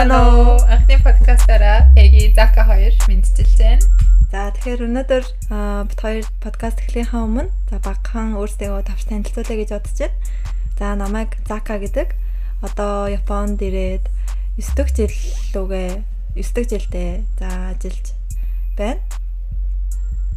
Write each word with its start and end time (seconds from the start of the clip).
байна 0.00 0.16
уу? 0.32 0.56
Анхны 0.64 0.96
подкастаараа 1.04 1.92
Эги 1.94 2.32
Зака 2.32 2.64
хоёр 2.64 2.96
мэдчилж 3.04 3.52
байна. 3.60 3.84
За 4.32 4.48
тэгэхээр 4.48 4.88
өнөөдөр 4.88 5.24
бит 5.92 6.00
хоёр 6.00 6.24
подкаст 6.40 6.80
эхлэхээ 6.80 7.20
өмнө 7.20 7.52
за 7.68 7.76
багхан 7.84 8.32
өөрсдөө 8.40 8.80
тавч 8.88 9.04
танилцуулъя 9.12 9.60
гэж 9.60 9.68
бодож 9.76 9.98
байна. 10.00 10.16
За 10.80 10.96
намайг 10.96 11.36
Зака 11.44 11.76
гэдэг. 11.76 12.16
Одоо 12.64 13.12
Японд 13.12 13.60
ирээд 13.60 14.08
9 14.56 14.88
дэх 14.88 14.88
жил 14.96 15.12
лүгээ 15.68 15.92
9 16.32 16.48
дэх 16.48 16.66
жилдээ 16.72 17.12
за 17.36 17.76
ажиллаж 17.76 18.06
байна. 18.80 19.04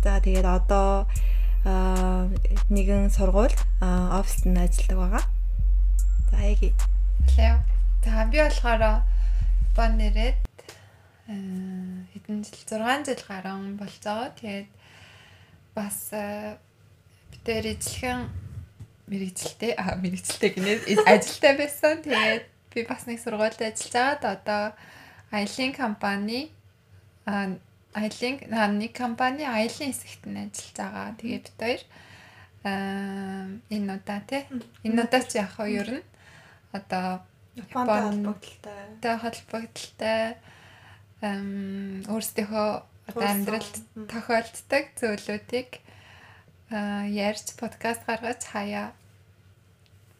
За 0.03 0.19
тэгээд 0.19 0.43
одоо 0.43 1.07
нэгэн 2.67 3.15
сургууль 3.15 3.55
оффист 3.79 4.43
нь 4.43 4.59
ажилладаг 4.59 4.99
байгаа. 4.99 5.23
За 6.35 6.37
Эги. 6.51 6.75
Хэлээ. 7.31 7.63
За 8.03 8.27
би 8.27 8.43
болохоор 8.43 9.07
бон 9.75 9.97
нэрээд 9.97 10.39
хэдэн 12.13 12.39
жил 12.45 12.61
6 12.69 13.09
жил 13.09 13.23
гарan 13.27 13.77
байгаа. 13.77 14.29
Тэгээд 14.37 14.69
бас 15.73 16.13
битээр 17.33 17.65
эзлэхэн 17.73 18.29
мэрэгчлээ 19.09 19.73
а 19.77 19.97
мэрэгчлээ 19.97 20.51
гинэ 20.53 20.73
ажилтай 21.09 21.53
байсан. 21.57 22.05
Тэгээд 22.05 22.45
би 22.71 22.79
бас 22.85 23.05
нэг 23.09 23.19
сургуульд 23.19 23.61
ажиллаж 23.61 23.93
байгаад 23.93 24.23
одоо 24.23 24.63
аялын 25.31 25.73
компани 25.73 26.51
а 27.25 27.55
аялын 27.93 28.77
нэг 28.77 28.91
компани 28.93 29.43
аялын 29.43 29.89
хэсэгт 29.89 30.23
нь 30.29 30.37
ажиллаж 30.43 30.77
байгаа. 30.77 31.17
Тэгээд 31.17 31.45
бид 31.49 31.59
хоёр 31.61 31.81
аа 32.63 33.47
энэ 33.73 33.89
удаа 33.97 34.21
тий 34.29 34.43
энэ 34.87 35.01
удаа 35.03 35.21
ч 35.25 35.41
яг 35.41 35.51
хоёр 35.57 35.89
нь 35.99 36.05
одоо 36.71 37.25
Японд 37.55 37.89
холбогдолтой. 37.89 38.81
Тэ 39.01 39.17
холбогдолтой 39.21 40.37
эм 41.21 42.01
өөрсдийнхөө 42.09 42.69
одоо 43.13 43.27
амьдралд 43.29 43.75
тохиолддог 44.09 44.85
зүйлүүдийг 44.97 45.69
ярьж 46.73 47.53
подкаст 47.61 48.01
гаргаж 48.09 48.41
хаяа 48.49 48.97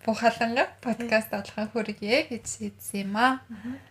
бухаланга 0.05 0.69
подкаст 0.85 1.33
болгох 1.33 1.73
хүргэе 1.73 2.29
гэж 2.29 2.45
шийдсэн 2.45 3.09
юм 3.09 3.15
аа. 3.17 3.41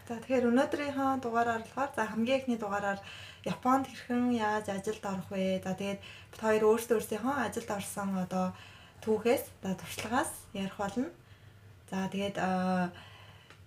За 0.06 0.22
тэгэхээр 0.22 0.46
өнөөдрийнхөө 0.52 1.10
дугаараар 1.24 1.66
болохоор 1.66 1.90
за 1.96 2.06
хамгийн 2.06 2.38
ихний 2.46 2.60
дугаараар 2.62 3.00
Японд 3.42 3.90
хэрхэн 3.90 4.38
яаж 4.38 4.70
ажилд 4.70 5.02
орох 5.02 5.28
вэ? 5.34 5.58
За 5.66 5.74
тэгээд 5.74 5.98
бид 6.30 6.40
хоёр 6.40 6.62
өөрсдөө 6.68 6.96
өөрсдийнхөө 7.00 7.34
ажилд 7.42 7.70
орсон 7.74 8.08
одоо 8.22 8.54
түүхээс 9.02 9.44
за 9.66 9.74
туршлагаас 9.74 10.30
ярих 10.54 10.76
болно. 10.78 11.10
За 11.90 12.06
тэгээд 12.06 12.38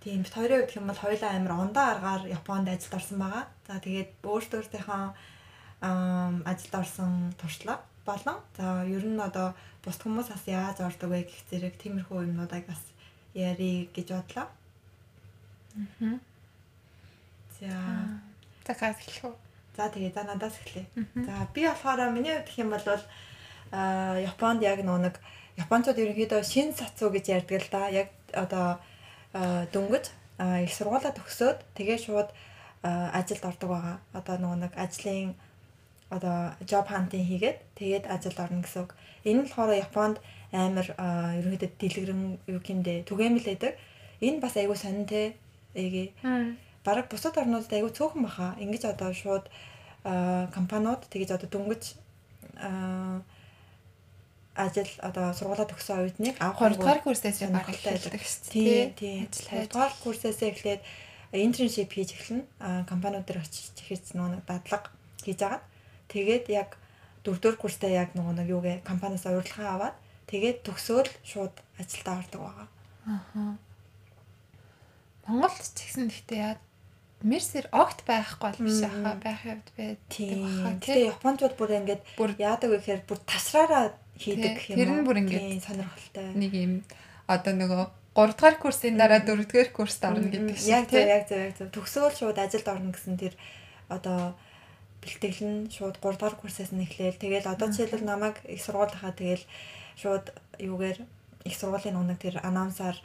Тийм 0.05 0.21
бит 0.21 0.33
хоёрын 0.37 0.61
хувьд 0.61 0.77
юм 0.77 0.85
бол 0.85 1.01
хоёулаа 1.01 1.31
амар 1.33 1.53
ондоо 1.65 1.85
аргаар 1.89 2.29
Японд 2.29 2.69
ажилд 2.69 2.93
орсон 2.93 3.17
байгаа. 3.17 3.49
За 3.65 3.81
тэгээд 3.81 4.21
өөртөөхөө 4.21 5.01
ажилд 6.45 6.75
орсон 6.77 7.33
туршлага 7.41 7.81
болон 8.05 8.37
за 8.53 8.85
ер 8.85 9.01
нь 9.01 9.17
одоо 9.17 9.57
бус 9.81 9.97
хүмүүс 9.97 10.29
бас 10.29 10.45
яаж 10.45 10.77
ордог 10.85 11.09
вэ 11.09 11.25
гэх 11.25 11.41
зэрэг 11.49 11.81
тиймэрхүү 11.81 12.21
юмнуудыг 12.21 12.69
бас 12.69 12.81
ярий 13.33 13.89
гэж 13.97 14.13
бодлоо. 14.13 14.45
Аа. 15.73 16.21
За. 17.57 17.73
За 18.61 18.73
хэлэх 18.77 19.25
үү? 19.25 19.33
За 19.73 19.89
тэгээ 19.89 20.13
за 20.13 20.21
надаас 20.21 20.53
эхлэе. 20.61 20.85
За 21.25 21.49
би 21.49 21.65
болохоор 21.65 22.13
миний 22.13 22.37
хувьд 22.45 22.61
юм 22.61 22.69
бол 22.77 22.85
а 23.73 24.21
Японд 24.21 24.61
яг 24.61 24.85
нэг 24.85 25.17
Японцууд 25.57 25.97
ерөнхийдөө 25.97 26.43
шин 26.45 26.77
сацуу 26.77 27.09
гэж 27.09 27.25
ярьдаг 27.41 27.57
л 27.65 27.69
да. 27.73 27.89
Яг 27.89 28.13
одоо 28.37 28.77
дөнгөж 29.35 30.05
их 30.63 30.71
сургуулаа 30.71 31.11
төгсөөд 31.11 31.59
тэгээ 31.75 31.97
шууд 31.99 32.29
ажилд 32.83 33.43
ордог 33.43 33.69
байгаа. 33.69 33.97
Одоо 34.13 34.35
нөгөө 34.39 34.59
нэг 34.63 34.73
ажлын 34.79 35.35
одоо 36.09 36.53
job 36.69 36.87
hunting 36.87 37.25
хийгээд 37.25 37.59
тэгээд 37.75 38.05
ажилд 38.07 38.39
орно 38.39 38.61
гэсэн 38.63 38.81
үг. 38.83 38.91
Энэ 39.25 39.41
нь 39.41 39.43
болохоор 39.49 39.73
Японд 39.75 40.17
амар 40.53 40.87
ерөнхийдөө 41.39 41.71
дэлгэрэн 41.81 42.21
юу 42.47 42.59
гэмдэ 42.61 43.03
түгээмэл 43.09 43.49
байдаг. 43.49 43.73
Энэ 44.21 44.39
бас 44.39 44.55
айгүй 44.55 44.77
сонин 44.77 45.05
те. 45.09 45.35
Эги. 45.73 46.13
Бараг 46.85 47.09
бусад 47.09 47.35
орнуудад 47.37 47.73
айгүй 47.73 47.91
цөөхөн 47.91 48.21
баха. 48.23 48.55
Ингиж 48.61 48.85
одоо 48.85 49.11
шууд 49.11 49.49
компаниуд 50.53 51.09
тэгэж 51.09 51.35
одоо 51.35 51.49
дөнгөж 51.49 51.83
ажил 54.55 54.91
одоо 55.03 55.35
сургуулаа 55.35 55.67
төгсөн 55.67 55.99
оюутныг 55.99 56.35
авах 56.39 56.71
2 56.71 56.79
дугаар 56.79 57.01
курсээс 57.03 57.43
баргалтай 57.51 57.99
байдаг 57.99 58.23
шүү 58.23 58.43
дээ. 58.55 58.83
Тийм. 58.95 59.27
2 59.29 59.67
дугаар 59.67 59.93
курсээс 60.03 60.39
эхлээд 60.41 60.81
интерншип 61.35 61.91
хийж 61.91 62.09
эхэлнэ. 62.15 62.43
Аа 62.63 62.83
компаниуд 62.87 63.27
дээр 63.27 63.43
очиж 63.43 63.75
ихэж 63.83 64.15
нөгөө 64.15 64.47
дадлага 64.47 64.89
хийж 65.23 65.39
агаад 65.43 65.63
тэгээд 66.07 66.45
яг 66.49 66.79
4 67.27 67.41
дугаар 67.43 67.57
курстай 67.59 67.91
яг 67.99 68.15
нөгөө 68.15 68.33
нэг 68.39 68.47
юугээ 68.55 68.77
компаниас 68.87 69.27
урилга 69.27 69.75
аваад 69.75 69.95
тэгээд 70.31 70.63
төгсөөл 70.63 71.11
шууд 71.27 71.55
ажилдаа 71.81 72.15
ордог 72.23 72.41
байгаа. 72.47 72.67
Аа. 73.11 73.53
Монголд 75.27 75.73
ч 75.73 75.79
гэсэн 75.83 76.07
гэхдээ 76.07 76.39
яа 76.39 76.55
Мерсер 77.25 77.65
огт 77.73 78.05
байхгүй 78.05 78.53
бол 78.53 78.59
биш 78.69 78.85
хаа 78.85 79.17
байх 79.17 79.41
явд 79.49 79.67
бай. 79.73 79.97
Тийм. 80.13 80.45
Тэгээ 80.77 81.09
Японууд 81.09 81.57
бүр 81.57 81.71
ингэж 81.81 82.01
яадаг 82.37 82.69
вэ 82.69 82.77
гэхээр 82.77 83.01
бүр 83.09 83.19
тасраараа 83.25 83.97
хийдэг 84.17 84.55
юм. 84.71 84.77
Тэр 84.79 84.89
нь 84.91 85.05
бүр 85.05 85.17
ингээд 85.21 85.63
сонирхолтой. 85.63 86.27
Нэг 86.35 86.51
юм 86.55 86.73
одоо 87.27 87.53
нөгөө 87.53 87.83
3 88.15 88.31
дугаар 88.31 88.55
курсын 88.55 88.95
дараа 88.95 89.19
4 89.19 89.43
дугаар 89.43 89.69
курст 89.75 90.01
орно 90.03 90.31
гэдэг 90.31 90.55
шиг. 90.55 90.71
Яг 90.71 90.87
зөв 90.87 91.03
яг 91.03 91.23
зөв 91.27 91.39
яг 91.39 91.53
зөв. 91.59 91.67
Төгсөөл 91.75 92.15
шууд 92.15 92.37
ажилд 92.39 92.67
орно 92.71 92.95
гэсэн 92.95 93.15
тэр 93.19 93.33
одоо 93.91 94.39
бэлтгэл 95.03 95.41
нь 95.43 95.59
шууд 95.67 95.99
3 95.99 96.15
дугаар 96.15 96.35
курсээс 96.39 96.71
нь 96.71 96.85
эхлээл 96.87 97.19
тэгэл 97.19 97.51
одоо 97.51 97.67
жишээлбэл 97.69 98.07
намайг 98.07 98.39
их 98.47 98.63
сургуулийнхаа 98.63 99.11
тэгэл 99.11 99.43
шууд 99.99 100.31
юугээр 100.57 100.97
их 101.43 101.55
сургуулийн 101.59 101.99
унаг 101.99 102.17
тэр 102.23 102.39
анонсаар 102.39 102.97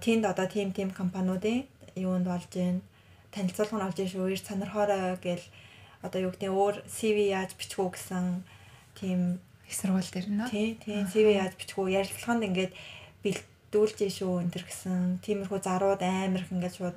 тиймд 0.00 0.24
одоо 0.24 0.46
тим 0.48 0.72
тим 0.72 0.90
компаниудын 0.90 1.68
юунд 1.94 2.26
болж 2.26 2.48
гин 2.48 2.80
танилцуулга 3.36 3.76
нь 3.76 3.86
олж 3.86 3.98
шүү. 4.00 4.32
Ир 4.32 4.40
сонирхоорой 4.40 5.16
гэл 5.20 5.44
одоо 6.02 6.20
юу 6.26 6.32
гэдэг 6.32 6.50
өөр 6.50 6.76
CV 6.88 7.32
яаж 7.36 7.52
бичих 7.54 7.78
үү 7.78 7.90
гэсэн 7.94 8.42
тийм 8.98 9.44
их 9.72 9.76
сургууль 9.80 10.04
дээр 10.12 10.28
нөө. 10.28 10.48
Тий, 10.52 10.76
тий. 10.76 11.00
CV 11.08 11.40
яаж 11.40 11.56
бичих 11.56 11.80
үү? 11.80 11.96
Ярилцлаганд 11.96 12.44
ингээд 12.44 12.72
бэлдүүлж 13.24 13.98
шүү 14.12 14.44
энэ 14.44 14.52
төр 14.52 14.64
гэсэн. 14.68 15.24
Тиймэрхүү 15.24 15.58
зарууд 15.64 16.04
амар 16.04 16.44
их 16.44 16.52
ингээд 16.52 16.76
шууд 16.76 16.96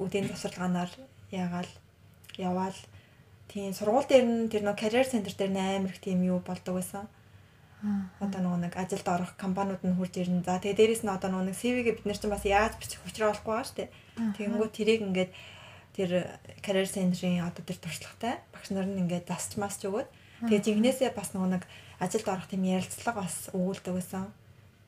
үдийн 0.00 0.32
тусалгаанаар 0.32 0.90
яагаал 1.28 1.70
яваал. 2.40 2.78
Тийм 3.52 3.76
сургууль 3.76 4.08
дээр 4.08 4.24
нь 4.24 4.48
тэр 4.48 4.64
нөө 4.64 4.80
career 4.80 5.04
center 5.04 5.34
дээр 5.36 5.52
амар 5.52 5.92
их 5.92 6.00
тийм 6.00 6.24
юу 6.24 6.40
болдог 6.40 6.80
байсан. 6.80 7.04
Одоо 8.20 8.56
нэг 8.56 8.76
ажилд 8.76 9.08
орох 9.08 9.36
компаниуд 9.36 9.84
нь 9.84 9.96
хурж 9.96 10.16
ирнэ. 10.16 10.44
За 10.44 10.60
тэгээ 10.60 10.96
дээрэс 10.96 11.04
нь 11.04 11.12
одоо 11.12 11.32
нэг 11.32 11.56
CV-гээ 11.56 11.96
бид 12.00 12.06
нар 12.08 12.16
чинь 12.16 12.32
бас 12.32 12.44
яаж 12.44 12.76
бичих 12.76 13.00
учраа 13.04 13.32
болохгүй 13.32 13.52
байгаа 13.52 13.68
шүү 13.68 13.78
дээ. 13.80 13.90
Тэгэнгүүт 14.36 14.72
тэрийг 14.76 15.00
ингээд 15.04 15.32
тэр 15.96 16.10
career 16.62 16.86
center-ийн 16.86 17.44
одоо 17.44 17.64
тэр 17.64 17.78
туршлагатай 17.80 18.34
багш 18.52 18.68
нар 18.70 18.86
нь 18.86 19.00
ингээд 19.02 19.26
засч 19.26 19.56
масч 19.58 19.82
өгөөд 19.88 20.08
тэгээ 20.46 20.64
жинхнээсээ 20.64 21.10
бас 21.16 21.34
нэг 21.34 21.64
ажилд 22.00 22.26
орох 22.26 22.48
тийм 22.48 22.64
ярилцлага 22.64 23.22
бас 23.22 23.52
өгүүлдэг 23.52 23.94
байсан. 23.94 24.32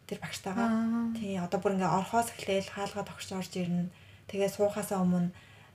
Тэр 0.08 0.18
багштайгаа. 0.24 1.12
Тий, 1.14 1.36
одоо 1.36 1.60
бүр 1.60 1.76
ингээ 1.76 1.92
орхоос 1.92 2.32
эхлээл 2.32 2.72
хаалгаа 2.72 3.04
тогтч 3.04 3.30
орж 3.36 3.52
ирнэ. 3.54 3.92
Тэгээ 4.26 4.50
суухаасаа 4.50 5.04
өмнө 5.04 5.30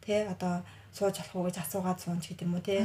тий 0.08 0.24
одоо 0.26 0.64
сууж 0.96 1.20
болох 1.20 1.36
уу 1.36 1.46
гэж 1.48 1.58
асуугаад 1.62 2.00
суунч 2.02 2.32
гэдэг 2.32 2.48
юм 2.48 2.56
уу 2.58 2.64
тий. 2.64 2.80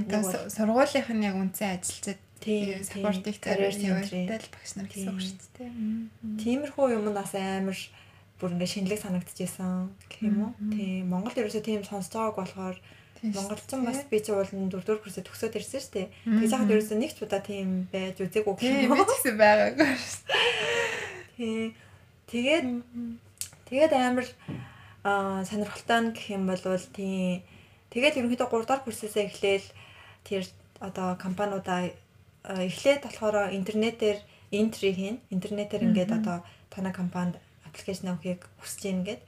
Сургуулийнх 0.53 1.11
нь 1.15 1.27
яг 1.27 1.37
үнцэн 1.39 1.79
ажилчид 1.79 2.21
тий 2.43 2.83
саппортыг 2.83 3.39
карьер 3.39 3.73
центртэл 3.73 4.51
багш 4.51 4.73
нар 4.75 4.89
гэсэн 4.91 5.11
үг 5.15 5.23
шүү 5.23 5.39
дээ. 5.57 5.71
Тиймэрхүү 6.43 6.87
юм 6.99 7.15
нас 7.15 7.33
амар 7.39 7.79
бүр 8.43 8.59
ингээ 8.59 8.75
шинэлэг 8.75 9.01
санагдчихсан 9.01 9.95
гэх 10.11 10.21
юм 10.27 10.37
уу. 10.43 10.53
Тий, 10.75 11.07
Монгол 11.07 11.39
ерөөсөө 11.39 11.63
тийм 11.63 11.87
байгааг 11.87 12.35
болохоор 12.35 12.77
Монголчин 13.23 13.87
бас 13.87 14.03
би 14.11 14.19
чи 14.19 14.35
уулын 14.35 14.67
дөрөвдүгээр 14.67 15.03
курсээ 15.07 15.23
төгсөөд 15.23 15.55
ирсэн 15.55 15.79
шүү 15.79 15.95
дээ. 15.95 16.09
Тэгээ 16.27 16.51
жахад 16.51 16.73
ерөөсөө 16.75 16.99
нэг 16.99 17.13
ч 17.15 17.19
удаа 17.23 17.39
тийм 17.39 17.87
байж 17.95 18.19
үзээгүй 18.19 18.55
гэх 18.59 18.91
юм. 18.91 18.99
Ч 18.99 19.11
гэсэн 19.15 19.37
байгаагүй 19.39 19.91
шүү. 19.95 20.23
Тий. 21.39 21.63
Тэгээд 22.27 22.67
тэгээд 23.71 23.93
амар 23.95 24.27
аа 25.07 25.47
сонирхолтой 25.47 26.01
нь 26.03 26.15
гэх 26.19 26.27
юм 26.35 26.51
бол 26.51 26.59
тий. 26.91 27.47
Тэгээд 27.95 28.19
ерөнхийдөө 28.19 28.49
3 28.51 28.67
дахь 28.67 28.83
курсээсээ 28.83 29.31
эхлээл 29.31 29.69
тэр 30.27 30.43
одоо 30.83 31.15
компаниудаа 31.15 31.95
эхлээд 32.43 33.07
болохоор 33.07 33.55
интернетээр 33.55 34.19
энтри 34.51 34.91
хийн. 34.99 35.17
Интернетээр 35.31 35.87
ингээд 35.87 36.11
одоо 36.11 36.43
танай 36.75 36.91
компанид 36.91 37.39
аппликейшн 37.63 38.11
авахыг 38.11 38.51
хүсэж 38.59 38.83
ийн 38.91 39.07
гэд 39.07 39.23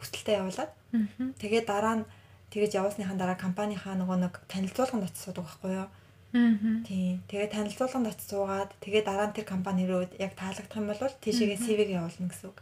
хүсэлтээ 0.00 0.40
явуулаад. 0.40 0.72
Тэгээд 1.36 1.68
дараа 1.68 1.94
нь 2.00 2.04
Тэгэж 2.54 2.70
явуулсныхаа 2.78 3.18
дараа 3.18 3.34
компанийнхаа 3.34 3.98
нөгөө 3.98 4.18
нэг 4.22 4.34
танилцуулганд 4.46 5.10
очиж 5.10 5.18
суудаг 5.26 5.42
байхгүй 5.42 5.74
юу? 5.74 5.90
Аа. 6.38 6.54
Тийм. 6.86 7.18
Тэгээ 7.26 7.50
танилцуулганд 7.50 8.06
очиж 8.14 8.30
суугаад 8.30 8.70
тэгээ 8.78 9.02
дараа 9.02 9.26
нь 9.26 9.34
тэр 9.34 9.42
компани 9.42 9.90
руу 9.90 10.06
яг 10.22 10.38
таалагдах 10.38 10.78
юм 10.78 10.86
бол 10.86 11.02
тийшээгээ 11.18 11.58
CV-г 11.58 11.90
явуулна 11.98 12.30
гэсэн 12.30 12.46
үг. 12.54 12.58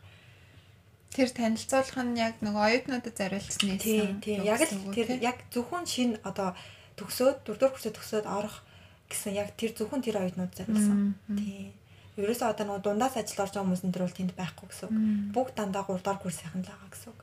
Тэр 1.13 1.29
танилцуулах 1.29 1.99
нь 2.09 2.17
яг 2.17 2.41
нөгөө 2.41 2.63
оюутнуудад 2.73 3.17
зориулсан 3.21 3.69
юм. 3.69 3.77
Тийм 3.85 4.09
тийм 4.25 4.41
яг 4.49 4.65
л 4.65 4.97
тэр 4.97 5.09
яг 5.21 5.45
зөвхөн 5.53 5.85
шин 5.85 6.17
одоо 6.25 6.57
төгсөөд 6.97 7.45
дөрөвдүгээр 7.45 7.73
курсээ 7.77 7.93
төгсөөд 7.93 8.27
орох 8.33 8.65
гэсэн 9.13 9.37
яг 9.37 9.53
тэр 9.61 9.77
зөвхөн 9.77 10.01
тэр 10.01 10.25
оюутнууд 10.25 10.57
зориулсан. 10.57 11.21
Тийм. 11.37 11.77
Ерөөсөө 12.17 12.49
одоо 12.49 12.65
нөгөө 12.65 12.85
дундаас 12.85 13.17
ажил 13.21 13.45
орж 13.45 13.53
байгаа 13.57 13.65
хүмүүс 13.69 13.85
энэ 13.85 13.93
төр 13.93 14.05
бол 14.09 14.19
тэнд 14.21 14.33
байхгүй 14.37 14.67
гэсэн 14.69 14.85
үг. 14.89 14.97
Бүгд 15.37 15.55
дандаа 15.57 15.85
3 15.85 16.01
дахь 16.01 16.21
курсийнхан 16.25 16.65
л 16.65 16.69
байгаа 16.73 16.91
гэсэн 16.93 17.09
үг. 17.13 17.21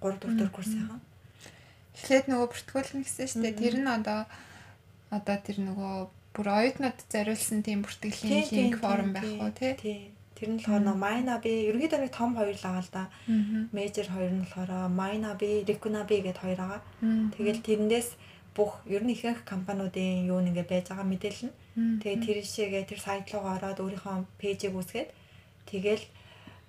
3 0.00 0.20
4 0.20 0.40
дэх 0.40 0.52
курсийнхан. 0.52 1.00
Эхлээд 2.00 2.26
нөгөө 2.32 2.48
бүртгүүлнэ 2.48 3.04
гэсэн 3.04 3.28
шүү 3.28 3.42
дээ. 3.44 3.60
Тэр 3.60 3.76
нь 3.84 3.90
одоо 3.92 4.24
одоо 5.12 5.36
тэр 5.44 5.58
нөгөө 5.60 5.94
бүр 6.32 6.48
оюутнууд 6.48 6.98
зориулсан 7.12 7.60
тийм 7.60 7.84
бүртгэлийн 7.84 8.48
линк 8.48 8.80
форум 8.80 9.12
байх 9.12 9.28
уу 9.36 9.52
тий. 9.52 10.08
Тэр 10.32 10.56
нь 10.56 10.58
болохоор 10.64 10.96
Майна 10.96 11.36
би 11.36 11.68
ерөнхийдөө 11.68 12.00
нэг 12.00 12.12
том 12.16 12.32
хоёр 12.32 12.56
л 12.56 12.64
байгаа 12.64 12.80
л 12.80 12.94
да. 12.96 13.04
Мейжер 13.76 14.08
хоёр 14.08 14.32
нь 14.32 14.42
болохоор 14.48 14.88
Майна 14.88 15.36
би, 15.36 15.66
Рикуна 15.68 16.08
би 16.08 16.24
гэдээ 16.24 16.40
хоёр 16.40 16.60
байгаа. 16.64 16.80
Тэгэл 17.36 17.60
тэрэндээс 17.60 18.08
бүх 18.56 18.80
ер 18.88 19.04
нь 19.04 19.12
ихэнх 19.12 19.44
компаниудын 19.44 20.24
юу 20.32 20.40
нэгэ 20.40 20.64
байж 20.64 20.88
байгаа 20.88 21.04
мэдээлэл 21.04 21.52
нь. 21.52 21.54
Тэгээ 22.00 22.24
тэр 22.24 22.36
ишээгээ 22.40 22.84
тэр 22.88 23.00
сайт 23.04 23.28
руу 23.34 23.44
ороод 23.44 23.78
өөрийнхөө 23.84 24.16
пэйжийг 24.40 24.74
үүсгээд 24.74 25.10
тэгэл 25.68 26.04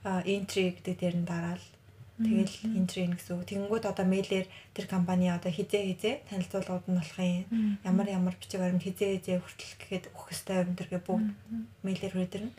entry 0.04 0.76
гэдэг 0.76 0.96
дээр 1.00 1.16
нь 1.22 1.30
дараал 1.30 1.64
Тэгэл 2.22 2.56
entry 2.78 3.06
гэсэн 3.10 3.34
үг. 3.38 3.48
Тэгэнгүүт 3.50 3.86
одоо 3.90 4.06
мэйлэр 4.06 4.48
тэр 4.76 4.86
компани 4.86 5.34
одоо 5.34 5.52
хизээ 5.52 5.84
хизээ 5.94 6.16
танилцуулгууд 6.30 6.86
нь 6.88 6.98
болох 6.98 7.20
юм. 7.20 7.78
Ямар 7.84 8.08
ямар 8.10 8.36
бичиг 8.38 8.62
баримт 8.62 8.86
хизээ 8.86 9.18
хизээ 9.20 9.38
хүртэл 9.42 9.76
гэхэд 9.82 10.06
өгөх 10.14 10.30
ёстой 10.34 10.58
юм 10.62 10.78
тэргээ 10.78 11.02
бүгд 11.02 11.28
мэйлэр 11.84 12.14
хүрдэрнэ. 12.14 12.52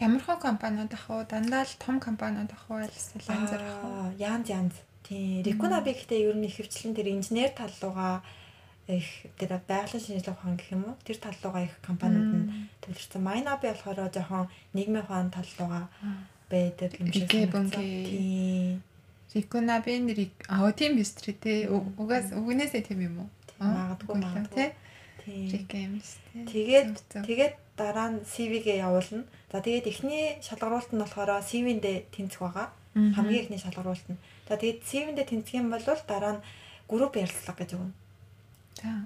Ямар 0.00 0.22
хон 0.24 0.40
компаниуд 0.40 0.92
ах 0.96 1.06
уу? 1.12 1.28
Дандаа 1.28 1.68
л 1.68 1.76
том 1.76 2.00
компаниуд 2.00 2.48
ах 2.48 2.64
уу? 2.72 2.80
Эсвэл 2.88 3.28
янз 3.28 3.50
бүр 3.52 3.64
ах 3.68 3.84
уу? 3.84 4.08
Янз 4.16 4.46
янз. 4.48 4.74
Тийм. 5.04 5.44
Рекуна 5.44 5.84
би 5.84 5.92
гэхдээ 5.92 6.24
ер 6.24 6.36
нь 6.40 6.48
ихэвчлэн 6.48 6.96
тэр 6.96 7.12
инженер 7.12 7.52
тал 7.52 7.74
руугаа 7.84 8.24
их 8.88 9.28
тэр 9.36 9.60
байгалийн 9.68 10.00
шинжилгээ 10.00 10.32
ухаан 10.32 10.56
гэх 10.56 10.72
юм 10.72 10.82
уу? 10.88 10.96
Тэр 11.04 11.18
тал 11.20 11.36
руугаа 11.44 11.68
их 11.68 11.74
компаниуд 11.84 12.32
нь 12.32 12.48
төлөрсөн. 12.80 13.20
Майна 13.20 13.60
би 13.60 13.68
болохоор 13.68 14.08
жоохон 14.08 14.48
нийгмийн 14.72 15.04
ухаан 15.04 15.28
тал 15.28 15.50
руугаа 15.58 15.84
байдаг 16.48 16.90
юм 16.96 17.12
шиг 17.12 17.28
санагдсан. 17.30 17.84
Тийм. 17.84 18.82
Рекуна 19.34 19.80
би 19.84 19.98
нэр 20.02 20.20
аа 20.50 20.72
тийм 20.74 20.98
биз 20.98 21.14
дээ. 21.14 21.70
Угаас 21.70 22.34
үгнээсээ 22.34 22.82
тийм 22.82 23.00
юм 23.06 23.16
уу? 23.22 23.28
Магадгүй 23.62 24.16
магадгүй. 24.18 24.68
Тийм. 25.22 25.46
Рекэмс. 25.54 26.08
Тэгээд 26.50 26.88
тэгээд 27.28 27.54
дараа 27.76 28.08
нь 28.10 28.24
CV-гээ 28.26 28.82
явуулна. 28.82 29.28
За 29.52 29.60
тэгээд 29.62 29.86
эхний 29.86 30.26
шалгаруулалт 30.42 30.90
нь 30.90 31.02
болохоор 31.02 31.30
CV-ндээ 31.46 31.96
тэнцэх 32.10 32.40
байгаа. 32.42 32.68
Хамгийн 32.96 33.42
эхний 33.46 33.60
шалгаруулалт 33.62 34.08
нь. 34.10 34.18
За 34.48 34.56
тэгээд 34.58 34.82
CV-ндээ 34.88 35.26
тэнцэх 35.28 35.54
юм 35.60 35.70
бол 35.70 35.84
дараа 35.84 36.40
нь 36.40 36.44
групп 36.90 37.14
ярилцлага 37.14 37.60
гэж 37.62 37.70
өгнө. 37.78 37.94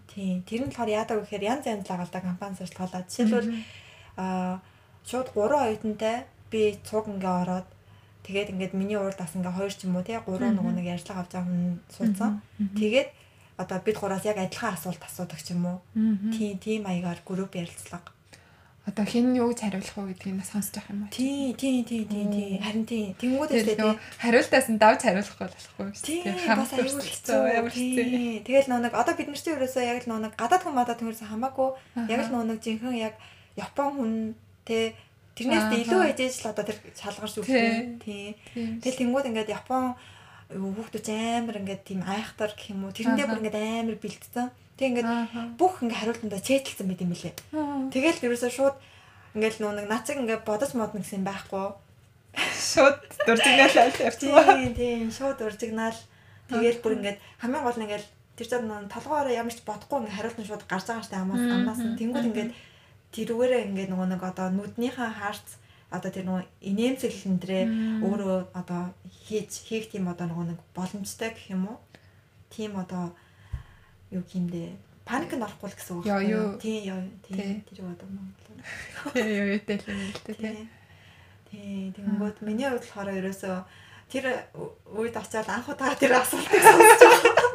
Тийм. 0.08 0.40
Тэр 0.46 0.60
нь 0.64 0.70
болохоор 0.70 0.88
яадаг 0.88 1.16
вэ 1.18 1.24
гэхээр 1.26 1.48
янз 1.52 1.64
янз 1.66 1.84
лагалда 1.90 2.20
компани 2.22 2.56
сурталгаалаа. 2.56 3.04
Жишээлбэл 3.10 3.50
аа 4.16 4.62
шууд 5.04 5.28
3 5.34 5.66
оюутантай 5.66 6.16
би 6.50 6.78
цуг 6.86 7.10
ингээ 7.10 7.34
ороод 7.42 7.66
тэгээд 8.26 8.52
ингээд 8.52 8.74
миний 8.74 8.98
урд 8.98 9.20
бас 9.20 9.36
ингээ 9.36 9.54
хоёр 9.54 9.72
ч 9.72 9.84
юм 9.86 9.96
уу 9.96 10.04
тий 10.04 10.16
3 10.16 10.56
нөгөө 10.56 10.72
нэг 10.74 10.86
ярьцлага 10.96 11.22
авч 11.22 11.32
байгаа 11.36 11.46
хүн 11.46 11.78
суудсан. 11.92 12.30
Тэгээд 12.80 13.08
одоо 13.62 13.78
бид 13.84 13.96
гураас 14.00 14.24
яг 14.24 14.40
адилхан 14.40 14.74
асуулт 14.74 15.02
асуудаг 15.04 15.40
ч 15.44 15.54
юм 15.54 15.64
уу. 15.68 15.78
Тийм 16.34 16.58
тийм 16.58 16.88
маягаар 16.88 17.20
групп 17.22 17.54
ярилцлага 17.54 18.14
одоо 18.84 19.04
хэн 19.08 19.32
юу 19.32 19.48
гэж 19.48 19.64
хариулах 19.64 19.96
вэ 19.96 20.12
гэдгийг 20.12 20.36
нас 20.36 20.52
сонсож 20.52 20.76
байгаа 20.76 20.92
юм 20.92 21.00
байна. 21.08 21.16
Тий, 21.16 21.56
тий, 21.56 21.80
тий, 21.88 22.04
тий, 22.04 22.24
тий. 22.28 22.60
Харин 22.60 22.84
тий. 22.84 23.16
Тэнгүүд 23.16 23.50
ээ 23.56 23.80
тий. 23.80 23.96
Хариултаас 24.20 24.68
нь 24.68 24.76
давж 24.76 25.00
хариулахгүй 25.08 25.48
болохгүй 25.48 25.84
юм 25.88 25.94
шиг. 25.96 26.04
Тий, 26.04 26.20
бас 26.20 26.68
хэцүү 26.76 27.40
ямар 27.48 27.72
хэцүү. 27.72 28.44
Тэгэл 28.44 28.68
нөө 28.68 28.80
нэг 28.84 28.92
одоо 28.92 29.14
бид 29.16 29.28
нар 29.32 29.40
чинь 29.40 29.56
ерөөсөө 29.56 29.84
яг 29.88 30.04
л 30.04 30.08
нөө 30.12 30.20
нэг 30.28 30.32
гадаад 30.36 30.62
хүн 30.68 30.76
мадаа 30.76 30.96
төмөрсөн 31.00 31.32
хамаагүй 31.32 31.68
яг 32.12 32.20
л 32.28 32.32
нөө 32.36 32.44
нэг 32.44 32.58
жинхэнэ 32.60 33.00
яг 33.00 33.14
Япон 33.56 33.88
хүн 33.96 34.12
тий 34.68 34.92
тэрнээс 35.34 35.66
илүү 35.82 36.00
ээжээж 36.14 36.34
л 36.46 36.50
одоо 36.54 36.64
тэр 36.64 36.78
шалгарч 36.94 37.34
өгсөн. 37.42 37.98
Тий. 38.02 38.38
Тэгэл 38.54 39.00
тэнгүүд 39.02 39.28
ингээд 39.30 39.54
Япон 39.54 39.98
хүүхдүүд 40.54 41.08
амар 41.10 41.56
ингээд 41.58 41.82
тийм 41.82 42.00
айхтар 42.06 42.54
гэх 42.54 42.70
юм 42.70 42.86
уу 42.86 42.94
тэрэндээ 42.94 43.26
бүр 43.26 43.40
ингээд 43.42 43.58
амар 43.58 43.96
бэлдсэн. 43.98 44.46
Тэг 44.78 44.86
ингээд 44.94 45.10
бүх 45.58 45.82
ингээ 45.82 45.98
хариултандаа 45.98 46.42
чэйдэлсэн 46.42 46.86
байт 46.86 47.02
юм 47.02 47.10
билээ. 47.10 47.34
Тэгэл 47.90 48.24
ерөөсөө 48.30 48.50
шууд 48.54 48.76
ингээл 49.34 49.62
нуу 49.62 49.72
нэг 49.74 49.86
нацаг 49.90 50.18
ингээ 50.22 50.46
бодож 50.46 50.70
модно 50.78 51.02
гэсэн 51.02 51.26
байхгүй. 51.26 51.66
Шууд 52.74 52.98
дуржигнаал 53.26 53.78
явчихсан. 53.78 54.46
Тийм 54.58 54.74
тийм 54.74 55.08
шууд 55.10 55.38
дуржигнаал. 55.38 55.98
Тэгэл 56.50 56.82
бүр 56.82 56.94
ингээд 56.98 57.18
хамгийн 57.42 57.64
гол 57.66 57.78
нь 57.78 57.86
ингээл 57.86 58.08
тэр 58.34 58.46
зам 58.50 58.66
нөө 58.66 58.90
толгоороо 58.90 59.30
ямар 59.30 59.54
ч 59.54 59.62
бодохгүй 59.62 60.06
ингээ 60.06 60.16
хариулт 60.18 60.38
нь 60.38 60.48
шууд 60.50 60.66
гарч 60.66 60.86
байгаа 60.90 61.06
штэ 61.06 61.18
амаас 61.22 61.42
амнаас 61.42 61.80
нь 61.82 61.98
тэнгууд 61.98 62.28
ингээд 62.30 62.50
тэрүүгээрээ 63.14 63.62
ингээ 63.70 63.86
нөгөө 63.90 64.08
нэг 64.10 64.22
одоо 64.26 64.46
нүднийхээ 64.50 65.10
хаарц 65.22 65.48
одоо 65.94 66.10
тэр 66.10 66.26
нөгөө 66.26 66.44
инээмсэглэл 66.70 67.30
нэрээ 67.38 67.64
өөрөө 68.02 68.38
одоо 68.58 68.82
хийж 69.06 69.50
хийх 69.62 69.86
тийм 69.94 70.10
одоо 70.10 70.26
нөгөө 70.26 70.46
нэг 70.50 70.60
боломжтой 70.74 71.30
гэх 71.30 71.54
юм 71.54 71.70
уу? 71.70 71.78
Тийм 72.50 72.74
одоо 72.74 73.14
юу 74.10 74.26
гэмдэ 74.26 74.74
паникнд 75.06 75.46
орохгүй 75.46 75.68
л 75.70 75.78
гэсэн 75.78 75.94
үг 76.00 76.04
байна. 76.10 76.58
Тийм 76.58 76.80
ёо 76.90 77.00
тийм 77.22 77.62
тэр 77.62 77.78
юу 77.84 77.90
одоо 77.94 78.08
Монгол. 78.10 78.58
Тийм 79.14 79.26
ёо 79.30 79.46
юутэй 79.54 79.76
л 79.78 79.86
юм 79.86 80.00
л 80.10 80.20
дээ. 80.26 80.66
Тийм 81.50 81.92
тэгэнгүүт 81.94 82.38
миний 82.42 82.66
хувьд 82.66 82.82
болохоор 82.82 83.18
ерөөсөө 83.20 83.56
тэр 84.10 84.24
үед 84.96 85.14
очиад 85.14 85.48
анх 85.48 85.68
удаа 85.68 85.94
тэр 85.94 86.18
асуултыг 86.18 86.62
сонсож 86.62 87.00
байгаа. 87.14 87.54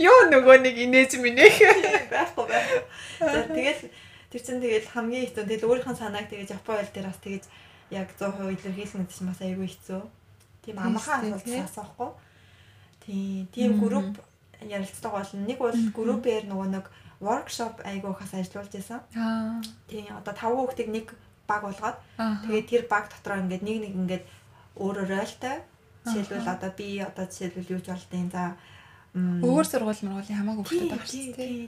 Юу 0.00 0.18
нөгөө 0.32 0.56
нэг 0.64 0.76
инээж 0.80 1.20
минийх 1.20 1.56
байхгүй 2.14 2.44
байхгүй. 2.48 3.54
Тэгээд 3.54 3.80
тэр 4.30 4.40
чинь 4.40 4.62
тэгэл 4.62 4.88
хамгийн 4.94 5.26
хэцүү. 5.26 5.44
Тэгэл 5.44 5.68
өөрийнхөө 5.68 5.96
санааг 5.98 6.26
тэгээд 6.30 6.54
Япон 6.54 6.78
хэл 6.78 6.94
дээр 6.94 7.08
бас 7.10 7.20
тэгэж 7.20 7.44
яг 7.90 8.08
100% 8.14 8.54
илэрхийлнэ 8.54 9.06
гэсэн 9.10 9.26
бас 9.26 9.40
айгүй 9.42 9.68
хэцүү. 9.68 10.02
Тийм 10.62 10.76
амархан 10.78 11.34
асуулт 11.34 11.66
асуухгүй. 11.66 12.10
Тийм 13.02 13.46
тийм 13.50 13.70
групп 13.82 14.14
ярилцлага 14.62 15.16
болно. 15.18 15.46
Нэг 15.46 15.58
бол 15.58 15.78
группээр 15.98 16.44
нөгөө 16.46 16.68
нэг 16.70 16.86
workshop 17.20 17.82
айгуу 17.84 18.14
хас 18.14 18.32
ажиллуулж 18.34 18.72
байсан. 18.72 19.00
Аа. 19.18 19.60
Тийм 19.90 20.14
одоо 20.14 20.32
5 20.32 20.54
хүүхдийг 20.56 20.88
нэг 20.88 21.06
баг 21.50 21.62
болгоод 21.66 21.98
тэгээд 22.46 22.66
тэр 22.70 22.82
баг 22.86 23.10
дотроо 23.10 23.42
ингээд 23.42 23.66
нэг 23.66 23.78
нэг 23.82 23.94
ингээд 23.98 24.24
өөрөөр 24.78 25.10
ролтой 25.10 25.56
жишээлбэл 26.06 26.48
одоо 26.54 26.70
би 26.78 27.02
одоо 27.02 27.24
жишээлбэл 27.26 27.72
юу 27.74 27.80
ч 27.82 27.90
болтын 27.92 28.30
за 28.30 28.56
өөр 29.14 29.66
сургууль 29.66 30.04
мөргуулийн 30.06 30.38
хамаагүй 30.38 30.64
хүүхдүүд 30.64 30.92
байгаа 30.94 31.10
шүү 31.10 31.34
дээ. 31.34 31.66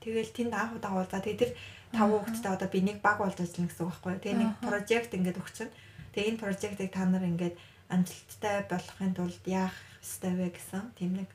Тэгэл 0.00 0.30
тэнд 0.30 0.54
анх 0.54 0.78
удаа 0.78 0.92
уулзаа. 0.94 1.18
Тэгээд 1.18 1.42
тэр 1.42 1.52
5 1.92 2.10
хүүхдтэй 2.10 2.52
одоо 2.52 2.68
би 2.70 2.80
нэг 2.82 2.98
баг 3.04 3.18
болж 3.22 3.38
ажиллана 3.38 3.70
гэсэн 3.70 3.84
үг 3.86 3.92
байхгүй. 3.94 4.14
Тэгээ 4.22 4.40
нэг 4.40 4.50
project 4.64 5.10
ингээд 5.14 5.40
өгчин. 5.40 5.70
Тэгээ 6.14 6.28
энэ 6.34 6.42
project-ыг 6.42 6.90
та 6.90 7.04
нар 7.06 7.24
ингээд 7.26 7.56
амжилттай 7.92 8.56
болохын 8.66 9.12
тулд 9.14 9.44
яах 9.46 9.76
ёстой 10.02 10.32
вэ 10.34 10.50
гэсэн 10.54 10.82
тийм 10.98 11.22
нэг 11.22 11.30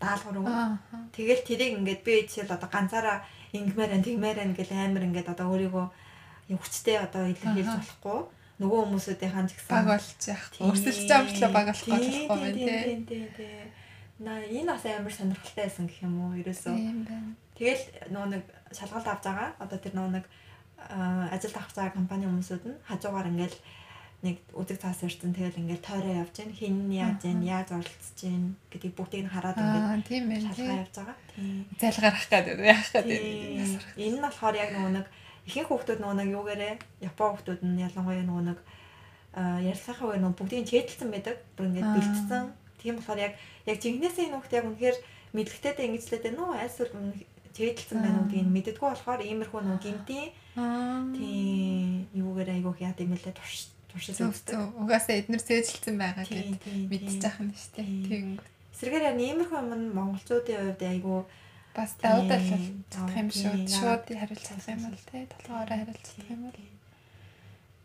даалгавар 0.00 0.40
өгөө. 0.40 0.66
Тэгэл 1.16 1.42
тэрийг 1.48 1.72
ингээд 1.80 2.02
би 2.04 2.12
жишээл 2.28 2.54
одоо 2.54 2.68
ганцаараа 2.68 3.24
ингмээр 3.56 3.96
ан 3.96 4.04
тэгмээр 4.04 4.38
ан 4.44 4.52
гэл 4.52 4.72
амар 4.72 5.06
ингээд 5.08 5.32
одоо 5.32 5.46
өөрийгөө 5.52 5.86
хүчтэй 6.56 6.96
одоо 7.00 7.28
илэрхийлж 7.28 7.68
болохгүй 7.68 8.20
нөгөө 8.58 8.80
хүмүүсүүдийн 8.84 9.46
ч 9.46 9.52
гэсэн 9.54 9.70
баг 9.70 9.86
болж 9.86 10.22
яах. 10.26 10.44
Өрсөлдөж 10.58 11.20
мөртлөө 11.22 11.50
баг 11.54 11.66
болох 11.70 11.86
болохгүй 11.88 12.26
байх 12.26 12.54
тийм 12.58 13.00
тийм 13.06 13.26
тийм. 13.38 13.66
На 14.18 14.32
энэ 14.42 14.70
бас 14.74 14.82
амар 14.82 15.14
сонирхолтой 15.14 15.62
байсан 15.62 15.86
гэх 15.86 16.02
юм 16.02 16.14
уу 16.18 16.34
ерөөсөө. 16.42 16.74
Тэгэл 17.54 17.84
нөгөө 18.10 18.30
нэг 18.34 18.42
шалгалт 18.72 19.08
авч 19.08 19.24
байгаа. 19.24 19.50
Одоо 19.58 19.78
тэр 19.78 19.94
нэг 19.96 20.24
ажилд 20.78 21.56
авах 21.56 21.74
байгаа 21.74 21.96
компани 21.98 22.26
хүмүүсүүд 22.26 22.64
нь 22.66 22.80
хажуугаар 22.86 23.30
ингээд 23.30 23.56
нэг 24.18 24.36
үзэг 24.50 24.82
цаас 24.82 25.02
ирсэн 25.06 25.30
тэгэл 25.30 25.62
ингээд 25.62 25.82
тойроо 25.82 26.26
явж 26.26 26.34
гин 26.34 26.50
хин 26.50 26.76
яаж 26.90 27.22
гин 27.22 27.42
яаж 27.46 27.70
оролцож 27.70 28.18
гин 28.18 28.58
гэдгийг 28.70 28.94
бүгдийг 28.98 29.24
нь 29.26 29.30
хараад 29.30 29.58
ингээд 29.58 30.42
шалгаа 30.50 30.82
явж 30.82 30.94
байгаа. 30.98 31.16
Тийм. 31.34 31.66
Зайлгарах 31.78 32.26
гэдэг 32.26 32.58
яах 32.58 32.90
гэдэг. 32.94 33.20
Энэ 33.94 34.16
нь 34.18 34.24
болохоор 34.26 34.56
яг 34.58 34.70
нөгөө 34.74 34.92
нэг 34.98 35.06
ихэнх 35.46 35.70
хүүхдүүд 35.70 36.00
нөгөө 36.02 36.16
нэг 36.18 36.28
юугаарэ 36.34 36.70
Япон 36.98 37.30
хүүхдүүд 37.30 37.60
нь 37.62 37.82
ялангуяа 37.86 38.26
нөгөө 38.26 38.44
нэг 38.50 38.58
ярилцлагын 39.38 40.08
үе 40.10 40.18
нөгөө 40.18 40.38
бүгдийг 40.38 40.66
чэйдэлсэн 40.66 41.10
байдаг. 41.14 41.36
Бүр 41.54 41.66
ингээд 41.70 41.94
бэлтсэн. 41.94 42.44
Тийм 42.82 42.94
болохоор 42.98 43.20
яг 43.22 43.32
яг 43.70 43.76
жинхнээсээ 43.78 44.26
энэ 44.26 44.34
хүүхд 44.34 44.56
яг 44.58 44.66
үнэхээр 44.66 44.96
мэдлэгтэйдээ 45.30 45.86
ингэжлээд 45.86 46.24
байна 46.26 46.42
уу? 46.42 46.58
Айлсвал 46.58 46.92
чэйдэлсэн 47.56 47.98
байна 48.02 48.18
уу 48.20 48.26
гэдгийг 48.28 48.48
мэддэггүй 48.54 48.88
болохоор 48.88 49.20
иймэрхүү 49.22 49.60
нөгөө 49.62 49.84
гинтийн 49.84 50.28
тийм 51.16 52.08
юугаар 52.14 52.50
айгуух 52.52 52.78
яа 52.82 52.94
гэм 52.96 53.14
лээ 53.14 53.36
турш 53.36 53.70
туршиж 53.88 54.20
үздэг. 54.20 54.58
Угаасаа 54.76 55.16
эднэр 55.16 55.42
цээжилсэн 55.42 55.96
байгаа 55.96 56.26
гэд 56.28 56.60
мэдчих 56.92 57.34
юм 57.40 57.50
шүү 57.56 57.72
дээ. 57.76 57.88
Тэгэнгүүт. 58.08 58.46
Эсрэгээр 58.76 59.08
яг 59.10 59.18
иймэрхүү 59.18 59.58
юм 59.58 59.68
монголчуудын 59.96 60.60
хувьд 60.60 60.82
айгүй 60.84 61.20
бас 61.74 61.90
давуу 62.02 62.28
тал 62.28 62.44
болох 62.44 63.16
юм 63.16 63.30
шүү. 63.32 63.54
Шууд 63.64 64.04
хариулцах 64.12 64.66
юм 64.68 64.82
бол 64.86 65.02
тий 65.08 65.24
толгоороо 65.32 65.76
хариулцах 65.78 66.26
юм 66.28 66.40
бол 66.46 66.58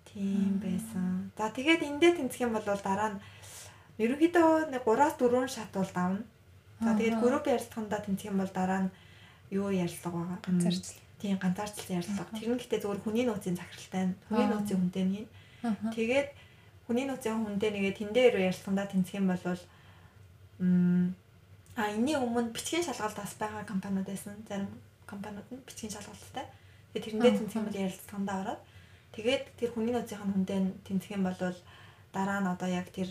тийм 0.10 0.53
байсан. 0.60 1.32
За 1.38 1.50
тэгээд 1.50 1.82
эндээ 1.88 2.12
тэнцэх 2.17 2.41
юм 2.46 2.53
бол 2.53 2.65
дараа 2.65 3.10
нь 3.15 3.20
ерөнхийдөө 4.03 4.74
нэг 4.74 4.84
3-аас 4.86 5.15
4 5.17 5.48
шат 5.48 5.72
бол 5.74 5.91
давна. 5.93 6.22
За 6.82 6.91
тэгээд 6.98 7.22
групп 7.22 7.46
ярилцлаганда 7.48 7.98
тэнцэх 8.05 8.29
юм 8.29 8.38
бол 8.41 8.51
дараа 8.53 8.82
нь 8.86 8.93
юу 9.53 9.69
ярилцлага 9.69 10.17
байгаа. 10.17 10.39
Ганцаарчлал. 10.41 11.01
Тийм 11.22 11.38
ганцаарчлал 11.38 11.95
ярилцлага. 12.01 12.33
Тэр 12.33 12.50
нь 12.51 12.60
гэтээ 12.60 12.81
зөвхөн 12.81 13.03
хүний 13.05 13.25
нөөцийн 13.29 13.57
захиралтай 13.57 14.03
нь 14.10 14.15
хүний 14.27 14.48
нөөцийн 14.50 14.79
хүнтэй 14.81 15.05
нь. 15.05 15.27
Тэгээд 15.95 16.29
хүний 16.89 17.05
нөөцийн 17.07 17.38
хүнтэй 17.39 17.72
нэгээ 17.72 17.93
тэн 17.95 18.12
дээр 18.12 18.36
ярилцлаганда 18.50 18.91
тэнцэх 18.91 19.15
юм 19.22 19.27
бол 19.31 19.43
м 20.60 21.15
а 21.79 21.89
энэний 21.89 22.17
өмнө 22.17 22.53
бичгийн 22.53 22.86
шалгалт 22.86 23.17
бас 23.17 23.33
байгаа 23.39 23.63
компаниуд 23.65 24.05
байсан. 24.10 24.36
Зарим 24.50 24.69
компаниуд 25.07 25.48
нь 25.50 25.63
бичгийн 25.65 25.93
шалгалттай. 25.95 26.45
Тэгээд 26.91 27.05
тэрэндээ 27.07 27.33
тэнцэх 27.39 27.57
юм 27.57 27.65
бол 27.69 27.81
ярилцлаганда 27.86 28.33
ороод 28.41 28.62
тэгээд 29.15 29.43
тэр 29.57 29.69
хүний 29.74 29.93
нөөцийн 29.93 30.22
хүнтэй 30.22 30.60
нь 30.62 30.69
тэнцэх 30.86 31.15
юм 31.17 31.24
бол 31.25 31.38
дараа 32.13 32.39
нь 32.41 32.51
одоо 32.53 32.69
яг 32.69 32.88
тэр 32.93 33.10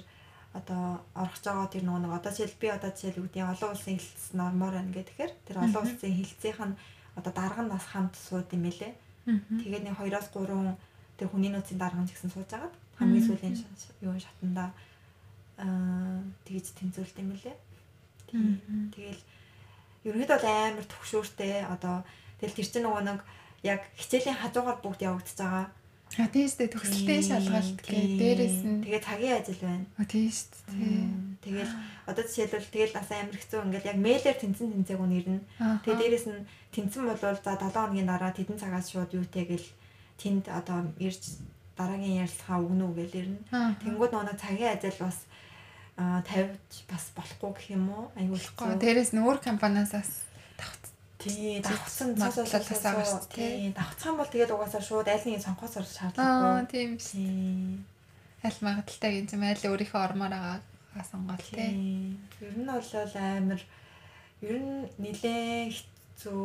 одоо 0.52 1.00
орох 1.16 1.36
байгаа 1.40 1.68
тэр 1.72 1.84
нөгөө 1.88 2.02
нэг 2.04 2.12
одоо 2.12 2.32
жишээл 2.32 2.60
би 2.60 2.68
одоо 2.68 2.90
жишээл 2.92 3.24
үүдийн 3.24 3.48
олон 3.52 3.70
улсын 3.72 3.96
хэлтс 3.96 4.26
нормоор 4.36 4.74
байна 4.76 4.92
гэх 4.92 5.08
тэгэхээр 5.08 5.32
тэр 5.48 5.56
олон 5.64 5.82
улсын 5.88 6.12
хэлтсийнх 6.12 6.60
нь 6.60 6.76
одоо 7.16 7.32
дарга 7.32 7.62
нь 7.64 7.72
бас 7.72 7.84
хамт 7.88 8.14
сууд 8.16 8.48
юм 8.52 8.64
элэ. 8.68 8.92
Мгм. 9.24 9.56
Тэгээд 9.64 9.84
нэг 9.86 9.96
2-оос 9.96 10.28
3 10.34 10.76
тэр 11.16 11.28
хүний 11.28 11.50
нөөцийн 11.52 11.80
дарга 11.80 12.04
гэсэн 12.04 12.32
сууж 12.32 12.50
агаад 12.52 12.74
хамгийн 12.98 13.24
сүүлийн 13.24 13.56
юу 14.04 14.16
шатанда 14.20 14.72
аа 15.56 16.20
тэгж 16.44 16.66
тэнцүүлт 16.76 17.16
юм. 17.20 17.32
Мгм. 18.32 18.92
Тэгэл 18.92 19.22
ерөнхийдөө 20.04 20.38
бол 20.40 20.48
амар 20.48 20.86
төгшөөртэй 20.88 21.64
одоо 21.68 22.04
тэгэл 22.40 22.56
тэр 22.58 22.68
чинь 22.68 22.84
нөгөө 22.88 23.02
нэг 23.08 23.20
яг 23.62 23.80
хичээлийн 23.96 24.40
хажуугаар 24.40 24.78
бүгд 24.82 25.00
явагдаж 25.06 25.36
байгаа. 25.38 25.66
А 26.20 26.28
тийштэй 26.28 26.68
төгсөлтийн 26.68 27.24
шалгалт 27.24 27.78
гээ 27.80 28.04
дээрээс 28.20 28.58
нь 28.68 28.84
тэгээ 28.84 29.00
цагийн 29.00 29.36
ажил 29.40 29.60
байна. 29.64 29.86
А 29.96 30.04
тийштэй. 30.04 30.60
Мм, 30.76 31.32
Тэгэл 31.42 31.72
одоо 32.06 32.22
жишээлбэл 32.22 32.70
тэгэл 32.70 32.94
бас 32.94 33.08
амар 33.10 33.34
хэцүү 33.34 33.60
ингээл 33.66 33.90
яг 33.90 33.98
мэйлэр 33.98 34.36
тэнцэн 34.38 34.68
тэнцээгүү 34.76 35.08
нэрнэ. 35.10 35.40
Аа. 35.58 35.82
Тэгээ 35.82 35.98
дээрэс 35.98 36.26
нь 36.30 36.46
тэнцэн 36.70 37.02
болвол 37.08 37.38
за 37.42 37.58
7 37.58 37.72
хоногийн 37.74 38.06
дараа 38.06 38.30
тэдэн 38.30 38.60
цагаас 38.62 38.86
шууд 38.94 39.10
юутэй 39.10 39.44
гэл 39.50 39.68
тэнд 40.22 40.46
одоо 40.46 40.86
ирж 41.02 41.42
дараагийн 41.74 42.22
ярилцлага 42.22 42.62
өгнө 42.62 42.84
үү 42.86 42.94
гэл 42.94 43.18
ирнэ. 43.26 43.40
Тэнгүүд 43.82 44.12
нөгөө 44.14 44.38
цагийн 44.38 44.70
ажил 44.76 44.98
бас 45.02 45.18
аа 45.98 46.22
тавьж 46.22 46.86
бас 46.86 47.04
болохгүй 47.16 47.50
гэх 47.58 47.66
юм 47.74 47.90
уу? 47.90 48.04
Аюул 48.14 48.46
Гоо 48.54 48.78
дээрээс 48.78 49.10
нь 49.16 49.24
өөр 49.24 49.42
компаниас 49.42 49.90
бас 49.90 50.22
давц. 50.54 50.91
Тий 51.22 51.60
давхсан 51.62 52.10
цаас 52.18 52.36
шүү 53.06 53.22
дээ, 53.30 53.54
тий. 53.56 53.72
юм 54.10 54.16
бол 54.18 54.26
тэгээд 54.32 54.50
угаасаа 54.54 54.82
шууд 54.82 55.08
аль 55.08 55.24
нэг 55.26 55.40
сонгохоос 55.42 55.74
Аа 55.78 55.86
шаардлагагүй. 55.86 56.66
тийм 56.72 56.90
ш. 56.98 57.14
Тий. 57.14 57.78
Аль 58.42 58.58
магадaltaй 58.66 59.10
гэж 59.22 59.28
юм 59.38 59.42
аль 59.46 59.66
өөрийнхөө 59.70 60.00
ормоор 60.02 60.32
байгаагаа 60.34 61.06
сонгол 61.06 61.42
тий. 61.46 62.18
Ер 62.42 62.54
нь 62.58 62.66
бол 62.66 63.14
амар 63.14 63.62
ер 64.42 64.56
нь 64.58 64.90
нилээ 64.98 65.70
хэцүү 65.70 66.42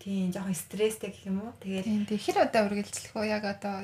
тий 0.00 0.32
жоохон 0.32 0.56
стресстэй 0.56 1.10
гэх 1.12 1.28
юм 1.28 1.44
уу? 1.44 1.52
Тэгээд 1.60 2.08
Тийм 2.08 2.20
хэр 2.24 2.38
удаа 2.48 2.62
үргэлжлэх 2.64 3.12
үү 3.12 3.26
яг 3.28 3.44
одоо 3.44 3.76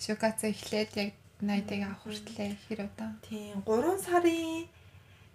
шукац 0.00 0.40
эхлээд 0.48 0.92
яг 0.96 1.10
80-ыг 1.42 1.82
авах 1.84 2.00
хүртлээ 2.06 2.50
хэр 2.68 2.80
удаа. 2.88 3.12
тий 3.28 3.52
3 3.68 3.98
сарын 4.00 4.64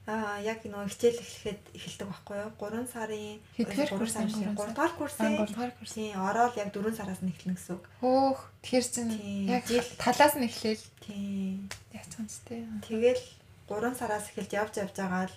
аа 0.08 0.40
яг 0.40 0.64
нөгөө 0.64 0.88
хичээл 0.88 1.20
эхлэхэд 1.20 1.62
эхэлдэг 1.76 2.08
байхгүй 2.08 2.36
юу? 2.40 2.52
3 2.56 2.88
сарын 2.88 3.38
Хэдгээр 3.60 3.90
3 3.92 4.00
курсын 4.00 4.24
сарын 4.32 4.56
3 4.56 4.56
3 4.56 4.72
дугаар 4.72 4.92
Аа 4.92 4.96
курсын 4.96 5.32
3 5.36 5.52
дугаар 5.52 5.72
курс. 5.76 5.92
тий 5.94 6.10
ороод 6.16 6.54
яг 6.56 6.70
4 6.72 6.96
сараас 6.96 7.20
нь 7.20 7.32
эхэлнэ 7.36 7.56
гэсэн 7.60 7.76
үг. 7.76 7.86
Хөөх 8.00 8.40
тэр 8.64 8.84
чин 8.88 9.08
Тийм, 9.12 9.48
яг 9.52 9.64
талаас 10.00 10.34
нь 10.40 10.48
эхлээл 10.48 10.84
Тий. 11.04 11.60
яцхан 11.92 12.26
ч 12.32 12.34
тий. 12.48 12.64
Тэгэл 12.88 13.24
3 13.68 14.00
сараас 14.00 14.26
эхэлж 14.32 14.52
явж 14.56 14.74
явж 14.80 14.96
байгаа 14.96 15.28
л 15.28 15.36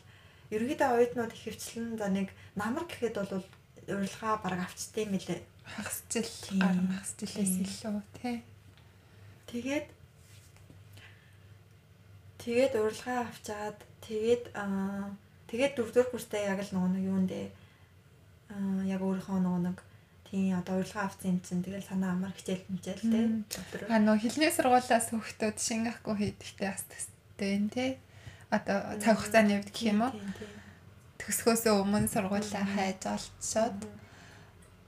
ерөнхийдөө 0.55 0.89
оюутнууд 0.95 1.33
их 1.35 1.43
хвчлэн 1.51 1.99
за 1.99 2.07
нэг 2.15 2.29
намар 2.55 2.87
гэхэд 2.87 3.19
бол 3.19 3.43
урилга 3.91 4.39
бараг 4.39 4.71
авчдсан 4.71 5.03
юм 5.11 5.19
лээ. 5.19 5.43
Хагас 5.67 5.99
жил 6.07 6.23
Тийм, 6.47 6.63
гар 6.63 6.79
хагас 6.79 7.11
жилээс 7.19 7.53
тийм. 7.59 7.67
илүү 7.67 7.95
тий. 8.23 8.37
Тэгээд 9.51 9.87
тэгээд 12.39 12.73
урилга 12.79 13.27
авчаад 13.27 13.79
тэгээд 14.07 14.45
аа 14.57 15.13
тэгээд 15.51 15.75
дөрөвдүгээр 15.77 16.13
курстай 16.13 16.47
яг 16.49 16.61
л 16.63 16.73
нөгөө 16.75 16.91
нэг 16.95 17.05
юундээ 17.11 17.47
аа 18.55 18.83
яг 18.87 19.01
өөрийнхөө 19.03 19.39
нөгөө 19.41 19.63
нэг 19.67 19.79
тийм 20.31 20.59
одоо 20.59 20.79
урилга 20.79 21.03
авсан 21.07 21.35
юм 21.35 21.41
чинь 21.43 21.63
тэгэл 21.67 21.83
санаа 21.83 22.15
амар 22.15 22.31
хичээл 22.31 22.63
хэмжээл 22.67 23.03
тэ. 23.03 23.19
Мм. 23.19 23.45
А 23.91 23.99
нөө 23.99 24.17
хилний 24.23 24.51
сургуулиас 24.55 25.11
хүүхдүүд 25.11 25.59
шингахгүй 25.59 26.15
хийдэгтэй 26.15 26.69
бас 26.71 26.85
төстэй 26.87 27.51
юм 27.59 27.67
тий. 27.67 27.99
Одоо 28.55 28.79
цаг 29.03 29.19
хугацааны 29.19 29.59
хувьд 29.59 29.71
гэх 29.75 29.91
юм 29.91 30.01
уу? 30.07 30.15
Төгсгөөс 31.19 31.65
өмнө 31.75 32.07
сургуулаа 32.07 32.63
хайж 32.63 33.03
олцоод 33.11 33.79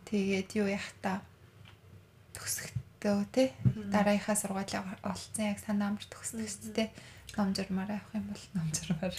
тэгээд 0.07 0.51
юу 0.63 0.71
яах 0.71 0.89
та 1.03 1.27
төгсөхдөө 2.39 3.19
тий. 3.35 3.51
дараагийнхаа 3.91 4.39
сургуулийг 4.39 4.87
олцсон 5.03 5.43
яг 5.51 5.59
санаа 5.59 5.91
амар 5.91 6.07
төгсдөг 6.07 6.91
журмаар 7.37 7.91
авах 7.91 8.13
юм 8.13 8.25
бол 8.29 8.45
ном 8.55 8.69
журмаар. 8.73 9.15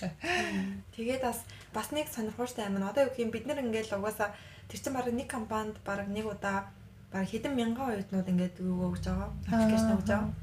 Тэгээд 0.96 1.22
бас 1.22 1.40
бас 1.74 1.92
нэг 1.92 2.08
сонирхолтой 2.08 2.66
юм. 2.66 2.78
Одоо 2.84 3.06
юу 3.06 3.10
гэх 3.10 3.24
юм 3.26 3.32
бид 3.32 3.46
нар 3.46 3.60
ингээл 3.60 3.98
угаасаа 3.98 4.34
тэр 4.70 4.80
чинь 4.80 4.94
баг 4.94 5.10
нэг 5.10 5.28
компанид 5.28 5.78
баг 5.86 6.08
нэг 6.08 6.26
удаа 6.30 6.70
баг 7.12 7.26
хэдэн 7.26 7.54
мянган 7.58 7.90
оюутнууд 7.90 8.30
ингээд 8.30 8.62
юу 8.62 8.94
өгж 8.94 9.10
байгаа. 9.10 9.30
Аппликейшн 9.50 9.98
өгж 9.98 10.08
байгаа. 10.10 10.34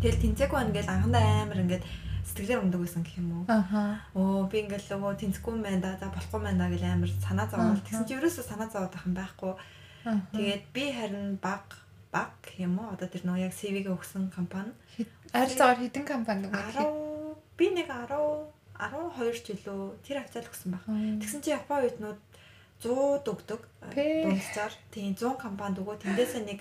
Тэгэл 0.00 0.22
тэнцээгүй 0.24 0.56
байна 0.56 0.70
ингээл 0.72 0.94
анхандаа 0.94 1.22
амар 1.44 1.60
ингээд 1.64 1.84
сэтгэлээр 2.24 2.62
ундаг 2.64 2.80
байсан 2.80 3.02
гэх 3.04 3.18
юм 3.20 3.28
уу. 3.32 3.44
Аха. 3.48 4.00
Оо 4.16 4.48
би 4.48 4.56
ингээл 4.64 4.88
нөгөө 4.96 5.20
тэнцэхгүй 5.20 5.52
юм 5.52 5.62
байна 5.62 5.80
да. 5.84 6.00
За 6.00 6.08
болохгүй 6.08 6.38
юм 6.40 6.46
байна 6.48 6.70
гэл 6.72 6.86
амар 6.88 7.10
санаа 7.20 7.46
зовоод. 7.50 7.76
Аа. 7.76 7.84
Тэгсэн 7.84 8.06
чи 8.08 8.16
ерөөсөө 8.16 8.44
санаа 8.46 8.68
зовоод 8.72 8.92
байх 8.94 9.06
юм 9.06 9.16
байхгүй. 9.16 9.52
Тэгээд 10.32 10.64
би 10.72 10.84
харин 10.96 11.36
баг 11.38 11.64
баг 12.12 12.36
юм 12.60 12.78
уу. 12.78 12.92
Одоо 12.92 13.08
тэр 13.08 13.24
нөгөө 13.24 13.44
яг 13.48 13.54
CV-гээ 13.56 13.96
өгсөн 13.96 14.28
компани 14.30 14.72
Арилцаагаар 15.32 15.80
хідэн 15.80 16.04
компани 16.04 16.44
нөгөө 16.44 16.76
10 16.76 17.56
би 17.56 17.66
нэг 17.72 17.88
10 17.88 18.52
12 18.76 19.48
жилөө 19.48 19.80
тэр 20.04 20.20
хавцаал 20.20 20.48
өгсөн 20.50 20.70
баг. 20.76 20.84
Тэгсэн 20.84 21.40
чи 21.40 21.50
Япон 21.56 21.80
оюутнууд 21.80 22.20
100 22.82 23.24
өгдөг. 23.32 23.60
Пэ. 23.94 24.28
Дунджаар 24.28 24.74
тийм 24.90 25.14
100 25.16 25.38
компанид 25.38 25.80
өгөө 25.80 25.96
тэндээсээ 26.02 26.42
нэг 26.44 26.60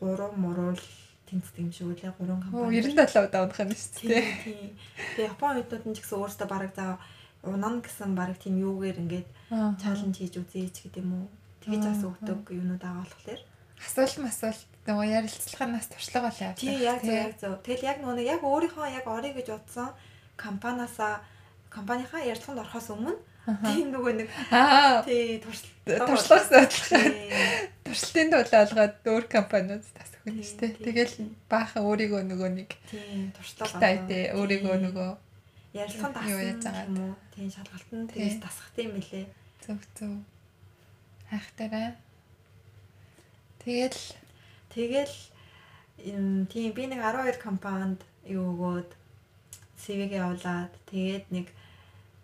3 0.00 0.34
муруул 0.40 0.80
тэнцдэг 1.28 1.60
юм 1.60 1.70
шиг 1.70 1.86
үлээ 1.92 2.16
3 2.16 2.26
Оо 2.26 2.40
компани. 2.40 2.80
97 2.82 3.28
удаа 3.28 3.44
унах 3.44 3.60
юм 3.60 3.70
шүү 3.70 4.08
дээ. 4.08 4.24
тийм. 4.42 4.72
Тэгээ 5.14 5.30
Япон 5.30 5.50
оюутнууд 5.54 5.84
нь 5.86 5.94
ч 5.94 5.98
гэсэн 6.00 6.18
өөрсдөө 6.18 6.48
бараг 6.48 6.72
за 6.74 6.98
унан 7.44 7.76
гэсэн 7.84 8.10
бараг 8.16 8.38
тийм 8.40 8.56
юугээр 8.58 8.98
ингээд 9.04 9.28
чаленж 9.78 10.16
хийж 10.16 10.34
үзээч 10.40 10.76
гэдэг 10.88 11.04
юм 11.04 11.12
уу. 11.14 11.28
Тэгэж 11.60 11.82
бас 11.84 12.02
өгдөг 12.08 12.40
юунууд 12.56 12.80
байгаа 12.80 13.04
болохоор. 13.04 13.40
Асуулт 13.84 14.16
масуулт 14.24 14.69
нөгөө 14.86 15.06
ярилцлаганаас 15.16 15.86
туршлага 15.92 16.28
бол 16.30 16.40
явдаг. 16.40 16.60
Тийм 16.60 16.78
яг 16.80 17.00
зөв 17.04 17.14
яг 17.14 17.34
зөв. 17.40 17.54
Тэгэл 17.64 17.84
яг 17.90 17.98
нөгөө 18.00 18.24
яг 18.24 18.40
өөрийнхөө 18.44 18.86
яг 18.96 19.06
орё 19.06 19.30
гэж 19.36 19.46
бодсон 19.52 19.88
компаниасаа 20.40 21.20
компанийнхаа 21.70 22.22
ярилцлаганд 22.24 22.62
орохоос 22.64 22.88
өмнө 22.94 23.14
тийм 23.66 23.88
нөгөө 23.92 24.12
нэг 24.20 24.28
тий 25.06 25.38
туршлага 25.44 26.06
Туршлагаас 26.06 26.50
адилхан. 26.54 27.02
Тийм. 27.10 27.30
Туршлтын 27.84 28.28
төлөө 28.30 28.60
олгоод 28.62 28.94
өөр 29.10 29.24
компаниуд 29.26 29.82
хүн 30.20 30.36
Тийм, 30.36 30.44
шүү 30.44 30.56
дээ. 30.60 30.70
тийм, 30.70 30.84
Тэгэл 30.86 31.12
тийм. 31.16 31.28
баахан 31.50 31.82
өөрийгөө 31.88 32.22
нөгөө 32.30 32.50
нэг 32.60 32.70
Тийм 32.92 33.32
туршлага. 33.34 33.80
тайдээ 33.80 34.24
өөрийгөө 34.36 34.74
Тийм. 34.76 34.84
нөгөө 34.86 35.08
ярилцлаганд 35.80 36.16
агаад. 36.20 36.88
юм 36.88 36.98
уу? 37.00 37.14
Тийм 37.34 37.48
шалгалтанд 37.50 38.06
Тийм. 38.06 38.16
тэгээс 38.20 38.38
тасахтай 38.44 38.82
юм 38.86 38.92
билэ. 39.00 39.22
зөв 39.64 39.78
зөв 39.96 40.12
хайхтараа. 41.30 41.90
Тэгэл 43.64 43.98
Тэгэл 44.70 45.14
тийм 46.48 46.72
би 46.72 46.82
нэг 46.86 47.00
12 47.02 47.38
компанид 47.42 48.00
юу 48.24 48.54
өгөөд 48.54 48.90
CV-гээ 49.82 50.22
явуулаад 50.22 50.72
тэгээд 50.90 51.24
нэг 51.34 51.46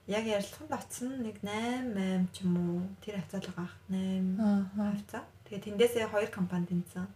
яг 0.07 0.25
ярилцлаганд 0.25 0.77
очсон 0.79 1.11
нэг 1.27 1.43
8 1.43 1.99
8 1.99 2.31
ч 2.31 2.47
юм 2.47 2.55
уу 2.57 2.81
тэр 3.03 3.19
хавцаал 3.19 3.51
байгаа 3.51 3.71
8 3.91 4.39
аа 4.39 4.93
хавцаа. 4.95 5.23
Тэгээд 5.45 5.65
тэндээсээ 5.67 6.07
хоёр 6.09 6.31
компани 6.31 6.67
тэнцсэн. 6.71 7.07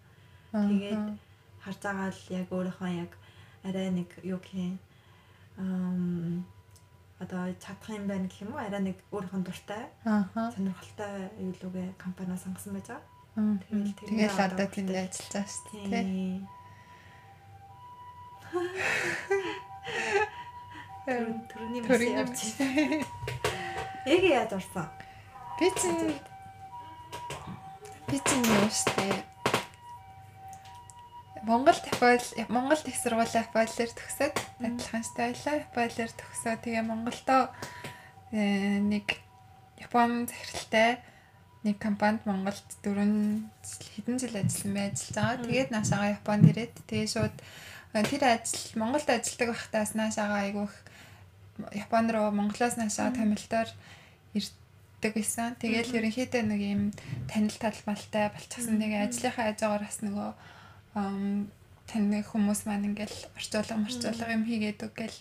Тэгээд 0.50 1.04
харж 1.62 1.78
байгаа 1.84 2.08
л 2.10 2.22
яг 2.34 2.48
өөрийнхөө 2.50 2.90
яг 3.04 3.12
арай 3.62 3.88
нэг 3.94 4.10
юу 4.24 4.38
гэх 4.42 4.54
юм 4.58 4.74
одоо 7.20 7.42
чадах 7.62 7.90
юм 7.94 8.08
байна 8.08 8.26
гэх 8.26 8.42
юм 8.42 8.52
уу 8.56 8.60
арай 8.64 8.80
нэг 8.80 8.98
өөрийнхөө 9.12 9.42
дуртай 9.44 9.84
сонирхолтой 10.54 11.30
юу 11.38 11.52
лүгэ 11.62 11.84
компаниа 12.00 12.36
сонгосон 12.40 12.74
байж 12.74 12.88
байгаа. 12.88 13.09
Тэгэл 13.34 13.94
Тэгэл 14.08 14.38
одоо 14.40 14.66
тэнд 14.66 14.90
ажиллаж 14.90 15.30
байгаа 15.30 15.46
шүү 15.48 15.86
дээ. 15.90 16.04
Мэс 21.86 22.02
юм. 22.02 22.18
явж. 22.20 22.38
Эгэ 24.06 24.28
яаж 24.34 24.52
орсон? 24.58 24.88
Би 25.58 25.68
чинь 25.76 26.18
би 28.08 28.16
чинь 28.18 28.42
юу 28.42 28.68
штэ 28.70 29.30
Монгол 31.42 31.74
Японд 31.74 32.24
Монгол 32.48 32.80
их 32.84 32.96
сургууль 32.96 33.28
Японоор 33.32 33.90
төгсөөд 33.96 34.36
адилхан 34.60 35.04
штэ 35.04 35.20
байлаа. 35.32 35.62
Японоор 35.64 36.12
төгсөө 36.16 36.54
тэгээ 36.64 36.84
Монголдоо 36.84 37.42
э, 38.32 38.78
нэг 38.80 39.06
Японд 39.80 40.28
захиралтай 40.28 41.00
нэг 41.64 41.76
компанид 41.76 42.24
Монголд 42.24 42.64
4 42.80 42.96
хэдэн 44.00 44.16
жил 44.16 44.34
ажилласан 44.36 44.72
байж 44.72 44.98
байгаа. 45.12 45.44
Тэгээд 45.44 45.70
наашаага 45.70 46.16
Японд 46.16 46.44
ирээд 46.48 46.74
тэгээ 46.88 47.08
шууд 47.08 47.36
э, 47.92 48.04
тэр 48.08 48.22
ажил 48.24 48.80
Монголд 48.80 49.08
ажилладаг 49.08 49.48
байхдаас 49.52 49.92
наашаага 49.92 50.36
айгүйх 50.40 50.74
Японд 51.76 52.08
руу 52.16 52.32
Монголоос 52.32 52.80
наашаага 52.80 53.20
томилтоор 53.20 53.68
ирдэг 54.32 55.12
байсан. 55.12 55.52
Тэгээл 55.60 56.00
ерөнхийдөө 56.00 56.42
нэг 56.48 56.60
юм 56.64 56.82
танил 57.28 57.56
талбалтай 57.60 58.32
болчихсон. 58.32 58.80
Тэгээ 58.80 59.04
ажлынхаа 59.04 59.52
хажуугаар 59.52 59.84
бас 59.84 59.98
нөгөө 60.00 60.30
таны 61.90 62.18
хүмүүс 62.24 62.64
маань 62.64 62.88
ингээл 62.88 63.36
орчуулга 63.36 63.76
марчуулга 63.76 64.32
юм 64.32 64.48
хийгээд 64.48 64.80
үгэл 64.80 65.18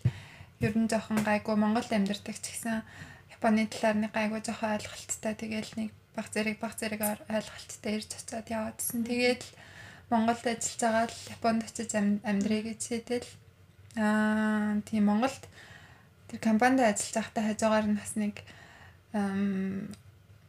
ер 0.64 0.74
нь 0.78 0.88
жоохон 0.88 1.20
гайгүй 1.28 1.56
Монгол 1.60 1.90
амьдардаг 1.92 2.38
ч 2.40 2.46
гэсэн 2.48 2.88
Японы 3.36 3.68
талаар 3.68 3.98
нэг 4.00 4.12
гайгүй 4.16 4.40
жоохон 4.40 4.78
ойлголттой. 4.80 5.34
Тэгээл 5.36 5.74
нэг 5.76 5.92
баг 6.16 6.28
зэрэг 6.34 6.58
баг 6.60 6.74
зэрэг 6.80 7.02
ойлголттой 7.30 7.94
ирж 7.98 8.10
очиад 8.18 8.48
яваадсэн. 8.50 9.06
Тэгээд 9.06 9.44
Монголд 10.10 10.42
ажиллаж 10.42 10.82
байгаа 10.82 11.06
л 11.06 11.18
Японд 11.38 11.62
очиж 11.70 11.92
амьдрий 11.94 12.62
гэж 12.66 12.82
хэдэл 12.90 13.30
аа 14.02 14.82
тийм 14.90 15.06
Монголд 15.06 15.44
тэр 16.30 16.40
компанид 16.42 16.82
ажиллаж 16.82 17.14
байхдаа 17.14 17.44
хажуугаар 17.46 17.86
нь 17.86 18.00
бас 18.02 18.14
нэг 18.18 18.36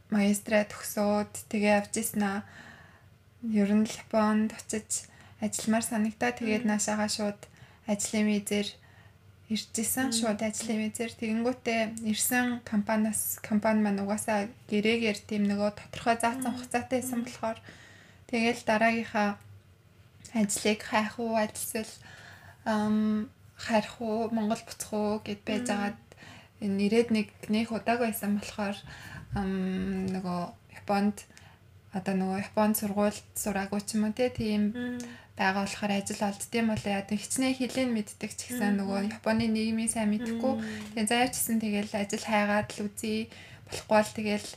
магистра 0.09 0.64
төгсөөд 0.64 1.33
тэгээ 1.52 1.75
авч 1.76 1.95
ирсэн 2.00 2.25
аа 2.25 2.40
ер 3.45 3.69
нь 3.69 3.85
Японд 3.85 4.57
очиж 4.57 5.11
ажилламаар 5.45 5.85
санагдаа. 5.85 6.33
Тэгээд 6.33 6.64
наашаага 6.64 7.09
шууд 7.09 7.40
ажлын 7.85 8.29
визээр 8.33 8.69
иржсэн. 9.50 10.14
Шууд 10.14 10.40
ажлын 10.47 10.78
визээр 10.87 11.12
тэгэнгүүтээ 11.19 12.07
ирсэн 12.07 12.62
компаниас 12.62 13.42
компани 13.42 13.83
маань 13.83 14.02
угаасаа 14.07 14.47
гэрээгээр 14.71 15.19
тийм 15.26 15.50
нөгөө 15.50 15.71
тодорхой 15.75 16.16
заасан 16.23 16.54
хугацаатай 16.54 17.02
байсан 17.02 17.21
болохоор 17.26 17.59
тэгэл 18.30 18.62
дараагийнхаа 18.62 19.28
ажлыг 20.38 20.80
хайх 20.87 21.19
уу 21.19 21.35
ажиллал 21.35 21.92
ам 22.64 23.28
харих 23.59 23.95
уу 24.00 24.30
Монгол 24.30 24.62
буцах 24.62 24.92
уу 24.95 25.19
гэд 25.26 25.42
байж 25.42 25.66
байгаад 25.66 25.99
нэрэд 26.61 27.09
нэг 27.11 27.28
нөх 27.50 27.75
удааг 27.75 28.00
байсан 28.07 28.38
болохоор 28.38 28.76
нөгөө 29.35 30.40
Японд 30.78 31.16
одоо 31.90 32.14
нөгөө 32.14 32.38
Японд 32.47 32.75
сургуульд 32.78 33.26
сураагүй 33.35 33.80
ч 33.83 33.99
юм 33.99 34.07
уу 34.07 34.14
тийм 34.14 34.62
байгаа 35.40 35.64
болохоор 35.64 35.92
ажил 35.97 36.20
олддсон 36.28 36.66
бол 36.68 36.85
яа 36.85 37.02
хичнээн 37.09 37.56
хилэн 37.56 37.90
мэддэг 37.97 38.30
ч 38.37 38.40
гэсэн 38.52 38.76
нөгөө 38.76 39.00
Японы 39.16 39.49
нийгмийн 39.49 39.88
сайн 39.88 40.12
мэдхгүй 40.12 40.54
тэгээ 40.92 41.09
заавчсан 41.09 41.56
тэгэл 41.64 41.92
ажил 41.97 42.25
хайгаад 42.28 42.68
л 42.76 42.85
үзье 42.85 43.32
болохгүй 43.73 43.97
бол 43.97 44.12
тэгэл 44.20 44.49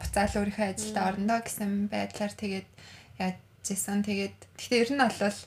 буцаал 0.00 0.34
өөрийнхөө 0.36 0.66
ажилд 0.68 0.96
орондоо 1.00 1.40
гэсэн 1.40 1.70
байдлаар 1.88 2.34
тэгээд 2.36 2.68
яаж 3.24 3.36
исэн 3.72 4.04
тэгээд 4.04 4.36
гэхдээ 4.60 4.82
ер 4.84 4.90
нь 4.92 5.00
бол 5.00 5.38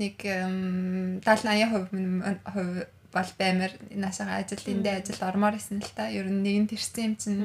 нэг 0.00 0.16
70 0.24 1.20
80% 1.20 2.88
бол 3.14 3.30
баймар. 3.38 3.72
Наашаага 3.94 4.42
ажил 4.42 4.64
эндээ 4.66 4.98
ажил 4.98 5.22
ормоор 5.22 5.54
исэн 5.54 5.78
л 5.78 5.92
та. 5.94 6.10
Ер 6.10 6.26
нь 6.26 6.42
нэгэн 6.42 6.66
тэрсэн 6.66 7.04
юм 7.06 7.14
чинь 7.14 7.42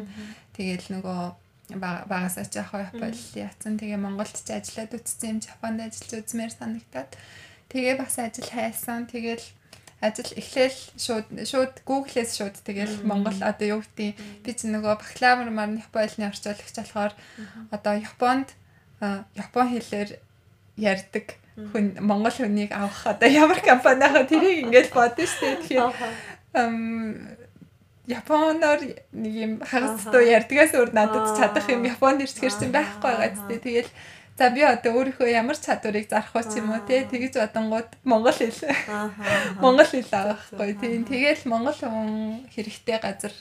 тэгэл 0.58 0.98
нөгөө 0.98 1.20
багасаа 1.78 2.46
ч 2.50 2.58
яг 2.58 2.74
Японд 2.74 3.18
яатсан. 3.38 3.78
Тэгээ 3.78 4.00
Монголд 4.02 4.34
ч 4.34 4.50
ажиллаад 4.50 4.98
үтсэн 4.98 5.38
юм 5.38 5.40
Японд 5.46 5.80
ажиллаж 5.86 6.12
үзмээр 6.26 6.54
санагтаад 6.58 7.12
тэгээ 7.70 7.96
бас 8.02 8.18
ажил 8.18 8.50
хайсан. 8.50 9.06
Тэгээл 9.06 9.46
ажил 10.02 10.32
эхлээл 10.34 10.80
шууд 10.98 11.28
шууд 11.46 11.74
Google-ээс 11.86 12.32
шууд 12.40 12.56
тэгэл 12.66 13.06
Монгол 13.06 13.38
одоо 13.46 13.68
юу 13.78 13.82
гэдгийг 13.86 14.18
би 14.42 14.52
ч 14.58 14.66
нөгөө 14.66 14.98
бакалавр 14.98 15.50
мар 15.54 15.70
Японы 15.78 16.26
орчуулагч 16.32 16.74
болохоор 16.74 17.14
одоо 17.70 17.94
Японд 18.02 18.50
Япон 19.38 19.68
хэлээр 19.70 20.10
ярьдаг 20.80 21.38
хүн 21.72 22.00
Монгол 22.00 22.32
хүнийг 22.32 22.72
авах 22.72 23.06
одоо 23.06 23.30
ямар 23.30 23.60
компани 23.62 24.08
хаа 24.08 24.26
тэрийг 24.26 24.66
ингээд 24.66 24.90
бодсон 24.96 25.28
шүү 25.28 25.44
дээ. 25.46 25.62
Тэгэхээр 25.68 27.39
Японоор 28.10 28.82
нэг 29.14 29.34
юм 29.38 29.54
хагас 29.62 30.10
дуу 30.10 30.26
ярьдгаас 30.26 30.74
өөр 30.74 30.92
надад 30.98 31.38
чадах 31.38 31.70
юм 31.70 31.86
Японд 31.86 32.26
ирчихэрсэн 32.26 32.74
байхгүй 32.74 33.06
байгаа 33.06 33.30
зү. 33.38 33.62
Тэгэл 33.62 33.92
за 34.34 34.50
би 34.50 34.66
одоо 34.66 34.98
өөрийнхөө 34.98 35.30
ямар 35.30 35.58
чадварыг 35.62 36.10
зарах 36.10 36.34
вэ 36.34 36.42
юм 36.58 36.74
уу 36.74 36.82
те 36.90 37.06
тэгэж 37.06 37.38
бодонгууд 37.38 37.90
монгол 38.02 38.34
хэл. 38.34 38.66
Монгол 39.62 39.86
хэл 39.86 40.10
авахгүй 40.10 40.74
тийм. 40.82 41.06
Тэгэл 41.06 41.44
монгол 41.46 41.78
хүн 41.78 42.50
хэрэгтэй 42.50 42.98
газар 42.98 43.34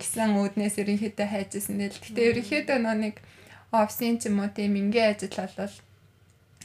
гэсэн 0.00 0.32
үүднээс 0.38 0.80
ерөнхийдөө 0.80 1.28
хайжсэн 1.28 1.76
л. 1.76 2.00
Гэтэ 2.00 2.20
ерөнхийдөө 2.30 2.78
нэг 2.80 3.20
офисын 3.68 4.16
ч 4.16 4.32
юм 4.32 4.40
уу 4.40 4.48
тийм 4.48 4.80
ингийн 4.80 5.12
ажил 5.12 5.34
болвол 5.36 5.74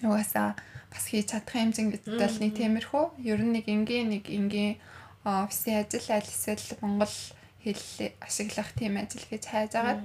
угаасаа 0.07 0.55
бас 0.87 1.03
хийж 1.09 1.35
чадах 1.35 1.51
хэмжээнд 1.51 1.99
бол 2.05 2.37
нэг 2.39 2.53
тиймэрхүү. 2.55 3.05
Ер 3.27 3.41
нь 3.43 3.53
нэг 3.59 3.65
ингийн 3.65 4.07
нэг 4.13 4.29
ингийн 4.29 4.77
офисын 5.25 5.81
ажил 5.81 6.07
аль 6.15 6.29
эсвэл 6.29 6.77
монгол 6.85 7.15
хэллээ 7.63 8.09
ашиглах 8.21 8.69
тийм 8.77 8.97
ажил 8.97 9.25
гэж 9.29 9.43
хайж 9.47 9.71
агаад 9.77 10.01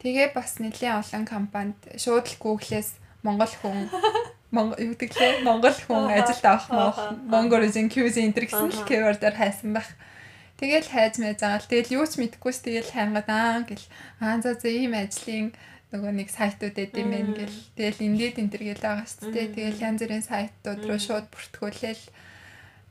тэгээ 0.00 0.34
бас 0.34 0.58
нэлийн 0.62 1.00
олон 1.00 1.24
компанид 1.24 1.78
шууд 1.96 2.26
л 2.26 2.40
Google-ээс 2.42 2.96
монгол 3.22 3.54
хүн 3.62 3.88
Монгол 4.50 4.80
юу 4.80 4.96
гэдэг 4.96 5.12
лээ? 5.12 5.32
Монгол 5.44 5.76
хүн 5.76 6.08
ажилд 6.08 6.44
авах 6.48 6.68
моох 6.72 6.98
Mongolian 7.28 7.92
QZ 7.92 8.16
энэ 8.16 8.48
гэсэн 8.48 8.72
л 8.72 8.88
keyword-аар 8.88 9.36
хайсан 9.36 9.76
байх. 9.76 9.92
Тэгэл 10.56 10.88
хайж 10.88 11.20
мэж 11.20 11.36
байгаа 11.36 11.60
л. 11.60 11.68
Тэгэл 11.68 11.94
юу 12.00 12.04
ч 12.08 12.16
мэдэхгүйс 12.16 12.58
тэгэл 12.64 12.88
хайнгаад 12.96 13.28
аа 13.28 13.60
гэл 13.68 13.84
аа 14.24 14.40
за 14.40 14.56
за 14.56 14.72
ийм 14.72 14.96
ажлын 14.96 15.52
нөгөө 15.92 16.12
нэг 16.16 16.28
сайтууд 16.32 16.76
эдэм 16.80 17.08
байх 17.12 17.28
гэл. 17.44 17.58
Тэгэл 17.76 18.04
ингээд 18.08 18.40
энэ 18.40 18.52
төр 18.56 18.64
гэл 18.72 18.84
байгаа 18.88 19.04
шүү 19.04 19.28
дээ. 19.36 19.48
Тэгэл 19.52 19.84
янз 19.84 20.00
бүрийн 20.00 20.24
сайтууд 20.24 20.80
руу 20.88 20.96
шууд 20.96 21.26
бүртгүүлээл 21.28 22.04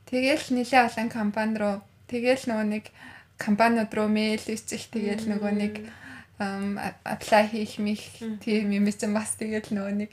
тэгэл 0.06 0.44
нэлээ 0.54 0.82
олон 0.86 1.08
компани 1.10 1.54
руу 1.58 1.76
тэгэл 2.06 2.46
нөгөө 2.46 2.66
нэг 2.70 2.84
компаниуд 3.38 3.94
руу 3.94 4.10
мэйл 4.10 4.42
бичих 4.42 4.90
тэгэл 4.90 5.30
нөгөө 5.30 5.52
нэг 5.54 5.74
apply 6.38 7.44
хийх 7.50 7.78
мих 7.82 8.02
тийм 8.42 8.70
юм 8.74 8.86
чинь 8.90 9.14
бас 9.14 9.34
тэгэл 9.38 9.70
нөгөө 9.74 9.94
нэг 9.98 10.12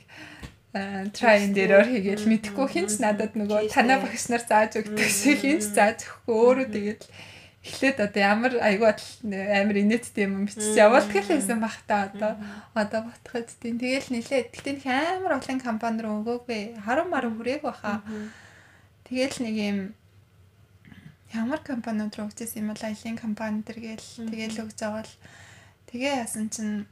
try 1.12 1.40
and 1.40 1.56
error 1.56 1.84
хийгээл. 1.86 2.28
Мэдхгүй 2.28 2.66
хинч 2.68 2.98
надад 3.00 3.32
нөгөө 3.38 3.72
танаа 3.72 4.02
багш 4.02 4.28
нар 4.28 4.42
зааж 4.44 4.76
өгдөг 4.82 5.08
шиг 5.08 5.40
хинч 5.40 5.72
зааж 5.72 6.04
өгөхгүй 6.04 6.36
өөрөө 6.36 6.68
тэгэл 6.74 7.04
эхлээд 7.66 7.98
одоо 8.04 8.22
ямар 8.22 8.52
айгүй 8.60 8.90
амар 9.32 9.76
инээдтэй 9.80 10.28
юм 10.28 10.46
бичиж 10.46 10.76
явуулдаг 10.76 11.16
л 11.16 11.32
байсан 11.32 11.58
бах 11.64 11.78
та 11.88 12.12
одоо 12.12 12.32
одоо 12.74 13.00
ботход 13.08 13.48
тийм. 13.58 13.80
Тэгэл 13.80 14.12
нилээ. 14.12 14.52
Гэтээ 14.52 14.74
их 14.76 14.86
амар 14.86 15.40
олон 15.40 15.58
компани 15.58 16.04
руу 16.04 16.22
өгөөгүй 16.22 16.84
харам 16.84 17.08
марам 17.10 17.34
хүрээг 17.40 17.62
баха 17.64 18.04
тэгэл 19.08 19.38
нэг 19.42 19.56
юм 19.56 19.78
ямар 21.36 21.60
компаниуд 21.60 22.16
руу 22.16 22.28
өгчээс 22.28 22.56
юм 22.56 22.72
бол 22.72 22.82
аялын 22.82 23.20
компани 23.20 23.60
төр 23.62 23.78
гээл 23.84 24.08
тэгээл 24.32 24.62
өгж 24.64 24.78
байгаа 24.80 25.04
л. 25.04 25.14
Тэгээ 25.86 26.12
яасан 26.24 26.50
чинь 26.50 26.88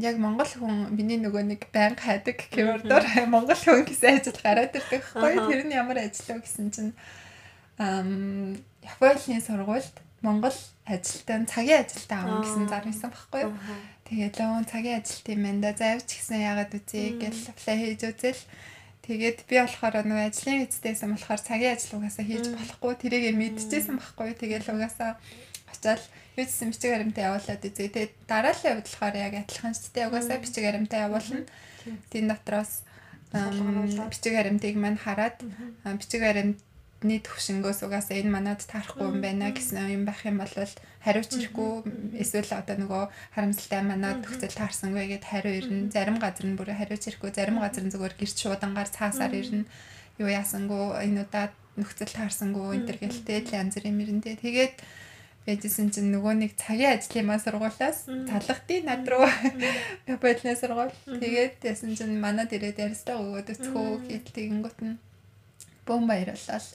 яг 0.00 0.16
монгол 0.16 0.48
хүн 0.48 0.94
миний 0.96 1.20
нөгөө 1.20 1.42
нэг 1.44 1.62
байнга 1.74 2.00
хайдаг 2.00 2.38
keyword-оор 2.48 3.04
монгол 3.34 3.60
хүн 3.60 3.84
гэсэн 3.84 4.22
ажил 4.22 4.40
гараад 4.40 4.72
ирдэг 4.72 5.02
байхгүй. 5.04 5.36
Тэр 5.50 5.62
нь 5.68 5.76
ямар 5.76 6.00
ажил 6.00 6.40
вэ 6.40 6.40
гэсэн 6.40 6.68
чинь 6.72 6.92
ам 7.76 8.56
Японы 8.84 9.40
сургуульд 9.40 9.96
монгол 10.24 10.56
ажилтан 10.88 11.44
цагийн 11.44 11.84
ажилтан 11.84 12.18
авах 12.24 12.44
гэсэн 12.44 12.68
зар 12.68 12.84
байсан 12.84 13.10
байхгүй 13.12 13.40
юу? 13.44 13.52
Тэгээд 14.08 14.34
лөө 14.40 14.64
цагийн 14.68 15.00
ажилт 15.00 15.26
юм 15.28 15.60
да 15.60 15.72
заавч 15.72 16.08
гэсэн 16.08 16.40
яагаад 16.44 16.72
үзье 16.76 17.16
гэж 17.20 17.36
apply 17.52 17.76
хийж 17.80 18.02
үзэл 18.08 18.40
Тэгээд 19.04 19.38
би 19.44 19.60
болохоор 19.60 20.00
нөгөө 20.00 20.28
ажлын 20.32 20.64
эцтэйсэн 20.64 21.12
болохоор 21.12 21.40
цагийн 21.44 21.76
ажил 21.76 22.00
угаасаа 22.00 22.24
хийж 22.24 22.44
болохгүй 22.56 22.92
тэрийг 22.96 23.36
мэдчихсэн 23.36 24.00
байхгүй. 24.00 24.32
Тэгээд 24.32 24.72
угаасаа 24.72 25.20
очиад 25.68 26.00
юу 26.40 26.44
гэсэн 26.48 26.72
бичиг 26.72 26.90
баримтаа 26.96 27.24
явуулаад 27.28 27.62
үзье. 27.68 27.92
Тэгээд 27.92 28.12
дараалал 28.24 28.70
явуулахаар 28.72 29.16
яг 29.20 29.34
адилхан 29.44 29.74
шүү 29.76 29.92
дээ. 29.92 30.08
Угаасаа 30.08 30.38
бичиг 30.40 30.64
баримтаа 30.64 31.00
явуулна. 31.04 31.44
Тэн 32.08 32.24
дотроос 32.32 32.72
бичиг 34.08 34.32
баримтыг 34.32 34.74
мань 34.80 34.96
хараад 34.96 35.36
бичиг 36.00 36.20
баримт 36.24 36.58
бидний 37.04 37.20
төвшнгөөс 37.20 37.84
угаасаа 37.84 38.16
энэ 38.16 38.32
манад 38.32 38.64
таарахгүй 38.64 39.04
юм 39.12 39.20
байна 39.20 39.52
гэсэн 39.52 39.92
юм 39.92 40.04
байх 40.08 40.24
юм 40.24 40.40
бол 40.40 40.54
хариуч 41.04 41.30
ирэхгүй 41.36 41.72
эсвэл 42.16 42.52
одоо 42.56 42.76
нөгөө 42.80 43.02
харамсалтай 43.36 43.82
манад 43.84 44.24
төгсөл 44.24 44.56
таарсангүй 44.56 45.04
гэд 45.12 45.24
хариу 45.28 45.52
ирнэ. 45.60 45.92
Зарим 45.92 46.16
газар 46.16 46.48
нь 46.48 46.56
бүр 46.56 46.72
хариуч 46.72 47.04
ирэхгүй, 47.04 47.30
зарим 47.36 47.60
газар 47.60 47.84
нь 47.84 47.92
зүгээр 47.92 48.14
гэрч 48.16 48.36
шуудангаар 48.40 48.88
цаасаар 48.88 49.36
ирнэ. 49.36 49.68
Юу 50.16 50.28
яасангүй 50.32 51.04
энэ 51.04 51.28
удаад 51.28 51.52
нөхцөл 51.76 52.12
таарсангүй 52.16 52.64
энэ 52.72 52.86
төр 52.88 52.98
гэлтэй 53.04 53.38
л 53.44 53.52
янз 53.52 53.76
бүрийн 53.76 53.98
мөрөндөө. 54.00 54.34
Тэгээд 54.40 54.76
байжсэн 55.44 55.92
чинь 55.92 56.08
нөгөө 56.08 56.34
нэг 56.40 56.52
цагийн 56.56 56.96
ажлын 56.96 57.28
маа 57.28 57.36
сургуулаас 57.36 58.08
цалгадын 58.08 58.88
над 58.88 59.04
руу 59.04 59.28
бодлын 60.24 60.56
сургууль. 60.56 60.96
Тэгээд 61.04 61.68
ясан 61.68 61.92
чинь 61.92 62.16
манад 62.16 62.48
ирээд 62.48 62.80
ярьслаа 62.80 63.20
өгөөд 63.20 63.52
өцхөө 63.52 64.08
гэтэл 64.08 64.36
тэгэнгүүт 64.40 64.80
нь 64.80 64.96
бөөн 65.86 66.04
баярлал. 66.08 66.68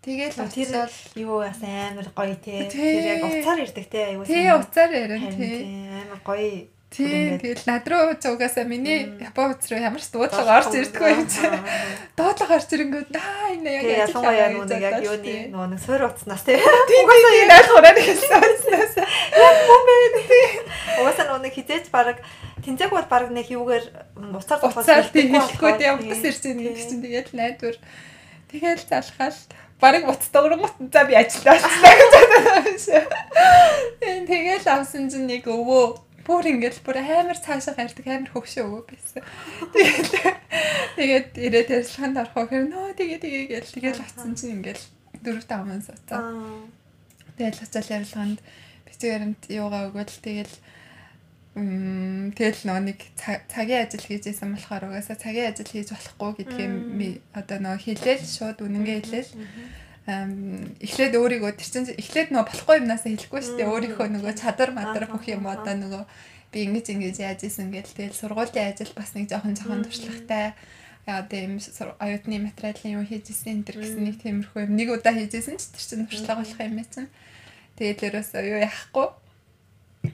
Тэгээд 0.00 0.32
тэр 0.32 0.44
очиод 0.48 0.92
юу 1.20 1.44
бас 1.44 1.60
амар 1.60 2.08
гоё 2.16 2.36
те. 2.40 2.64
Тий. 2.72 3.04
Тэр 3.04 3.04
яг 3.04 3.24
уцаар 3.28 3.58
ирдэг 3.60 3.86
те. 3.92 4.00
Аюу 4.16 4.24
тий 4.24 4.48
уцаар 4.48 4.88
Харин 4.88 5.36
тий. 5.36 5.60
тий, 5.60 5.88
амар 5.92 6.20
гоё. 6.24 6.68
Тий 6.90 7.38
тэгэл 7.38 7.68
над 7.68 7.84
руу 7.86 8.16
цугасаа 8.18 8.64
миний. 8.64 9.12
Япон 9.20 9.52
уц 9.54 9.68
руу 9.70 9.78
ямар 9.78 10.00
ч 10.02 10.08
дуудлага 10.10 10.56
орж 10.58 10.72
ирдэггүй 10.74 11.10
юм 11.14 11.28
чи. 11.28 11.44
Дуудлага 12.16 12.56
орж 12.58 12.66
ирэнгүүт 12.72 13.12
аа 13.14 13.54
энэ 13.54 13.70
яг 13.76 14.10
ялангуяа 14.10 14.48
нүг 14.56 14.72
яг 14.74 14.98
юуны 15.04 15.22
тий. 15.22 15.38
нөгөө 15.52 15.68
нэг 15.70 15.80
суур 15.84 16.02
уцнаас 16.08 16.42
те. 16.48 16.56
Тийм 16.58 17.04
тийм 17.06 17.52
ойлгохоор 17.52 17.94
гэсэн 17.94 18.40
уцнаас. 18.40 18.94
Угаасаа 20.98 21.24
нөгөө 21.28 21.42
нэг 21.44 21.54
хизээч 21.54 21.86
баг 21.94 22.18
тэнцэг 22.64 22.90
бол 22.90 23.06
баг 23.06 23.30
нэг 23.30 23.46
юугаар 23.52 23.84
уцаар 24.34 24.58
Уцаар 24.64 25.06
тий 25.12 25.30
хэлэхгүй 25.30 25.72
тий 25.78 25.90
утас 25.94 26.20
тий. 26.24 26.28
ирж 26.32 26.40
байгаа 26.42 26.64
гэдэг 26.64 26.84
чинь 26.88 27.04
тэгэл 27.04 27.30
найдвар. 27.38 27.76
Тэгэл 28.50 28.82
залхаал 28.90 29.38
барыг 29.80 30.04
уц 30.10 30.28
догрongот 30.34 30.74
за 30.92 31.04
би 31.06 31.14
ажилдаа 31.14 31.54
очснаа 31.56 31.94
гэж 31.96 32.12
бодсон 32.12 32.56
юм 32.66 32.78
шиг. 32.78 33.06
Тэгэл 34.26 34.66
авсан 34.66 35.06
чинь 35.08 35.30
нэг 35.30 35.46
өвөө 35.46 35.84
бүр 36.26 36.44
ингээл 36.52 36.84
бүр 36.84 36.98
амар 37.00 37.38
цаашаа 37.38 37.74
гардаг 37.78 38.06
амар 38.06 38.30
хөвшөө 38.34 38.64
өвөө 38.66 38.82
байсан. 38.90 39.22
Тэгээд 39.72 40.08
тэгээд 40.98 41.28
ирээд 41.46 41.68
ярилцлаганд 41.70 42.20
орох 42.20 42.50
хэрэг 42.50 42.68
нөө 42.68 42.92
тэгээ 42.98 43.18
тэгээ 43.24 43.44
гээл 43.50 43.74
тэгэл 43.74 44.04
очсон 44.04 44.32
чинь 44.36 44.54
ингээл 44.60 44.84
дөрөв 45.24 45.44
таван 45.48 45.80
суцаа. 45.80 46.20
Аа. 46.20 46.66
Тэгэл 47.38 47.62
очил 47.64 47.94
ярилцлаганд 47.96 48.38
бичгээрэнт 48.86 49.42
юугаа 49.48 49.88
өгвөл 49.88 50.16
тэгэл 50.20 50.54
тэгэл 51.54 52.60
нөө 52.62 52.78
нэг 52.94 52.98
цаг- 53.18 53.42
цагийн 53.50 53.82
ажил 53.82 54.06
хийж 54.06 54.30
исэн 54.30 54.54
болохоор 54.54 54.86
угаасаа 54.86 55.18
цагийн 55.18 55.50
ажил 55.50 55.66
хийж 55.66 55.90
болохгүй 55.90 56.30
гэдгийг 56.46 57.22
одоо 57.34 57.58
нөө 57.58 57.76
хэлээл 57.82 58.22
шууд 58.22 58.58
үнэнгээ 58.62 58.98
хэлээл 59.02 59.30
эхлээд 60.06 61.14
өөрийгөө 61.18 61.52
тэр 61.58 61.68
чинь 61.70 61.90
эхлээд 61.98 62.30
нөө 62.30 62.44
болохгүй 62.46 62.76
юмнасаа 62.82 63.10
хэлэхгүй 63.10 63.40
шүү 63.42 63.56
дээ. 63.58 63.70
Өөрийнхөө 63.70 64.08
нөгөө 64.14 64.34
чадар 64.38 64.70
мадар 64.74 65.04
бүх 65.10 65.26
юм 65.26 65.46
одоо 65.46 65.74
нөгөө 65.74 66.02
би 66.50 66.58
ингэж 66.66 66.86
ингэж 66.94 67.16
яаж 67.18 67.40
исэн 67.46 67.70
гэл 67.70 67.94
тэгэл 67.94 68.16
сургуулийн 68.16 68.70
ажил 68.74 68.90
бас 68.94 69.14
нэг 69.14 69.30
жоохон 69.30 69.54
жоохон 69.54 69.86
туршлагатай. 69.86 70.54
Яа 71.06 71.22
тийм 71.30 71.58
оюутны 71.98 72.36
материалын 72.42 72.94
юу 72.98 73.04
хийж 73.06 73.30
исэн 73.30 73.62
энэ 73.62 73.66
төр 73.70 73.76
гэсэн 73.82 74.02
нэг 74.06 74.16
тиймэрхүү 74.22 74.60
юм. 74.66 74.74
Нэг 74.74 74.88
удаа 74.98 75.14
хийж 75.14 75.34
исэн 75.34 75.58
ч 75.58 75.70
тэр 75.74 75.82
чинь 75.82 76.06
туршлага 76.10 76.42
болох 76.42 76.58
юм 76.58 76.74
байсан 76.78 77.06
тэгээд 77.78 78.00
ерөөсөө 78.10 78.42
юу 78.50 78.58
яахгүй 78.66 79.06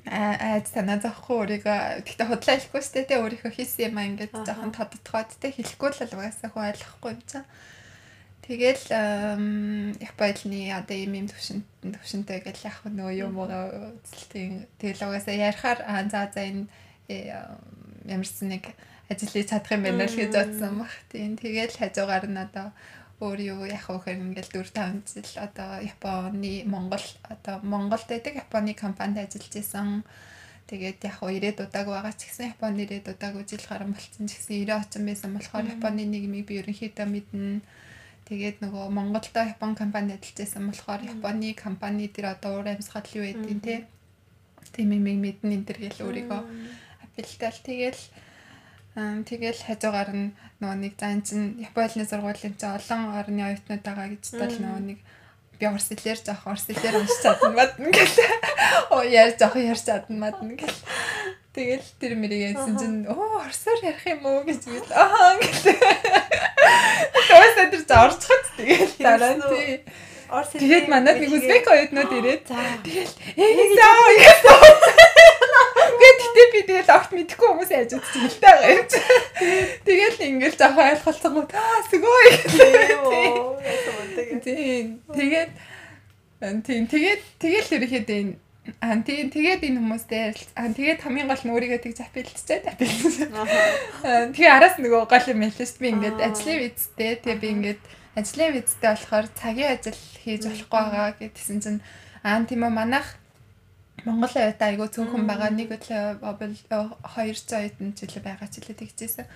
айд 0.07 0.67
санаа 0.71 0.99
зовхгүй 1.03 1.37
өөрийгөө 1.63 1.79
тэгтээ 2.07 2.27
худлаа 2.31 2.55
хэлэхгүй 2.57 2.83
шүү 2.83 3.05
дээ 3.11 3.23
өөрийнхөө 3.23 3.53
хийсэн 3.55 3.85
юм 3.91 3.97
аа 3.99 4.09
ингээд 4.11 4.35
жоохон 4.47 4.73
тодтогоод 4.75 5.31
тэ 5.43 5.55
хэлэхгүй 5.55 5.91
л 5.91 6.15
угаасаа 6.15 6.51
хүн 6.55 6.69
ойлгохгүй 6.71 7.11
юм 7.15 7.23
чам 7.27 7.45
Тэгэл 8.47 8.87
Японы 9.99 10.61
одоо 10.71 10.95
ийм 10.95 11.19
юм 11.19 11.27
төвшин 11.27 11.67
төвшинтэй 11.83 12.47
гэл 12.47 12.71
яг 12.71 12.79
нөгөө 12.87 13.15
юм 13.27 13.35
уу? 13.43 13.51
Үзэлтийн 13.51 14.71
тэгэл 14.79 15.03
угаасаа 15.03 15.35
ярихаар 15.35 15.83
аа 15.83 16.07
за 16.07 16.31
за 16.31 16.47
энэ 16.47 16.71
э, 17.11 17.35
ямарсан 18.07 18.55
нэг 18.55 18.71
хийж 19.11 19.51
чадах 19.51 19.75
юм 19.75 19.83
байна 19.83 20.07
л 20.07 20.15
гэж 20.15 20.31
бодсон 20.31 20.79
баг. 20.79 20.95
Тийм 21.11 21.35
тэгэл 21.35 21.75
хажуугаар 21.75 22.31
нь 22.31 22.39
одоо 22.39 22.71
өөр 23.17 23.39
юу 23.41 23.65
яах 23.65 23.89
вэ 23.89 23.97
гэхээр 23.97 24.25
ингээл 24.29 24.53
4 24.61 24.77
5 24.77 25.09
жил 25.09 25.31
одоо 25.41 25.71
Японы 25.81 26.53
Монгол 26.69 27.07
одоо 27.25 27.57
Монголд 27.65 28.05
байдаг 28.09 28.35
Японы 28.45 28.77
компанид 28.77 29.25
ажиллаж 29.25 29.55
исэн. 29.57 30.05
Тэгээд 30.69 31.01
яг 31.09 31.17
уу 31.25 31.33
ирээд 31.33 31.65
удааг 31.65 31.87
байгаа 31.89 32.13
ч 32.13 32.29
гэсэн 32.29 32.53
Японы 32.53 32.85
ирээд 32.85 33.09
удааг 33.09 33.41
жил 33.49 33.65
гарan 33.65 33.97
болцсон 33.97 34.29
ч 34.29 34.37
гэсэн 34.37 34.69
90 34.69 34.77
очин 34.77 35.03
байсан 35.09 35.31
болохоор 35.33 35.65
Японы 35.65 36.05
нийгмийг 36.05 36.45
би 36.45 36.61
ерөнхийдөө 36.61 37.07
мэднэ. 37.09 37.65
Тэгээд 38.29 38.57
нөгөө 38.61 38.85
Монголдо 38.93 39.41
Япон 39.49 39.73
компанид 39.73 40.21
ажиллаж 40.21 40.37
байсан 40.37 40.63
болохоор 40.69 41.01
Японы 41.01 41.55
компани 41.57 42.13
дээр 42.13 42.37
одоо 42.37 42.61
уур 42.61 42.69
амьсгал 42.69 43.09
юу 43.17 43.25
байдیں۔ 43.25 43.61
те. 43.65 43.75
Тийм 44.77 44.93
юм 44.93 45.09
мэднэ 45.25 45.57
энэ 45.57 45.65
төр 45.65 45.79
гэл 45.81 46.05
өөрийгөө 46.05 46.41
апилтал 47.01 47.59
тэгэл 47.65 48.03
тэгэл 48.97 49.61
хажуугаар 49.61 50.11
нь 50.17 50.33
нөгөө 50.65 50.77
нэг 50.81 50.95
зан 50.97 51.21
чин 51.21 51.61
Японы 51.61 52.09
сургуулийн 52.09 52.57
чинь 52.57 52.73
олон 52.73 53.13
орны 53.13 53.43
оюутнууд 53.45 53.85
байгаа 53.85 54.09
гэж 54.09 54.25
тал 54.33 54.57
нөгөө 54.57 54.83
нэг 54.89 54.99
би 55.61 55.65
орс 55.69 55.93
хэлээр 55.93 56.21
жоох 56.25 56.49
орс 56.49 56.65
хэлээр 56.65 56.97
уншиж 57.05 57.21
чадна 57.21 57.53
мадна 57.53 57.93
гэл. 57.93 58.17
Оо 58.97 59.05
яар 59.05 59.37
жоох 59.37 59.57
ярьж 59.61 59.85
чадна 59.85 60.17
мадна 60.17 60.57
гэл. 60.57 60.81
Тэгэл 61.53 61.89
тэр 62.01 62.13
мэрийг 62.17 62.57
ярьсан 62.57 62.77
чинь 62.81 63.05
оо 63.05 63.45
орсоор 63.45 63.81
ярих 63.85 64.05
юм 64.09 64.25
уу 64.25 64.41
гэж 64.49 64.65
бил 64.65 64.89
аа 64.97 65.37
гэл. 65.45 65.77
Төөсөө 67.29 67.67
тэр 67.77 67.85
зорчход 67.85 68.45
тэгэл 68.57 68.97
дараа 68.97 69.33
нь. 69.37 69.85
Орс 70.33 70.51
Тэгээд 70.57 70.89
манад 70.91 71.21
нэг 71.21 71.31
үзбек 71.37 71.69
оюутнууд 71.69 72.13
ирээд 72.17 72.49
тэгэл 72.49 73.15
ээсаа 73.45 74.09
яасан. 74.25 74.59
Гэт 74.65 74.96
тэгтээ 76.37 76.53
би 76.53 76.61
тэгэл 76.69 76.93
огт 76.93 77.11
мэдэхгүй 77.17 77.49
хүмүүс 77.49 77.71
яаж 77.73 77.97
үзчих 77.97 78.29
л 78.29 78.41
таагаа 78.45 78.77
юм 78.77 78.85
чи. 78.93 79.01
Тэгэл 79.89 80.21
ингээл 80.29 80.61
жоох 80.61 80.77
ойлголцсон 80.77 81.33
гоо 81.33 81.47
таа 81.49 81.81
сүгөө. 81.89 82.25
Тийм. 84.45 85.01
Тэгээд 85.17 85.51
тийм 86.61 86.85
тэгээд 86.85 87.23
тэгэл 87.41 87.75
ерөөхдөө 87.81 88.21
энэ 88.21 88.35
Аа 88.83 88.99
тийм 88.99 89.31
тэгээд 89.31 89.63
энэ 89.63 89.79
хүмүүстэй. 89.79 90.35
Аа 90.59 90.75
тэгээд 90.75 91.01
хамгийн 91.07 91.31
гол 91.31 91.39
нь 91.47 91.55
өөрийгөө 91.55 91.81
тэгж 91.87 91.99
апилчтэй 92.03 92.67
апилч. 92.67 93.31
Аа 94.03 94.35
тэгээ 94.35 94.51
араас 94.51 94.77
нөгөө 94.83 95.07
гол 95.07 95.27
юм 95.31 95.47
хэлсэн 95.47 95.67
шүү 95.71 95.79
дээ. 95.79 95.83
Би 95.87 95.89
ингээд 95.95 96.19
Аа. 96.19 96.27
ажлын 96.35 96.59
визтэй 96.67 97.13
тэгээ 97.23 97.41
би 97.41 97.49
ингээд 97.55 97.83
ажлын 98.19 98.53
визтэй 98.59 98.91
болохоор 98.91 99.27
цагийн 99.39 99.71
ажил 99.71 100.01
хийж 100.19 100.43
болохгүй 100.51 100.83
байгаа 100.83 101.15
гэдгсэн 101.15 101.59
чинь 101.63 101.81
аа 102.27 102.43
тийм 102.43 102.67
үү 102.67 102.75
манайх 102.75 103.07
Монгол 104.05 104.35
оюутан 104.35 104.69
айгу 104.69 104.87
цөөхөн 104.93 105.25
байгаа. 105.25 105.51
Нэг 105.55 105.73
өглөө 105.73 106.21
бол 106.21 106.55
200 106.69 107.57
оюутан 107.57 107.97
жилээ 107.97 108.23
байгаа 108.23 108.49
ч 108.51 108.61
хэлээ 108.61 108.81
тэгжсэн. 108.83 109.27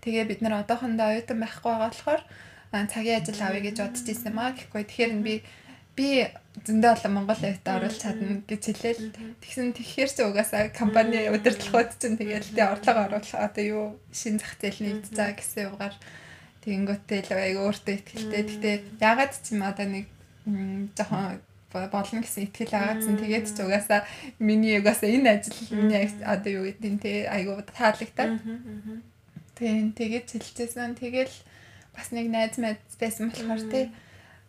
Тэгээ 0.00 0.24
бид 0.30 0.40
нар 0.40 0.64
одоохондоо 0.64 1.12
оюутан 1.12 1.38
байхгүй 1.42 1.70
байгаа 1.70 1.90
болохоор 1.92 2.22
цагийн 2.72 3.20
ажил 3.20 3.42
авъя 3.44 3.62
гэж 3.66 3.76
бодож 3.82 4.06
ирсэн 4.08 4.32
маа. 4.32 4.56
Гэхгүй. 4.56 4.82
Тэгэхээр 4.88 5.12
би 5.20 5.34
би 5.96 6.08
зөндөө 6.64 6.90
олон 6.96 7.12
Монгол 7.12 7.40
оюутан 7.44 7.76
оруулах 7.76 8.00
чадна 8.00 8.40
гэж 8.48 8.62
хэлээл. 8.68 9.04
Тэгсэн 9.40 9.68
тэгэхээр 9.76 10.10
ч 10.12 10.18
угаасаа 10.24 10.62
компани 10.72 11.28
удирдлагууд 11.32 11.90
чинь 12.00 12.20
тэгээл 12.20 12.52
тэ 12.56 12.68
орлого 12.68 13.00
оруулах 13.08 13.32
одоо 13.36 13.64
юу 13.64 13.84
шин 14.12 14.36
зах 14.40 14.56
зээлийн 14.60 15.04
за 15.08 15.32
гэсэн 15.32 15.72
югаар 15.72 15.96
тэгэнгүүтээ 16.64 17.20
л 17.28 17.32
айгу 17.32 17.60
өөртөө 17.68 17.94
ихтэй. 17.96 18.42
Гэтэ 18.44 18.70
ягаад 19.00 19.32
ч 19.40 19.56
юм 19.56 19.62
одоо 19.64 19.86
нэг 19.88 20.06
жоохон 20.96 21.40
болно 21.92 22.20
гэсэн 22.24 22.48
итгэл 22.48 22.74
агаадсан. 22.74 23.16
Тэгээд 23.20 23.46
ч 23.52 23.58
угаасаа 23.60 24.00
миний 24.38 24.78
угаасаа 24.80 25.10
энэ 25.12 25.28
ажил 25.40 25.58
миний 25.72 26.08
одоо 26.24 26.50
юу 26.52 26.64
гэдэг 26.68 26.92
нь 26.92 27.02
те 27.02 27.12
айгу 27.28 27.60
таалагдаад. 27.62 28.40
Тийм 29.56 29.92
тэгээд 29.92 30.26
хэлчихсэн. 30.32 30.96
Тэгэл 30.96 31.34
бас 31.96 32.08
нэг 32.12 32.26
найз 32.32 32.56
найз 32.56 32.80
байсан 33.00 33.32
болохоор 33.32 33.62
те 33.72 33.80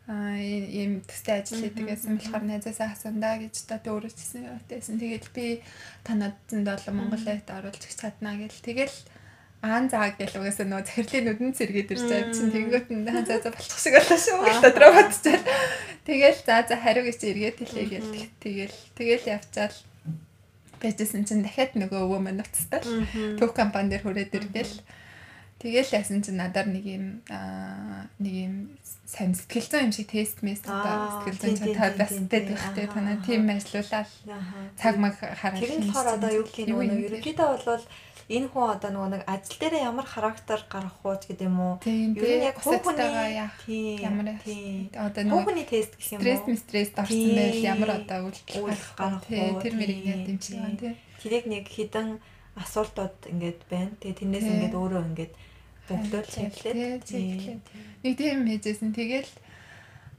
аа 0.08 0.40
ийм 0.40 1.04
төстэй 1.04 1.44
ажил 1.44 1.64
хийдэг 1.68 1.86
байсан 1.92 2.16
болохоор 2.16 2.44
найзаасаа 2.48 2.96
асундаа 2.96 3.44
гэж 3.44 3.56
та 3.68 3.84
өөрөө 3.84 4.12
ч 4.16 4.20
гэсэн 4.24 4.48
яваатайсэн. 4.48 4.96
Тэгээд 5.04 5.26
би 5.36 5.60
танад 6.08 6.40
зөндөө 6.48 6.74
олон 6.80 6.96
Монголд 6.96 7.48
оруулж 7.52 7.84
өгч 7.84 8.00
чаднаа 8.00 8.40
гэл. 8.40 8.64
Тэгэл 8.64 8.96
аан 9.68 9.86
заа 9.92 10.16
гэл 10.16 10.40
угаасаа 10.40 10.68
нөө 10.68 10.82
захирлын 10.88 11.26
нүдэн 11.28 11.52
цэргээд 11.58 11.92
ирж 11.92 12.04
байгаа 12.08 12.32
чинь 12.32 12.54
тэгэнгүүт 12.56 12.88
нь 12.96 13.06
хаан 13.06 13.28
заа 13.28 13.52
болчих 13.52 13.80
шиг 13.84 13.94
боллоо 14.00 14.20
шүү 14.24 14.40
гэж 14.48 14.58
дотроо 14.64 14.92
бодчихвол. 14.96 15.46
Тэгэл 16.08 16.40
за 16.48 16.56
за 16.64 16.76
хариу 16.80 17.04
гэж 17.04 17.20
эргээд 17.28 17.58
хэлээ 17.60 17.88
гэл. 17.92 18.12
Тэгэл 18.40 18.78
тэгэл 18.96 19.26
явчаал 19.36 19.76
байжсэн 20.82 21.26
чинь 21.28 21.44
дахиад 21.44 21.74
нөгөө 21.76 22.00
өвөө 22.06 22.22
мань 22.22 22.42
уцтай 22.42 22.82
л 22.82 23.06
төв 23.38 23.52
компани 23.52 23.92
дээр 23.92 24.04
хүрээд 24.06 24.38
иргээл. 24.38 24.76
Тэгэл 25.58 25.90
яасан 25.98 26.22
чинь 26.22 26.38
надаар 26.38 26.70
нэг 26.70 26.86
юм 26.86 27.06
аа 27.34 28.06
нэг 28.22 28.34
юм 28.46 28.56
сайн 29.10 29.34
сэтгэл 29.34 29.66
зүйн 29.66 29.90
юм 29.90 29.94
шиг 29.96 30.08
тест 30.14 30.46
мест 30.46 30.70
Аа, 30.70 30.78
одоо 30.86 30.98
сэтгэл 31.26 31.42
зүйн 31.42 31.58
тийм, 31.58 31.98
бас 31.98 32.14
тийм, 32.14 32.26
тэ 32.30 32.38
тийм. 32.46 32.50
тэгхтэй 32.54 32.86
Аха, 32.86 32.94
танаа 32.94 33.18
тийм 33.26 33.42
ажиллуулаад 33.50 34.10
цаг 34.78 34.96
маг 35.02 35.16
хараад 35.18 35.58
Тэр 35.58 35.74
нь 35.82 35.90
болохоор 35.90 36.10
одоо 36.14 36.30
юу 36.30 36.46
гэх 36.46 36.62
юм 36.62 36.78
бэ? 36.78 37.10
Ерөнхийдөө 37.10 37.48
бол 37.66 37.86
энэ 38.28 38.52
хүн 38.52 38.76
одоо 38.76 38.92
нөгөө 38.92 39.12
нэг 39.16 39.24
ажил 39.24 39.56
дээр 39.56 39.88
ямар 39.88 40.04
характер 40.04 40.60
гаргах 40.68 41.00
уу 41.00 41.16
гэдэг 41.16 41.48
юм 41.48 41.60
уу? 41.64 41.80
тийм 41.80 42.12
тийм. 42.12 42.44
яг 42.44 43.56
тийм 43.64 44.04
ямар 44.04 44.28
одоо 45.00 45.24
нөгөө 45.24 45.44
хүний 45.48 45.64
тест 45.64 45.96
гэх 45.96 46.12
юм 46.12 46.20
стресс 46.20 46.44
уу? 46.44 46.60
стресс 46.60 46.92
орсон 47.00 47.32
байл 47.40 47.64
ямар 47.64 47.90
одоо 48.04 48.20
үйлдэл 48.28 48.68
тий 49.24 49.40
уу, 49.48 49.64
тэр 49.64 49.74
мэрийг 49.80 50.04
яд 50.04 50.28
юм 50.28 50.40
тий. 50.76 50.94
Тэрийг 51.24 51.46
нэг 51.48 51.66
хідэн 51.72 52.20
асуултууд 52.60 53.18
ингээд 53.32 53.60
байна. 53.72 53.96
Тэгээ 53.96 54.20
тэрнээс 54.20 54.48
ингээд 54.52 54.76
өөрөө 54.76 55.04
ингээд 55.08 55.34
чиглээд 55.88 57.08
чиглээд. 57.08 57.64
нэг 58.04 58.14
тийм 58.20 58.44
хийжсэн 58.44 58.92
тэгэл 58.92 59.32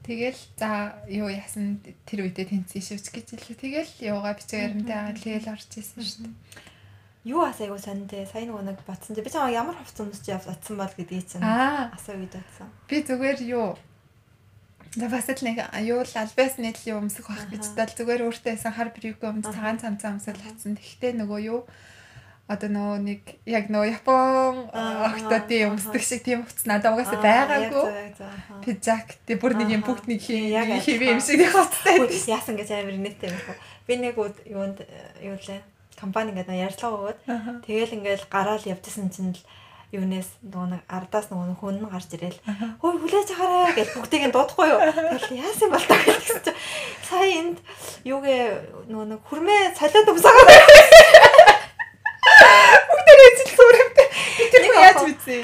тэгэл 0.01 0.41
за 0.57 0.97
юу 1.05 1.29
яасан 1.29 1.77
тэр 2.09 2.25
үедээ 2.25 2.57
тэнцсэн 2.57 2.81
шүүч 2.81 3.05
гэж 3.13 3.27
хэлээ. 3.37 3.61
Тэгэл 3.61 3.93
юугаа 4.01 4.33
бичээрэнтэй 4.33 4.97
аа 4.97 5.13
тэгэл 5.13 5.53
орж 5.53 5.69
исэн 5.77 6.01
шүү 6.01 6.25
дээ 6.25 6.37
юу 7.25 7.43
асаа 7.43 7.67
айгу 7.67 7.79
сониртэй. 7.79 8.25
Сая 8.29 8.47
нөгөө 8.47 8.63
нэг 8.63 8.79
батсан 8.87 9.15
чи 9.15 9.21
би 9.21 9.29
чамаа 9.29 9.51
ямар 9.51 9.75
хувц 9.75 9.99
өмсч 9.99 10.29
явсан 10.31 10.77
бол 10.79 10.93
гэдгийг 10.95 11.25
чинь 11.27 11.43
Аа. 11.43 11.91
асуу 11.91 12.15
үед 12.15 12.31
батсан. 12.31 12.67
Би 12.87 13.03
зүгээр 13.03 13.39
юу 13.49 13.75
За 14.97 15.05
бас 15.05 15.29
л 15.29 15.43
нэг 15.45 15.61
юу 15.85 16.01
л 16.01 16.13
альбас 16.17 16.57
юм 16.89 17.05
өмсөх 17.05 17.29
байх 17.29 17.45
гэж 17.53 17.63
дал 17.77 17.93
зүгээр 17.93 18.25
өөртөө 18.25 18.51
байсан 18.57 18.73
хар 18.73 18.89
брюк 18.89 19.21
өмс 19.21 19.45
цагаан 19.45 19.77
цамцаа 19.77 20.17
өмсөөл 20.17 20.41
татсан. 20.41 20.73
Тэгэхдээ 20.81 21.13
нөгөө 21.21 21.39
юу 21.45 21.61
одоо 22.49 22.69
нөгөө 22.73 22.97
нэг 23.05 23.21
яг 23.45 23.69
нөгөө 23.69 24.01
Япон 24.01 24.73
октодын 24.73 25.77
өмсдөг 25.77 26.01
шиг 26.01 26.25
тийм 26.25 26.41
хувцас 26.41 26.65
надад 26.65 26.97
угаасаа 26.97 27.21
байгаагүй. 27.21 27.85
Пижак 28.65 29.13
тий 29.29 29.37
бүр 29.37 29.53
нэг 29.61 29.69
юм 29.77 29.85
бүгд 29.85 30.09
нэг 30.09 30.25
хэвээ 30.25 31.13
юм 31.13 31.21
шиг 31.21 31.45
хувцастай. 31.45 32.09
Яасан 32.25 32.57
гэж 32.57 32.73
амар 32.73 32.97
нэттэй 32.97 33.29
юм. 33.29 33.37
Би 33.85 33.93
нэг 34.01 34.17
юунд 34.49 34.81
юу 35.21 35.37
лээ 35.37 35.61
компани 35.99 36.31
ингээд 36.31 36.49
нэг 36.49 36.63
ярьцлага 36.71 36.95
өгөөд 36.97 37.19
тэгэл 37.67 37.95
ингээд 37.99 38.23
гараал 38.31 38.63
явдсан 38.63 39.11
чинь 39.13 39.35
л 39.35 39.41
юунес 39.91 40.29
нөгөө 40.45 40.67
нэг 40.69 40.81
ардаас 40.85 41.27
нөгөө 41.33 41.57
хүн 41.59 41.77
нь 41.81 41.89
гарч 41.89 42.09
ирэл 42.13 42.39
хөөе 42.77 42.97
хүлээж 43.01 43.29
аваарай 43.33 43.73
гэж 43.73 43.89
бүгдийг 43.97 44.23
нь 44.29 44.35
дуудахгүй 44.37 44.67
юу. 44.69 44.79
Тэгэл 44.85 45.41
яасан 45.41 45.65
юм 45.65 45.73
бол 45.73 45.85
таа 45.89 46.01
гэсэн 46.05 46.41
чинь 46.45 46.59
сая 47.09 47.25
энд 47.41 47.57
юугээ 48.05 48.43
нөгөө 48.85 49.07
нэг 49.09 49.21
хүрмээ 49.25 49.73
цалиад 49.73 50.13
өмсөөгөө 50.13 51.57
Тэр 53.09 53.19
эзэл 53.25 53.51
зүрхтэй. 53.57 54.07
Тэр 54.53 54.63
яаж 54.69 55.01
мэдсэн? 55.01 55.41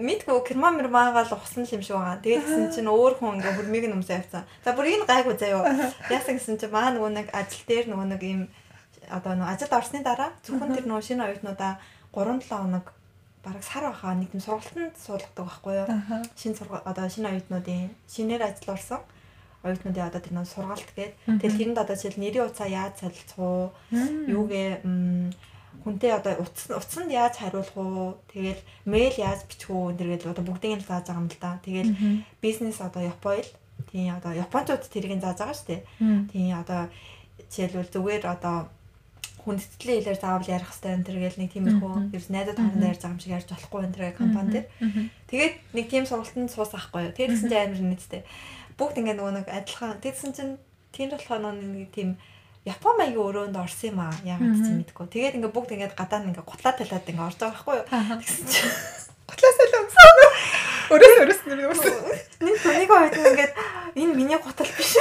мэдгүй 0.00 0.38
керма 0.48 0.72
мэрмаагаал 0.72 1.36
ухсан 1.36 1.68
л 1.68 1.74
юм 1.76 1.82
шиг 1.84 1.96
байгаа. 2.00 2.24
Тэгээдсэн 2.24 2.72
чинь 2.72 2.88
өөр 2.88 3.20
хүн 3.20 3.36
ингээ 3.36 3.52
хүрмийг 3.52 3.84
нь 3.86 3.96
өмсөө 4.00 4.16
явцсан. 4.16 4.48
За 4.64 4.72
бүр 4.72 4.88
энэ 4.88 5.04
гайгүй 5.04 5.36
заяо. 5.36 5.68
Яасан 6.08 6.40
гэсэн 6.40 6.56
чинь 6.56 6.72
маа 6.72 6.88
нөгөө 6.96 7.10
нэг 7.12 7.26
ажил 7.36 7.64
дээр 7.68 7.86
нөгөө 7.92 8.06
нэг 8.16 8.22
ийм 8.24 8.42
одоо 9.12 9.32
нөгөө 9.36 9.52
ажилд 9.52 9.72
орсны 9.76 10.00
дараа 10.02 10.30
зөвхөн 10.42 10.72
тэр 10.74 10.86
нөгөө 10.88 11.04
шинэ 11.06 11.22
оюутнуудаа 11.28 11.72
3-7 12.12 12.48
хоног 12.48 12.86
бараг 13.44 13.62
сар 13.62 13.84
баха 13.90 14.14
нэг 14.14 14.30
юм 14.32 14.40
сургалтанд 14.40 14.96
суулгадаг 14.96 15.44
байхгүй 15.44 15.74
юу? 15.80 15.88
Шинэ 16.38 16.56
сургалт 16.56 16.86
одоо 16.86 17.06
шинэ 17.08 17.28
оюутнуудын 17.32 17.90
шинээр 18.08 18.42
ажил 18.42 18.74
орсон 18.74 19.00
оюутнуудын 19.62 20.08
одоо 20.08 20.20
тэр 20.22 20.34
нөгөө 20.34 20.52
сургалт 20.54 20.90
гээд. 20.96 21.12
Тэгэл 21.42 21.58
тэрэнд 21.58 21.82
одоо 21.82 21.96
жишээл 21.96 22.22
нэрийн 22.22 22.46
уцаа 22.50 22.68
яаж 22.70 22.94
солилцох 22.98 23.38
уу? 23.38 23.70
Юугээ 23.92 24.68
хүнтэй 25.82 26.12
одоо 26.14 26.32
утас 26.42 26.66
утасанд 26.70 27.10
яаж 27.10 27.34
хариулах 27.38 27.76
уу? 27.78 28.18
Тэгэл 28.30 28.62
мэйл 28.86 29.16
яаж 29.18 29.46
бичих 29.46 29.70
үү? 29.70 29.94
Энэ 29.94 29.98
төргээл 29.98 30.32
одоо 30.34 30.44
бүгдийг 30.46 30.72
нь 30.78 30.86
зааж 30.86 31.06
байгаа 31.10 31.22
юм 31.22 31.30
л 31.30 31.38
да. 31.42 31.58
Тэгэл 31.62 31.90
бизнес 32.42 32.78
одоо 32.78 33.02
Японд 33.02 33.48
тийм 33.90 34.14
одоо 34.14 34.32
японочууд 34.32 34.82
тэрийг 34.86 35.18
нь 35.18 35.24
зааж 35.24 35.38
байгаа 35.38 35.56
шүү 35.58 35.68
дээ. 35.70 35.82
Мм. 35.98 36.20
тийм 36.30 36.54
одоо 36.58 36.80
жишээлбэл 37.50 37.92
зүгээр 37.94 38.24
одоо 38.26 38.56
хүндэтгэлийн 39.44 39.98
хэлээр 40.02 40.20
заавал 40.22 40.48
ярих 40.48 40.68
хэрэгтэй 40.70 40.92
энэ 40.96 41.06
төргээл 41.08 41.38
нэг 41.42 41.50
тиймэрхүү 41.52 41.90
Мгм. 41.92 42.10
ерөөс 42.14 42.28
найзууд 42.30 42.58
хоорондоо 42.58 42.88
ярьж 42.92 43.00
байгаа 43.02 43.12
юм 43.12 43.20
шиг 43.22 43.32
ярьж 43.36 43.48
болохгүй 43.50 43.80
энэ 43.82 43.94
төргээл 43.96 44.20
компани 44.22 44.50
дээр 44.52 44.66
тэгээд 45.30 45.54
нэг 45.76 45.86
тийм 45.90 46.04
сургалтанд 46.06 46.50
суусах 46.54 46.84
байхгүй 46.92 47.00
юу 47.06 47.14
тэгсэн 47.18 47.48
чинь 47.50 47.62
амар 47.62 47.82
нийттэй 47.90 48.22
бүгд 48.78 48.96
ингээ 49.02 49.16
нөгөө 49.18 49.34
нэг 49.42 49.46
адилхан 49.50 49.98
тэгсэн 50.04 50.30
чинь 50.36 50.52
тийм 50.94 51.08
болохоор 51.10 51.42
нэг 51.58 51.90
тийм 51.94 52.10
Япон 52.62 52.94
маягийн 52.94 53.18
өрөөнд 53.26 53.58
орсон 53.58 53.90
юм 53.90 53.98
аа. 54.06 54.14
Яагаад 54.22 54.54
ч 54.62 54.70
Мгм. 54.70 54.78
мэдгүй. 54.86 55.06
Тэгээд 55.10 55.34
ингээ 55.34 55.50
бүгд 55.50 55.70
ингээ 55.74 55.98
гадаа 55.98 56.22
нь 56.22 56.30
ингээ 56.30 56.46
гутлаа 56.46 56.70
талаад 56.78 57.10
ингээ 57.10 57.26
орж 57.26 57.36
байгаа 57.42 57.58
байхгүй 57.58 57.74
юу? 57.74 57.86
Тэгсэн 58.22 58.46
чинь 58.46 58.70
Готлаасаа 59.26 59.66
л 59.66 59.78
өмсөн. 59.82 60.14
Өрөөс 60.94 61.14
өрөөс 61.26 61.40
нэр 61.42 61.60
өмсөн. 61.74 61.94
нэг 62.38 62.56
нэг 62.62 62.90
үед 62.94 63.14
ингээд 63.18 63.52
энэ 63.98 64.14
миний 64.14 64.38
гутал 64.38 64.70
биш. 64.78 64.94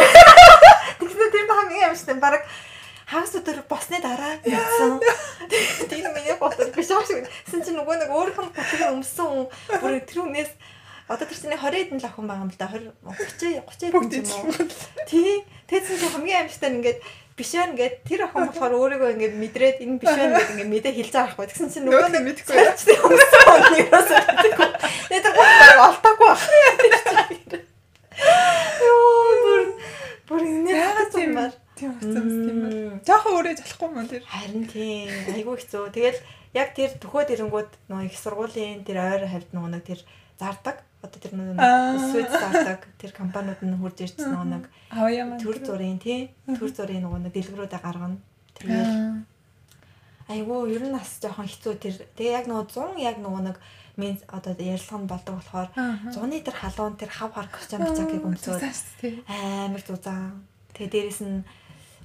Тэгсэн 1.05 1.29
тэр 1.29 1.45
хамгийн 1.53 1.85
амарчтай 1.93 2.17
баг 2.17 2.41
хагас 3.11 3.35
өдөр 3.35 3.59
босны 3.67 3.99
дараа 3.99 4.39
мэдсэн. 4.39 4.91
Тэр 5.91 6.07
миний 6.15 6.35
гутал 6.39 6.71
биш 6.71 6.91
аа 6.95 7.03
шиг. 7.03 7.27
Тэгсэн 7.27 7.61
чинь 7.67 7.75
нөгөө 7.75 8.07
нэг 8.07 8.07
нь 8.07 8.55
гутлыг 8.55 8.87
өмсөн 8.87 9.27
хүн 9.27 9.45
бүр 9.83 9.99
тэр 10.07 10.23
хүнээс 10.23 10.51
одоо 11.11 11.27
тэр 11.27 11.35
чинь 11.35 11.51
20 11.51 11.59
хэдэн 11.59 11.99
лах 11.99 12.15
хүн 12.15 12.27
байгаа 12.31 12.45
юм 12.47 12.51
л 12.55 12.55
да 12.55 12.71
20 12.71 12.87
30 13.03 13.67
30 13.67 13.91
Бүгд 13.91 14.13
хэдэн 14.15 14.31
юм 14.31 14.47
уу? 14.47 14.63
Тий. 15.11 15.43
Тэгсэн 15.67 15.99
чинь 15.99 16.13
хамгийн 16.15 16.39
амарчтай 16.47 16.71
нь 16.71 16.79
ингээд 16.79 16.99
биш 17.35 17.51
байна 17.51 17.75
ингээд 17.75 17.95
тэр 18.07 18.21
охин 18.31 18.47
болохоор 18.47 18.73
өөрийгөө 18.79 19.11
ингээд 19.19 19.35
мэдрээд 19.43 19.77
энэ 19.83 19.99
биш 19.99 20.13
байна 20.15 20.39
гэдэг 20.39 20.51
ингээд 20.55 20.71
мэдээ 20.71 20.93
хэлж 20.95 21.11
байгаа 21.11 21.27
байхгүй. 21.35 21.47
Тэгсэн 21.51 21.67
чинь 21.67 21.85
нөгөө 21.91 22.09
нэг 22.15 22.23
яа. 22.31 22.47
Цайчтай 22.47 22.95
өмсөн 22.95 23.43
хүн 23.43 23.75
юусаа 23.81 24.21
мэдгүй. 24.39 24.69
Тэгээд 25.11 25.25
тэр 25.27 25.33
гол 25.35 25.83
олтоогүй 25.91 26.27
байна. 26.31 27.59
Йоо 28.87 29.35
бүр 29.43 29.61
бүр 30.31 30.41
энэ 30.47 30.71
Яагаад 30.79 31.11
тийм 31.11 31.31
бар. 31.35 31.51
Тийм 31.81 31.91
хэцүү 31.97 32.21
юм 32.21 32.59
бэ? 32.61 32.69
Мм. 32.69 33.01
Жохон 33.01 33.33
өөрөө 33.41 33.53
залахгүй 33.57 33.89
мөн 33.89 34.07
тэр. 34.13 34.23
Харин 34.29 34.65
тийм 34.69 35.09
айгүй 35.33 35.55
хэцүү. 35.57 35.83
Тэгэл 35.89 36.19
яг 36.53 36.69
тэр 36.77 36.91
төхөөд 37.01 37.29
ирэнгүүд 37.33 37.69
нөгөө 37.89 38.05
их 38.05 38.15
сургуулийн 38.21 38.85
тэр 38.85 38.97
ойр 39.01 39.23
хавьд 39.25 39.49
нөгөө 39.49 39.81
тэр 39.81 39.99
зардаг. 40.37 40.77
Одоо 41.01 41.17
тэр 41.17 41.33
нөгөө 41.33 41.57
свет 42.13 42.29
зардаг 42.29 42.81
тэр 43.01 43.11
компаниуд 43.17 43.61
нь 43.65 43.73
хурж 43.81 43.97
ирсэн 44.05 44.29
нөгөө 44.29 44.47
төр 45.41 45.57
зургийн 45.65 45.97
тий 45.97 46.29
төр 46.45 46.69
зургийн 46.69 47.01
нөгөө 47.09 47.33
дэлгэрүүдэ 47.33 47.77
гаргана. 47.81 48.21
Тэгэл 48.53 49.25
айгүй 50.29 50.59
ер 50.77 50.83
нь 50.85 50.93
бас 50.93 51.17
жоохон 51.17 51.49
хэцүү 51.49 51.73
тэр. 51.81 51.95
Тэгээ 52.15 52.37
яг 52.37 52.45
нөгөө 52.45 52.65
100 52.69 53.01
яг 53.01 53.17
нөгөө 53.17 53.41
нэг 53.49 53.57
мен 53.99 54.15
одоо 54.31 54.53
ярилцлаганд 54.55 55.09
болдог 55.09 55.35
болохоор 55.41 55.67
Аа. 55.75 55.99
зуны 56.13 56.39
тэр 56.39 56.55
халуун 56.55 56.95
тэр 56.95 57.09
хав 57.11 57.33
хар 57.35 57.49
костюм 57.51 57.81
Зузааш 58.61 58.79
тий. 59.01 59.19
амар 59.27 59.81
зузаан. 59.83 60.45
Тэгээ 60.77 60.91
дээрэс 60.93 61.21
нь 61.27 61.43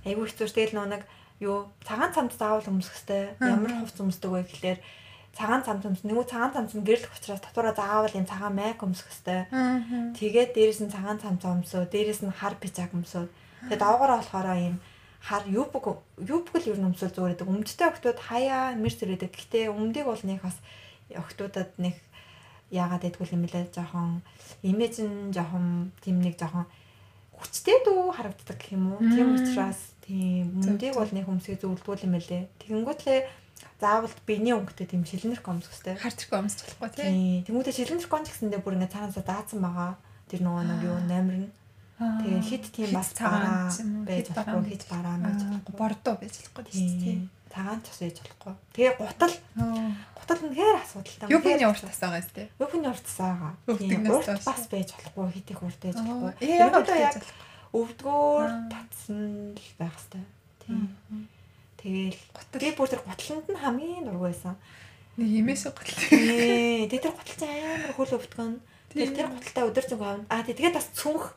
айгүй 0.07 0.27
хэцүү 0.31 0.47
тэгэл 0.55 0.77
нөгөө 0.79 0.92
нэг 0.95 1.03
юу 1.42 1.69
цагаан 1.85 2.14
цамд 2.14 2.33
заавал 2.33 2.71
өмсөх 2.71 2.97
хэвээр 2.97 3.37
ямар 3.42 3.73
хувц 3.83 3.99
өмсдөг 4.01 4.31
вэ 4.33 4.42
гэхлээр 4.47 4.79
цагаан 5.37 5.62
өмс 5.69 6.01
нөгөө 6.01 6.27
цагаан 6.33 6.53
цамд 6.57 6.73
нь 6.73 6.87
гэрлэх 6.88 7.12
учраас 7.12 7.45
татвараа 7.45 7.77
заавал 7.77 8.16
юм 8.16 8.25
цагаан 8.25 8.57
майк 8.57 8.81
өмсөх 8.81 9.12
хэвээр. 9.12 9.45
Аа. 9.53 10.16
Тэгээд 10.16 10.57
дээрэс 10.57 10.81
нь 10.81 10.92
цагаан 10.95 11.21
цамцаа 11.21 11.61
өмсөө, 11.61 11.92
дээрэс 11.92 12.25
нь 12.25 12.33
хар 12.33 12.57
пижак 12.57 12.97
өмсөө. 12.97 13.29
Тэгээд 13.69 13.85
доогоороо 13.85 14.25
болохоор 14.25 14.49
ийм 14.57 14.81
хар 15.21 15.45
юбг 15.45 15.85
юбг 16.16 16.55
л 16.57 16.71
ер 16.73 16.81
нь 16.81 16.88
өмсөл 16.88 17.12
зүгээр 17.12 17.37
гэдэг. 17.37 17.53
Өмдтэй 17.53 17.85
октод 17.85 18.16
хаяа 18.16 18.73
мэрс 18.81 19.05
ирээдэг. 19.05 19.29
Гэтэ 19.37 19.69
өмдийг 19.69 20.09
бол 20.09 20.23
нэг 20.25 20.40
бас 20.40 20.57
октодод 21.12 21.77
нэг 21.77 22.01
яагаад 22.73 23.05
гэдгүүл 23.05 23.35
юм 23.37 23.45
бэлээ 23.45 23.77
жоохон 23.77 24.25
имиж 24.64 25.05
нь 25.05 25.37
жоохон 25.37 25.92
тийм 26.01 26.25
нэг 26.25 26.40
жоохон 26.40 26.64
хүчтэй 27.37 27.85
дүү 27.85 28.16
харагддаг 28.16 28.57
гэх 28.57 28.73
юм 28.73 28.97
уу. 28.97 29.05
Тийм 29.05 29.37
учраас 29.37 29.95
тийм 30.07 30.62
зөв. 30.62 30.95
бол 30.95 31.11
нэг 31.12 31.25
хүмүүсийг 31.27 31.59
зөвлөдгүүл 31.61 32.07
юм 32.07 32.14
бэлээ. 32.14 32.42
Тэгэнгүүтлээ 32.62 33.21
заавал 33.81 34.14
биений 34.27 34.55
өнгөтэй 34.57 34.87
тийм 34.88 35.03
шилнэрх 35.05 35.45
өмсөх 35.45 35.73
хэрэгтэй. 35.75 35.95
Харчгүй 36.01 36.37
өмсч 36.40 36.59
болохгүй 36.64 36.90
тий. 36.97 37.42
Тийм. 37.45 37.61
Тэмүүтэ 37.61 37.73
шилэнч 37.77 38.05
гон 38.09 38.25
ч 38.25 38.33
гэсэндээ 38.33 38.61
бүр 38.64 38.77
ингээ 38.79 38.92
цаанаасаа 38.95 39.25
даацсан 39.27 39.61
байгаа. 39.61 39.92
Тэр 40.31 40.40
нөгөө 40.47 40.64
нэг 40.64 40.81
юу 40.87 40.99
номер 41.05 41.37
нь. 41.45 41.51
Тэгээ 41.97 42.42
хит 42.45 42.64
тийм 42.77 42.90
бас 42.92 43.09
цагаан 43.16 43.73
байж 44.05 44.29
болохгүй, 44.33 44.64
хит 44.69 44.85
бараан 44.88 45.21
байж 45.25 45.40
болохгүй. 45.45 45.75
Бордоо 45.81 46.14
байж 46.21 46.35
болохгүй 46.37 46.64
тий. 46.69 46.88
Тийм. 47.01 47.21
Цагаан 47.49 47.81
ч 47.81 47.87
бас 47.88 47.99
байж 48.05 48.16
болохгүй. 48.21 48.55
Тэгээ 48.77 48.92
гутал, 49.01 49.35
гутал 50.12 50.40
үнэхээр 50.45 50.77
асуудалтай. 50.77 51.29
Юу 51.33 51.40
биний 51.40 51.64
урт 51.64 51.81
тасаагаа 51.88 52.21
сте. 52.21 52.49
Юуны 52.61 52.88
урт 52.92 53.07
саага. 53.09 53.57
Өвдөгнөөс 53.64 54.12
Урт 54.12 54.29
доош. 54.29 54.45
бас 54.45 54.62
байж 54.69 54.88
болохгүй, 54.92 55.25
хит 55.40 55.49
их 55.57 55.61
урт 55.64 55.81
байж 55.81 55.97
болохгүй. 55.97 56.33
Яагаад 56.45 56.85
Ерөнхийдөө 56.85 57.01
яг 57.01 57.16
өвдгөөр 57.72 58.50
татсан 58.70 59.55
л 59.57 59.70
байх 59.79 59.96
хэвээр. 59.98 60.26
Тийм. 60.66 62.12
Гутал 62.35 62.61
би 62.61 62.70
бүр 62.74 62.88
тэр 62.90 63.02
гутланд 63.07 63.46
нь 63.50 63.61
хамгийн 63.62 64.07
дургүй 64.07 64.35
байсан. 64.35 64.55
нэг 65.16 65.31
имэш 65.40 65.70
гутал. 65.70 65.96
Тий. 66.11 66.87
Тэгээ 66.90 67.02
тэр 67.02 67.14
чинь 67.24 67.46
амар 67.46 67.92
хөл 67.94 68.16
өвдгөн. 68.18 68.61
Тийм. 68.90 69.14
тэр 69.14 69.29
гуталтай 69.31 69.64
өдөр 69.64 69.87
зүг 69.87 70.00
авна. 70.02 70.26
Аа 70.29 70.42
тэгээд 70.42 70.76
бас 70.76 70.90
цүнх 70.92 71.35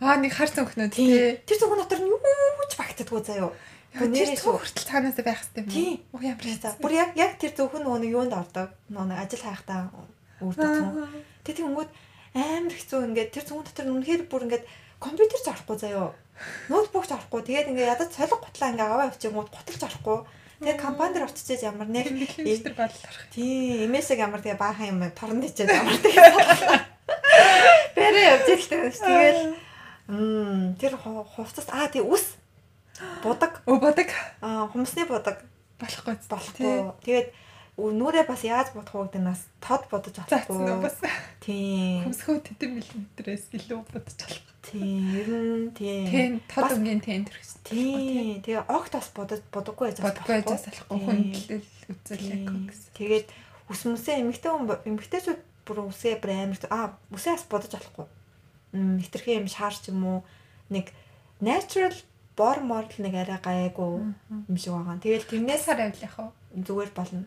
Аа 0.00 0.16
нэг 0.16 0.32
хар 0.32 0.48
цөнхнөө 0.48 0.88
Тий. 0.96 1.12
тий. 1.12 1.44
Тэр 1.44 1.58
зөвхөн 1.60 1.84
дотор 1.84 2.00
нь 2.00 2.08
юу 2.08 2.16
ч 2.64 2.74
багтдаггүй 2.80 3.20
заяо. 3.20 3.52
Тэр 3.92 4.32
цог 4.32 4.56
хүртэл 4.56 4.88
цаанаас 4.88 5.20
байх 5.20 5.44
хэрэгтэй 5.44 5.60
юм. 5.60 5.68
Тий. 5.68 5.92
Уу 6.16 6.24
ямар 6.24 6.40
хэцүү. 6.40 6.80
бүр 6.80 6.92
яг 6.96 7.10
яг 7.20 7.36
тэр 7.36 7.52
зөвхөн 7.52 7.84
нөгөө 7.84 8.00
нэг 8.00 8.10
юунд 8.16 8.32
ордог. 8.32 8.72
Нөгөө 8.88 9.20
ажил 9.20 9.44
хайхтаа 9.44 9.92
үрдэг 10.40 10.72
юм. 10.72 11.04
Аа. 11.04 11.20
Тэгээ 11.44 11.58
тийм 11.60 11.68
өнгөд 11.76 11.90
амар 12.32 12.74
хэцүү 12.80 13.00
ингээд 13.12 13.30
тэр 13.36 13.44
зөвхөн 13.44 13.66
дотор 13.68 13.84
нь 13.84 13.94
үнэхээр 14.00 14.22
бүр 14.24 14.42
ингээд 14.48 14.64
компьютер 15.00 15.38
ч 15.40 15.46
орохгүй 15.48 15.76
заяо. 15.80 16.12
Ноутбук 16.68 17.08
ч 17.08 17.16
орохгүй. 17.16 17.40
Тэгээд 17.42 17.68
ингээд 17.72 17.92
ядаж 17.96 18.10
солих 18.14 18.38
гутлаа 18.40 18.70
ингээд 18.70 18.86
аваа 18.92 19.08
авчингууд 19.10 19.48
гуталж 19.50 19.82
орохгүй. 19.88 20.18
Тэгээд 20.60 20.76
компани 20.80 21.12
дээр 21.16 21.26
очичээж 21.26 21.60
ямар 21.64 21.88
нэг 21.88 22.06
тэр 22.36 22.76
бодлоор. 22.76 23.16
тий 23.32 23.88
эмээсэг 23.88 24.20
ямар 24.20 24.44
тэгээ 24.44 24.60
баахан 24.60 24.88
юм 24.92 25.00
торн 25.16 25.40
дичээд 25.40 25.72
ямар 25.72 25.96
тэгээ. 25.96 26.28
Бэрэ 27.96 28.20
явж 28.36 28.46
илтэй. 28.54 28.80
Тэгэл 28.92 29.40
Мм 30.10 30.74
тэр 30.74 30.98
ху- 30.98 31.22
хувцас 31.24 31.70
аа 31.70 31.86
тий 31.88 32.02
ус 32.02 32.34
будаг 33.22 33.62
Оо 33.64 33.78
бодог 33.78 34.10
аа 34.42 34.66
хумсны 34.68 35.06
будаг 35.06 35.46
болохгүй. 35.78 36.18
болохгүй. 36.28 36.92
Тэгээд 37.06 37.28
нүрээ 37.78 38.24
бас 38.26 38.42
яаж 38.44 38.72
бодох 38.74 38.94
вэ 38.94 39.04
гэдэг 39.14 39.22
нас 39.22 39.46
тод 39.60 39.86
бодож 39.90 40.14
уу 40.18 40.26
болохгүй. 40.80 41.10
Тийм. 41.40 42.04
Хөмсгөө 42.08 42.38
тэдэм 42.44 42.70
миллиметрээс 42.76 43.44
илүү 43.54 43.80
бодож 43.88 44.16
болох. 44.20 44.48
Тийм, 44.60 45.04
ер 45.16 45.28
нь 45.30 45.70
тийм. 45.72 46.04
Тэн 46.10 46.32
тод 46.50 46.70
өнгийн 46.76 47.00
тэн 47.00 47.24
төрөх. 47.24 47.46
Тийм. 47.64 48.42
Тэгээ 48.44 48.68
огт 48.68 48.92
бас 48.92 49.08
бодож 49.14 49.40
бодоггүй 49.48 49.86
байж 49.88 49.98
Бодгүй 50.04 50.34
байж 50.42 50.46
болохгүй 50.50 50.98
хүндлэл 51.00 51.68
үзэл 51.88 52.26
яг 52.28 52.42
Тийм. 52.44 52.66
гэсэн. 52.68 52.90
Тэгээд 52.98 53.26
ус 53.70 53.80
мүсээ 53.86 54.20
эмэгтэй 54.20 54.50
хүн 54.50 54.66
эмэгтэйчүүд 54.84 55.40
бүр 55.64 55.78
үсээ 55.88 56.14
бүр 56.20 56.30
амар 56.34 56.60
аа 56.68 56.86
үсээ 57.14 57.32
бас 57.38 57.46
бодож 57.48 57.72
болохгүй. 57.72 58.06
Хитрхи 59.00 59.38
юм 59.38 59.48
шаарч 59.48 59.88
юм 59.88 60.02
уу 60.04 60.18
нэг 60.68 60.92
natural 61.40 61.94
бор 62.36 62.60
морл 62.60 62.92
нэг 62.98 63.14
арай 63.16 63.38
гайгүй 63.40 64.12
юм 64.12 64.56
шиг 64.58 64.72
байгаа. 64.76 65.00
Тэгэл 65.00 65.28
тэрнээс 65.30 65.64
Сар 65.64 65.80
авил 65.80 66.04
яах 66.04 66.18
вэ? 66.18 66.28
Зүгээр 66.54 66.90
болно. 66.94 67.24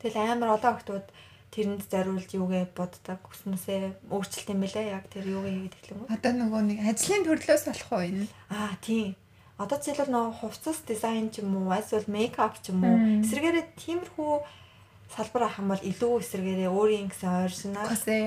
Тэгэл 0.00 0.20
амар 0.20 0.56
олон 0.56 0.72
охтууд 0.76 1.06
тэрэнд 1.54 1.88
зориулж 1.88 2.30
юугээ 2.36 2.68
боддог 2.76 3.20
мүсээ 3.48 4.12
өөрчлөлт 4.12 4.52
юм 4.52 4.60
бэлээ 4.60 4.86
яг 4.92 5.08
тэр 5.08 5.24
юугээ 5.24 5.52
хийгээд 5.56 5.76
эхлэн 5.80 5.98
гоо. 6.04 6.12
Одоо 6.12 6.32
нөгөө 6.36 6.62
нэг 6.68 6.78
ажлын 6.84 7.24
төрлөөс 7.24 7.64
болох 7.64 7.90
уу 7.96 8.02
энэ? 8.04 8.26
Аа 8.52 8.76
тийм. 8.84 9.16
Одоо 9.56 9.80
жишээлбэл 9.80 10.12
нөгөө 10.12 10.32
хувцас 10.36 10.78
дизайн 10.84 11.32
ч 11.32 11.40
юм 11.40 11.56
уу, 11.56 11.72
эсвэл 11.72 12.12
мейкап 12.12 12.60
ч 12.60 12.76
юм 12.76 12.84
уу, 12.84 13.24
эсвэргээрээ 13.24 13.66
тиймэрхүү 13.72 14.32
салбар 15.16 15.48
ах 15.48 15.56
юм 15.56 15.72
бол 15.72 15.80
илүү 15.80 16.12
эсвэргээрээ 16.20 16.70
өөрийн 16.76 17.08
гэсэн 17.08 17.32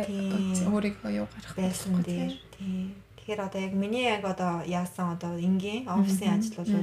Тийм. 0.09 0.73
өөрийгөө 0.73 1.11
юу 1.21 1.27
гарах 1.29 1.53
байсан 1.53 2.01
дээр. 2.01 2.33
Тийм. 2.57 2.97
Тэгэхээр 3.19 3.45
одоо 3.45 3.59
яг 3.61 3.73
миний 3.77 4.09
яг 4.09 4.25
одоо 4.25 4.65
яасан 4.65 5.13
одоо 5.13 5.37
энгийн 5.37 5.85
офисын 5.85 6.33
ажил 6.33 6.55
бол 6.57 6.73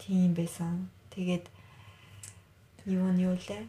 тийм 0.00 0.32
байсан. 0.32 0.88
Тэгээд 1.12 1.52
юу 2.86 3.08
нь 3.12 3.20
юу 3.24 3.36
лээ? 3.36 3.64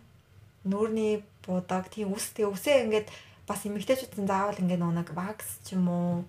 Нүүрний 0.66 1.24
будаг 1.46 1.90
тийм 1.94 2.14
үс 2.14 2.34
тэгээ 2.34 2.52
үсээ 2.52 2.84
ингээд 2.90 3.08
бас 3.46 3.62
эмэгтэйчүүдэн 3.66 4.26
заавал 4.26 4.58
ингээд 4.58 4.82
нэг 4.82 5.10
вакс 5.14 5.62
ч 5.66 5.78
юм 5.78 5.86
уу 5.90 6.26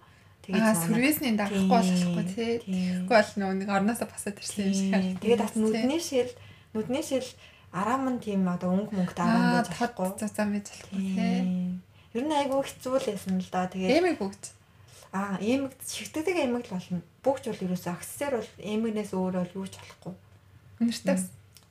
нэг- 0.77 0.87
сервисний 0.87 1.35
дарахгүй 1.35 1.67
болохгүй 1.67 2.25
тий. 2.37 2.53
Тэгэхгүй 2.63 3.09
бол 3.09 3.55
нэг 3.57 3.69
орноосоо 3.73 4.07
босоод 4.07 4.37
ирсэн 4.39 4.63
юм 4.69 4.75
шиг 4.77 4.93
Тийм. 4.95 5.17
Тэгээд 5.25 5.43
бас 5.43 5.55
нүдний 5.57 6.01
шил 6.01 6.31
нүдний 6.77 7.03
шил 7.03 7.29
араам 7.73 8.05
нь 8.15 8.21
тийм 8.23 8.47
одоо 8.47 8.71
өнгө 8.77 8.95
аа 9.19 9.65
байж 9.65 9.69
тод 9.73 9.97
болохгүй. 9.97 10.21
цацаа 10.21 10.47
байж 10.47 10.67
болохгүй 10.71 11.01
тий. 11.17 11.41
Ер 12.15 12.25
нь 12.25 12.33
айгүй 12.37 12.61
хэцүү 12.63 12.95
л 12.97 13.09
байсан 13.11 13.35
л 13.41 13.49
да. 13.51 13.67
Тэгээд 13.73 13.97
Эмиг 13.99 14.17
бүгд. 14.21 14.45
аа 15.17 15.37
эмэг 15.41 15.73
шигтгэдэг 15.81 16.37
эмэг 16.45 16.65
л 16.69 16.75
болно. 16.77 17.01
Бүгч 17.25 17.43
бол 17.51 17.65
ерөөсөө 17.67 17.93
аксессуар 17.97 18.35
бол 18.39 18.51
эмэгнээс 18.61 19.13
өөр 19.17 19.35
бол 19.41 19.53
юу 19.65 19.67
ч 19.67 19.75
болохгүй. 19.81 20.15
Нэртэй 20.81 21.17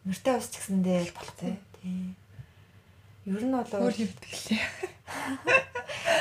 Нэртэй 0.05 0.35
ус 0.37 0.47
ч 0.49 0.61
гэсэндээ 0.61 1.11
болохгүй. 1.17 1.53
Тийм. 1.81 2.15
Ер 3.25 3.41
нь 3.41 3.53
бол 3.57 3.65
өөр 3.65 3.95
хөвдөг 3.97 4.33
лээ. 4.45 4.61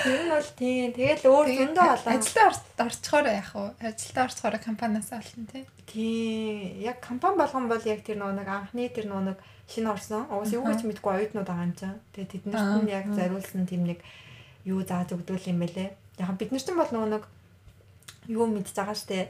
ер 0.09 0.21
нь 0.25 0.33
бол 0.33 0.51
тийм. 0.57 0.89
Тэгэл 0.97 1.29
өөр 1.29 1.47
зөндөө 1.53 1.85
болоо. 1.85 2.13
Ажилдаа 2.17 2.49
орчхоор 2.89 3.27
яах 3.29 3.53
вэ? 3.53 3.65
Ажилдаа 3.93 4.25
орчхоор 4.25 4.57
компаниас 4.57 5.13
олно 5.13 5.45
тий. 5.53 5.65
Тийм. 5.85 6.81
Яг 6.81 7.05
компани 7.05 7.37
болгон 7.37 7.69
бол 7.69 7.85
яг 7.85 8.01
тэр 8.01 8.25
нэг 8.25 8.49
анхны 8.49 8.89
тэр 8.89 9.13
нэг 9.13 9.37
шинэ 9.69 9.93
орсон. 9.93 10.25
Уус 10.33 10.53
юу 10.57 10.65
гэж 10.65 10.81
мэдгүй 10.89 11.13
оюутнууд 11.29 11.45
байгаа 11.45 11.69
юм 11.69 11.77
чинь. 11.77 12.01
Тэгээ 12.17 12.33
тэднэрт 12.41 12.89
нь 12.89 12.89
яг 12.89 13.05
Аа. 13.13 13.17
зориулсан 13.21 13.69
тийм 13.69 13.85
нэг 13.85 14.01
юу 14.65 14.81
зааж 14.81 15.13
өгдөг 15.13 15.45
юм 15.45 15.61
бэлээ. 15.61 15.93
Яг 16.25 16.33
бид 16.41 16.53
нар 16.53 16.65
ч 16.65 16.69
бол 16.73 16.89
нөгөө 16.89 17.11
нэг 17.21 17.25
юу 18.33 18.49
мэдж 18.49 18.73
байгаа 18.73 18.97
штэ. 18.97 19.29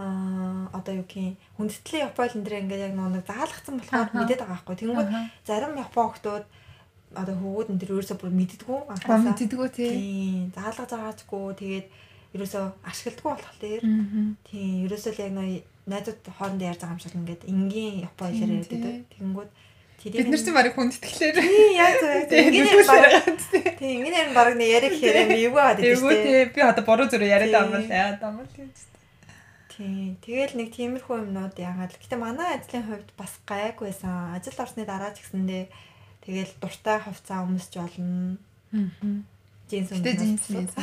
Аа 0.00 0.72
одоо 0.72 0.94
юу 1.00 1.04
гэх 1.04 1.20
юм 1.20 1.36
хүндэтгэлийн 1.60 2.04
Япон 2.08 2.28
энэ 2.32 2.60
ингээд 2.64 2.84
яг 2.88 2.94
нэг 2.96 3.24
заалгацсан 3.28 3.74
болохоор 3.76 4.08
мэдээд 4.16 4.40
байгаа 4.40 4.56
байхгүй. 4.64 4.76
Тэнгүүд 4.80 5.08
зарим 5.44 5.76
Япон 5.76 6.08
хүмүүс 6.08 6.44
одоо 7.20 7.34
хөвгүүд 7.36 7.68
энэ 7.70 7.80
төр 7.84 7.92
ерөөсөө 8.00 8.16
бүр 8.22 8.32
мэддэггүй 8.40 8.78
Аа 8.80 8.92
анхаасаа. 8.96 9.28
мэддэггүй 9.36 9.68
тий. 9.76 9.90
Тийм. 9.92 10.44
Заалгаж 10.56 10.90
байгаачгүй 10.94 11.44
тэгээд 11.60 11.86
ерөөсөө 12.34 12.64
ашигладгүй 12.88 13.30
болохоор. 13.34 13.82
Тийм, 14.48 14.72
ерөөсөө 14.86 15.12
л 15.12 15.22
яг 15.26 15.32
найзууд 15.90 16.20
хоорондоо 16.38 16.66
ярьж 16.70 16.80
байгаа 16.80 16.94
юм 16.96 17.02
шиг 17.02 17.14
ингээд 17.18 17.42
энгийн 17.50 17.94
япон 18.06 18.30
хэлээр 18.30 18.48
Тийм, 18.48 18.60
ярьдаг. 18.62 18.80
тийм. 19.10 19.34
Тэнгүүд 19.34 19.50
Бид 20.00 20.32
нар 20.32 20.40
чинь 20.40 20.56
барыг 20.56 20.72
хүндэтгэлээр. 20.80 21.36
Тийм, 21.44 21.72
яг 21.76 21.92
зөв 22.00 22.08
яг 22.08 22.24
зөв. 22.24 23.64
Тийм 23.76 24.00
тийм, 24.00 24.00
нь 24.08 24.32
баг 24.32 24.56
нэг 24.56 24.68
ярих 24.80 24.94
хэрэг 24.96 25.28
юм 25.28 25.36
эвгүй 25.36 25.60
хаад 25.60 25.76
байдаг 25.76 25.92
Эвгүй 25.92 26.14
шүү 26.14 26.24
дээ. 26.24 26.24
тий. 26.24 26.52
Би 26.56 26.60
одоо 26.64 26.84
буруу 26.88 27.04
зүрэ 27.12 27.26
яриад 27.28 27.52
Тийм. 27.52 27.58
байгаа 27.60 27.76
юм 27.76 27.84
л 27.84 27.92
яа 27.92 28.10
даа 28.16 28.30
юм 28.32 28.40
л. 28.40 28.48
Тийм. 28.56 28.68
Тэгэл 29.80 30.54
нэг 30.60 30.68
тиймэрхүү 30.76 31.24
юмнууд 31.24 31.56
яагаад. 31.56 31.96
Гэтэ 31.96 32.20
манай 32.20 32.60
ажлын 32.60 32.84
хувьд 32.84 33.10
бас 33.16 33.32
гайг 33.48 33.80
байсан. 33.80 34.36
Ажил 34.36 34.60
орсны 34.60 34.84
дараа 34.84 35.16
ч 35.16 35.24
гэсэндээ 35.24 35.72
тэгэл 36.20 36.52
дуртай 36.60 37.00
хувцас 37.00 37.40
өмсч 37.48 37.72
болно. 37.80 38.36
Аа. 38.76 39.24
Жинс 39.72 39.88
мэс. 39.96 40.76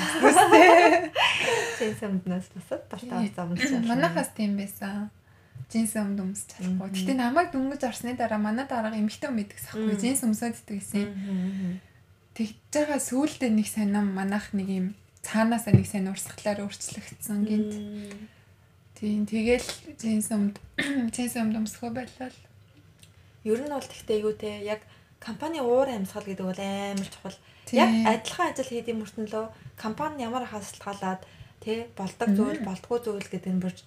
Джинс 1.78 2.02
өмснөөс 2.02 2.48
бусад 2.58 2.82
дуртай 2.90 3.30
хувцас 3.30 3.46
өмсч 3.46 3.70
болно. 3.70 3.86
Манайхаас 3.86 4.34
тийм 4.34 4.58
байсан. 4.58 5.14
Джинс 5.70 5.94
өмд 5.94 6.18
өмсч 6.24 6.58
чадахгүй. 6.58 6.90
Мгм. 6.90 6.98
Гэтэ 6.98 7.14
намайг 7.14 7.54
дөнгөж 7.54 7.82
орсны 7.86 8.18
дараа 8.18 8.42
манай 8.42 8.66
дараагийн 8.66 9.06
эмэгтэй 9.06 9.30
хүн 9.30 9.38
мэддэг 9.38 9.60
сахгүй. 9.62 9.94
Мм. 9.94 10.00
Джинс 10.00 10.26
өмсөд 10.26 10.58
иддэг 10.58 10.78
гэсэн. 10.80 11.06
Тэгж 12.34 12.56
байгаа 12.74 13.00
сүүлдээ 13.04 13.52
нэг 13.52 13.68
сонирм 13.68 14.10
манайх 14.16 14.56
нэг 14.58 14.70
юм 14.72 14.88
цаанаасаа 15.28 15.76
нэг 15.76 15.86
сайн 15.86 16.08
урсгалаар 16.08 16.64
өөрчлөгдсөн 16.64 17.40
гинт. 17.44 17.74
Тийм 18.98 19.30
тэгэл 19.30 19.62
джинс 19.94 20.34
өмд 20.34 20.58
джинс 21.14 21.38
өмд 21.38 21.54
өмсгөө 21.62 21.92
байлаа. 21.94 22.34
Ер 23.46 23.62
нь 23.62 23.70
бол 23.70 23.86
тэгтээ 23.86 24.26
юу 24.26 24.34
те 24.34 24.58
яг 24.66 24.82
компани 25.22 25.62
уур 25.62 25.86
амьсгал 25.86 26.26
гэдэг 26.26 26.46
бол 26.50 26.58
амар 26.58 27.06
чухал. 27.06 27.38
Яг 27.78 27.94
адилхан 28.10 28.50
ажил 28.50 28.74
хийдэг 28.74 28.98
мөртлөө 28.98 29.46
компани 29.78 30.26
ямар 30.26 30.50
хасалгаалаад 30.50 31.22
тий 31.62 31.86
болдог 31.94 32.30
зүйл 32.34 32.66
болдгоо 32.66 32.98
зүйл 32.98 33.30
гэдэг 33.30 33.54
нь 33.54 33.62
бүрж 33.62 33.86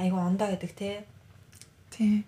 айгу 0.00 0.16
ондоо 0.24 0.48
гэдэг 0.48 0.72
тий. 0.72 1.04
Тийм. 1.92 2.24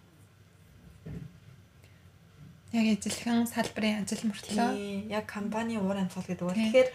Яг 2.76 2.86
ижилхэн 2.92 3.48
салбарын 3.48 4.04
ажил 4.04 4.28
мөртлөө 4.28 5.08
яг 5.08 5.24
компани 5.24 5.80
уур 5.80 5.96
амьсгал 5.96 6.28
гэдэг 6.28 6.44
бол 6.44 6.60
тэгэхээр 6.60 6.90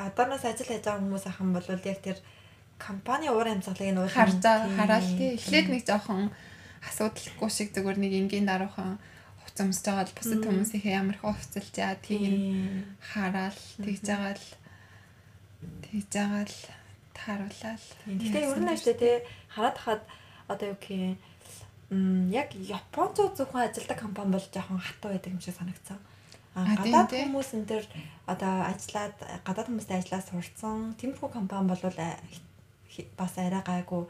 одооноос 0.00 0.48
ажил 0.48 0.72
хийж 0.72 0.80
байгаа 0.80 1.04
хүмүүс 1.04 1.24
ахын 1.28 1.52
бол 1.52 1.68
яг 1.68 2.00
тэр 2.00 2.16
компани 2.78 3.28
уур 3.28 3.48
амьсгалыг 3.50 3.90
нь 3.92 4.00
харж 4.08 4.42
хараал 4.42 5.10
тий. 5.18 5.34
Эхлээд 5.36 5.68
нэг 5.68 5.82
жоохон 5.84 6.30
асуудалгүй 6.88 7.50
шиг 7.50 7.68
зүгээр 7.74 7.98
нэг 7.98 8.12
энгийн 8.14 8.46
даруухан 8.46 8.98
хувц 9.42 9.58
өмсөж 9.58 9.84
байгаа 9.84 10.06
л 10.06 10.16
бусад 10.16 10.40
хүмүүсийнхээ 10.46 10.98
ямар 10.98 11.16
их 11.18 11.24
хувцалж 11.26 11.74
яа 11.74 11.94
тийг 11.98 12.22
нь 12.22 12.38
хараал 13.02 13.60
тэгж 13.82 14.04
байгаа 14.06 14.34
л 14.38 14.46
тэгж 15.82 16.10
байгаа 16.14 16.44
л 16.46 16.58
тааруулаад. 17.18 17.84
Гэтэ 18.06 18.38
ер 18.46 18.60
нь 18.62 18.72
ажлаа 18.72 18.96
тий 18.96 19.14
хараад 19.50 19.78
хаад 19.82 20.02
одоо 20.46 20.66
юу 20.72 20.78
гэх 20.78 21.18
юм 21.90 22.30
яг 22.30 22.52
Японцууд 22.54 23.34
зөвхөн 23.36 23.66
ажилдаг 23.66 23.98
компани 23.98 24.36
бол 24.36 24.46
жоохон 24.52 24.78
хатуу 24.78 25.10
байдаг 25.12 25.32
юм 25.32 25.40
шиг 25.40 25.56
санагцсан. 25.56 25.98
А 26.54 26.74
гадаад 26.76 27.10
хүмүүс 27.10 27.50
энэ 27.56 27.68
төр 27.70 27.84
одоо 28.26 28.54
ажиллаад 28.70 29.16
гадаад 29.46 29.68
хүмүүстэй 29.68 29.98
ажиллаад 29.98 30.26
сурцсан 30.28 30.78
тиймэрхүү 31.00 31.30
компани 31.32 31.70
бол 31.70 31.82
бас 33.16 33.38
арай 33.38 33.62
гайгүй 33.62 34.06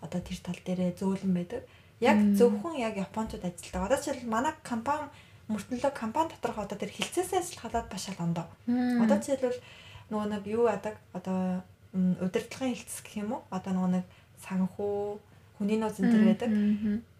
одоо 0.00 0.20
тэр 0.20 0.38
тал 0.40 0.60
дээрээ 0.64 0.96
зөөлөн 0.96 1.34
байдаг. 1.34 1.62
Яг 2.00 2.16
зөвхөн 2.38 2.80
яг 2.80 2.96
Японцууд 2.96 3.44
ажилладаг. 3.44 3.86
Одоо 3.86 3.98
жишээл 4.00 4.28
манай 4.28 4.54
компани 4.64 5.12
мөртлөө 5.48 5.92
компани 5.92 6.30
доторх 6.32 6.58
одоо 6.58 6.78
тэр 6.78 6.94
хилцээс 6.94 7.36
ажиллах 7.36 7.62
халаад 7.68 7.88
башаал 7.92 8.24
ондоо. 8.24 8.46
Одоо 8.66 9.18
жишээлбэл 9.20 9.60
нөгөө 10.08 10.26
нэг 10.32 10.42
юу 10.48 10.64
яадаг 10.70 10.96
одоо 11.12 11.60
удирдлагын 11.92 12.78
хилцс 12.78 13.02
гэх 13.04 13.20
юм 13.20 13.36
уу? 13.36 13.42
Одоо 13.50 13.72
нөгөө 13.74 13.92
нэг 14.00 14.06
санхүү 14.46 14.96
хүний 15.58 15.76
нөөц 15.76 16.00
энэ 16.00 16.12
төр 16.14 16.24
байдаг. 16.24 16.50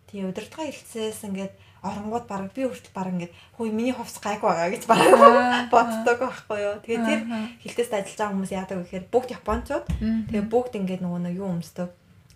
Тийм 0.09 0.31
удирдлагын 0.31 0.73
хилцээс 0.73 1.21
ингээд 1.29 1.55
оронгууд 1.81 2.27
баг 2.29 2.53
би 2.53 2.69
хүртэл 2.69 2.97
баг 2.97 3.09
ингээд 3.13 3.33
хөөе 3.57 3.73
миний 3.73 3.95
хувцс 3.97 4.21
гайг 4.21 4.41
байгаа 4.45 4.69
гэж 4.69 4.85
баг 4.85 5.01
боддог 5.73 6.19
байхгүй 6.21 6.59
юу. 6.61 6.77
Тэгээд 6.85 7.05
тэр 7.09 7.21
хилцээст 7.65 7.95
ажиллаж 7.97 8.19
байгаа 8.21 8.35
хүмүүс 8.37 8.53
яадаг 8.53 8.77
вэ 8.77 8.85
гэхээр 8.85 9.07
бүгд 9.09 9.31
японочууд. 9.41 9.87
Тэгээ 10.29 10.45
бүгд 10.53 10.73
ингээд 10.81 11.03
нөгөө 11.05 11.21
нэг 11.25 11.35
юу 11.41 11.49
өмсдөг. 11.57 11.91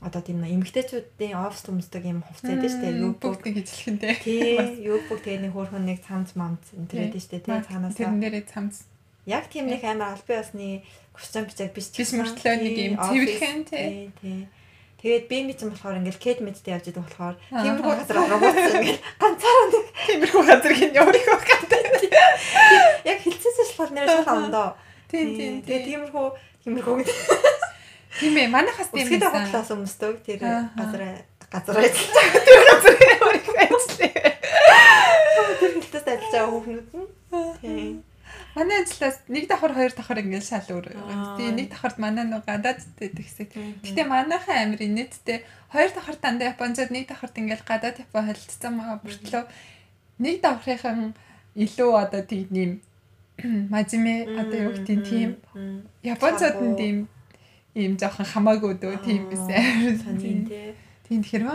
Одоо 0.05 0.21
тийм 0.21 0.45
эмгтээчүүдийн 0.45 1.37
офс 1.37 1.65
өмсдөг 1.69 2.03
юм 2.05 2.21
хувцас 2.25 2.45
байдаг 2.45 2.71
шүү 2.73 2.83
дээ. 2.85 3.01
Юу 3.01 3.13
бүгд 3.17 3.41
нэг 3.49 3.57
ижилхэндээ. 3.65 4.15
тий 4.21 4.85
юу 4.85 5.01
бүгд 5.09 5.25
тэгээ 5.25 5.43
нэг 5.49 5.53
хөөрхөн 5.57 5.85
нэг 5.89 5.99
цамц 6.05 6.37
мамц 6.37 6.65
байдаг 6.77 7.21
шүү 7.21 7.41
дээ. 7.41 7.45
Тий 7.45 7.61
цаанаасаа 7.65 7.97
Тэрэн 7.97 8.21
дээрээ 8.21 8.45
цамц 8.45 8.85
Яг 9.25 9.49
тийм 9.49 9.73
нэг 9.73 9.81
амар 9.89 10.21
албан 10.21 10.45
ёсны 10.45 10.85
костюм 11.17 11.49
бичиг 11.49 11.73
биш 11.73 11.89
Биш 11.97 12.13
мөртлөө 12.13 12.57
нэг 12.61 12.77
юм 12.77 12.97
цэвэрхэн, 13.01 13.59
тий. 13.65 14.13
тий. 14.21 14.45
Тэгээд 15.05 15.29
би 15.29 15.37
мэд 15.45 15.57
ч 15.61 15.69
юм 15.69 15.71
болохоор 15.77 16.01
ингээл 16.01 16.17
кед 16.25 16.39
мэдтэй 16.41 16.73
явж 16.81 16.89
идэх 16.89 17.05
болохоор 17.05 17.37
тиймэрхүү 17.53 17.93
газар 17.93 18.17
оронгууд 18.25 18.57
ингээл 18.57 19.03
ганцаараа 19.21 19.67
нэг 19.69 19.85
тиймэрхүү 20.09 20.43
газар 20.49 20.73
гин 20.73 20.93
өөрийнхөө 20.97 21.39
гадаа. 21.45 21.83
яг 23.05 23.19
хилцээсээ 23.21 23.67
шалгал 23.69 23.93
нэр 23.93 24.09
шалгал 24.09 24.41
ондоо. 24.49 24.69
Тийм 25.13 25.29
тийм 25.37 25.55
Тэгээд 25.61 25.85
тийм. 25.85 26.09
тиймэрхүү 26.09 26.27
тиймэрхүү 26.65 26.95
гэдэг. 27.05 27.17
Тийм 28.15 28.35
ээ 28.41 28.49
манайхаас 28.49 28.89
тийм 28.89 29.05
Үсгэд 29.05 29.23
байсан. 29.29 29.45
хотлоос 29.45 29.71
өмсдөг 29.77 30.15
тэр 30.25 30.39
газар 30.41 31.03
газар 31.53 31.75
ажиллаж 31.85 32.41
Тэр 32.49 32.61
газар 32.65 32.95
өөрийнхөө 32.97 33.57
ажиллаа. 33.61 34.33
тэр 35.61 35.71
хилцээст 35.77 36.09
ажиллаж 36.09 36.33
байгаа 36.33 36.49
хүүхнүүд 36.49 36.89
нь. 36.97 37.09
Тийм. 37.61 37.93
Манай 38.55 38.87
ажлаас 38.87 39.19
нэг 39.27 39.51
давхар 39.51 39.75
хоёр 39.75 39.93
давхар 39.93 40.23
ингээл 40.23 40.47
шал 40.47 40.69
өөр. 40.71 40.95
Тэгээ 40.95 41.53
нэг 41.59 41.69
давхарт 41.75 41.99
манай 41.99 42.23
нэг 42.23 42.47
гадаад 42.47 42.81
дэдэг 42.99 43.27
хэсэг. 43.27 43.51
Гэтэ 43.83 44.07
манайхан 44.07 44.71
амир 44.71 44.87
инээдтэй 44.87 45.43
хоёр 45.75 45.91
давхар 45.91 46.17
дандаа 46.23 46.55
Японцод 46.55 46.95
нэг 46.95 47.11
давхарт 47.11 47.35
ингээл 47.35 47.67
гадаад 47.67 47.99
Япон 47.99 48.31
холилцсон 48.31 48.73
маа 48.79 49.03
бүртлөө 49.03 49.45
нэг 50.23 50.37
давхрынхан 50.39 51.19
илүү 51.59 51.91
одоо 51.99 52.23
тийм 52.23 52.47
нэм 52.55 52.73
мажиме 53.75 54.23
одоо 54.39 54.71
юу 54.71 54.73
гэдэг 54.79 54.99
тийм 55.03 55.31
Японцод 56.07 56.55
нь 56.63 56.79
тийм 56.79 56.97
ийм 57.75 57.99
жоохон 57.99 58.27
хамаагүй 58.27 58.79
дөө 58.79 59.03
тийм 59.03 59.27
Сонин 59.35 59.99
байсан. 59.99 60.47
тий. 60.47 60.75
Тийм 61.15 61.23
тэгэхээр 61.23 61.47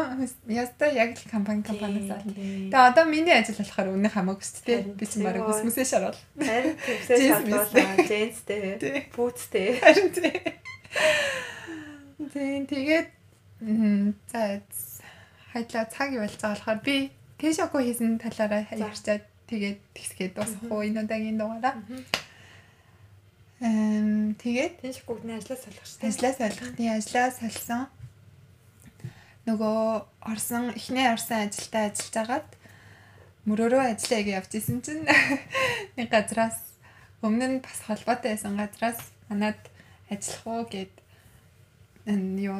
яста 0.55 0.87
яг 0.87 1.19
л 1.19 1.27
компани 1.27 1.63
компаниас 1.67 2.23
тий. 2.23 2.71
Тэгээ 2.71 2.87
одоо 2.95 3.03
миний 3.03 3.35
ажил 3.35 3.59
болохоор 3.59 3.91
үнэ 3.91 4.07
хамаагүй 4.07 4.45
шүү 4.47 4.63
дээ. 4.63 4.81
Би 4.95 5.03
тийм 5.03 5.27
бараг 5.27 5.43
хүсмэсээ 5.51 5.83
шарвал. 5.83 6.19
Харин 6.39 6.79
Джинс 6.79 7.43
шалгуулаа, 7.43 7.95
джинстэй, 8.07 9.11
бүүцтэй. 9.11 9.67
Харин 9.83 10.09
тий. 10.15 10.35
Тийм 12.31 12.63
тэгээд 12.71 13.07
за 14.31 14.63
хайдлаа 15.51 15.85
цаг 15.91 16.15
байгаа 16.15 16.55
болохоор 16.55 16.79
би 16.79 17.11
Тэшоко 17.35 17.83
хийсэн 17.83 18.19
талаараа 18.19 18.63
ярьчаад 18.71 19.23
тэгээд 19.51 19.79
тэгсгээд 19.91 20.33
дуусахгүй 20.39 20.87
энэ 20.87 21.03
удаагийн 21.03 21.39
дугаараа. 21.39 21.75
Эм 23.59 24.35
тэгээд 24.39 24.83
Тэнш 24.83 25.03
бүгдний 25.03 25.35
ажлаа 25.35 25.59
салгах 25.59 25.87
шүү 25.87 25.99
дээ. 25.99 26.11
ажлаа 26.15 26.33
солихны 26.35 26.85
ажлаа 26.95 27.27
салсан. 27.31 27.87
Нөгөө 29.49 30.05
орсон 30.29 30.69
эхний 30.77 31.09
орсон 31.09 31.49
ажилдаа 31.49 31.89
ажиллаж 31.89 32.15
агаад 32.21 32.49
мөрөөрөө 33.49 33.83
ажиллая 33.97 34.21
гэж 34.21 34.35
явж 34.37 34.51
исэн 34.61 34.77
чинь 34.85 35.03
нэг 35.97 36.07
газраас 36.13 36.61
өмнө 37.25 37.57
нь 37.57 37.63
бас 37.65 37.81
холбоотой 37.89 38.37
байсан 38.37 38.61
газраас 38.61 38.99
манад 39.25 39.57
ажиллах 40.13 40.45
уу 40.45 40.63
гэд 40.69 40.93
энэ 42.05 42.45
юу 42.45 42.59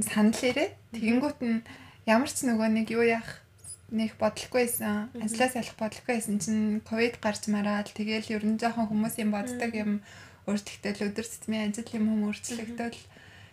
санал 0.00 0.40
ирээ. 0.40 0.72
Тэгэнгүүт 0.96 1.38
нь 1.44 1.60
ямар 2.08 2.30
ч 2.32 2.48
нөгөө 2.48 2.68
нэг 2.72 2.88
юу 2.96 3.04
яах 3.04 3.44
нэг 3.92 4.16
бодлохгүй 4.16 4.64
байсан. 4.64 5.12
Ажлаа 5.20 5.48
салах 5.52 5.76
бодлохгүй 5.76 6.14
байсан 6.16 6.40
чинь 6.40 6.80
ковид 6.88 7.20
гарч 7.20 7.52
мараад 7.52 7.92
тэгэл 7.92 8.32
ер 8.32 8.44
нь 8.48 8.56
жоохон 8.56 8.88
хүмүүсийн 8.88 9.28
боддог 9.28 9.72
юм 9.76 10.00
өөрчлөгдөл 10.48 11.12
өдөр 11.12 11.26
тутмын 11.28 11.68
ажил 11.68 11.92
юм 12.00 12.04
юм 12.16 12.20
өөрчлөгдөл 12.32 12.98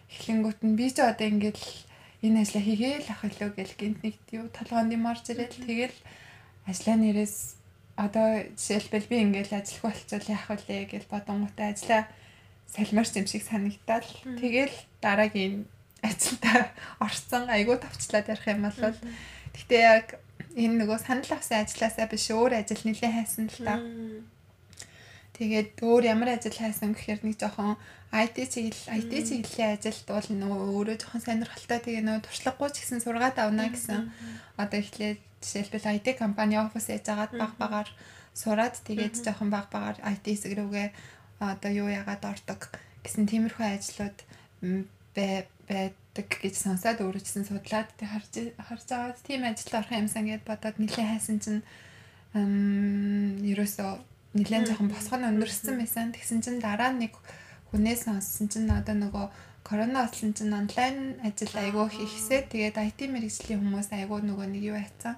эхлэнгүүт 0.10 0.60
нь 0.66 0.78
би 0.80 0.88
ч 0.90 1.04
одоо 1.04 1.28
ингээд 1.28 1.60
л 1.60 1.89
энэ 2.26 2.42
ажлаа 2.44 2.64
хийгээл 2.64 3.08
ах 3.14 3.22
илүү 3.26 3.50
гэл 3.56 3.74
гинт 3.80 4.00
нэг 4.04 4.16
юу 4.32 4.48
толгоонд 4.52 4.92
юм 4.92 5.06
орж 5.08 5.26
ирэл 5.32 5.52
тэгэл 5.52 5.98
ажлаа 6.68 6.96
нэрээс 7.00 7.36
одоо 7.96 8.28
жишээлбэл 8.56 9.12
би 9.12 9.18
ингээд 9.24 9.52
ажиллах 9.56 9.84
болцол 9.92 10.26
яах 10.32 10.48
вэ 10.68 10.88
гэж 10.88 11.04
бодонгуудаа 11.12 11.68
ажлаа 11.76 12.02
салмарч 12.68 13.14
юм 13.20 13.28
шиг 13.28 13.44
санагдал. 13.44 14.08
Тэгэл 14.24 14.76
дараагийн 15.04 15.68
ажилдаа 16.04 16.72
орсон 17.06 17.50
айгуу 17.50 17.78
тавчлаад 17.80 18.32
ярих 18.32 18.48
юм 18.48 18.64
бол 18.68 18.96
Гэхдээ 19.54 19.84
яг 19.84 20.08
энэ 20.56 20.86
нөгөө 20.86 21.00
санал 21.02 21.32
авсан 21.34 21.66
ажилласаа 21.66 22.08
биш 22.08 22.30
өөр 22.32 22.64
ажил 22.64 22.82
нэлээд 22.86 23.16
хайсан 23.16 23.50
л 23.50 23.60
та. 23.66 23.76
Тэгээд 25.36 25.82
өөр 25.82 26.04
ямар 26.14 26.30
ажил 26.38 26.56
хайсан 26.56 26.94
гэхээр 26.94 27.22
нэг 27.26 27.36
жоохон 27.42 27.76
IT 28.10 28.38
чиглэл 28.50 28.90
IT 28.98 29.14
чиглэлийн 29.30 29.78
ажилд 29.78 30.08
бол 30.10 30.30
нөгөө 30.34 30.62
өөрөө 30.74 30.98
жоохон 30.98 31.22
сонирхолтой 31.22 31.80
тэгээ 31.86 32.04
нөгөө 32.06 32.26
туршлагагүй 32.26 32.70
ч 32.74 32.76
гэсэн 32.82 33.00
сургаад 33.06 33.38
авна 33.38 33.70
гэсэн. 33.70 34.10
одоо 34.58 34.78
эхлээд 34.82 35.22
жишээлбэл 35.46 35.94
IT 35.94 36.08
компани 36.18 36.58
офис 36.58 36.90
яж 36.90 37.06
агаад 37.06 37.34
баг 37.38 37.54
багаар 37.62 37.90
сураад 38.34 38.76
тэгээд 38.82 39.22
жоохон 39.22 39.54
баг 39.54 39.70
багаар 39.70 39.98
IT 40.02 40.26
хэсэг 40.26 40.58
рүүгээ 40.58 40.88
одоо 41.38 41.72
юу 41.72 41.88
яагаад 41.88 42.26
ордог 42.26 42.74
гэсэн 43.06 43.30
тиймэрхүү 43.30 43.66
ажлууд 43.78 44.18
байдаг 45.14 46.30
гэж 46.42 46.56
сонсоод 46.58 47.00
гэсэн 47.00 47.46
судлаад 47.46 47.94
тэг 47.94 48.10
харж 48.10 48.34
харж 48.58 48.86
байгаа 48.90 49.22
тийм 49.22 49.46
ажилд 49.46 49.78
орох 49.78 49.94
юмсан 49.94 50.26
гэд 50.26 50.44
бодоод 50.50 50.82
нэлээд 50.82 51.10
хайсан 51.14 51.38
чинь 51.40 51.62
ерөөсөө 52.34 53.92
нэлээд 54.38 54.66
жоохон 54.70 54.90
босгоно 54.94 55.34
өндөрсөн 55.34 55.82
байсан. 55.82 56.14
Тэгсэн 56.14 56.40
чинь 56.46 56.60
дараа 56.62 56.94
нэг 56.94 57.18
хүнээс 57.70 58.06
сонссон 58.06 58.48
чинь 58.50 58.70
одоо 58.70 58.96
нөгөө 58.98 59.26
корона 59.68 60.06
болсон 60.06 60.34
чинь 60.34 60.54
онлайн 60.54 61.22
ажил 61.22 61.54
айгүй 61.54 61.88
хийхсээ 61.94 62.50
тэгээд 62.50 62.78
IT 62.78 63.00
мэрэгжлийн 63.14 63.62
хүмүүс 63.62 63.90
айгүй 63.94 64.20
нөгөө 64.26 64.48
нэг 64.50 64.64
юу 64.74 64.78
яцсан 64.78 65.16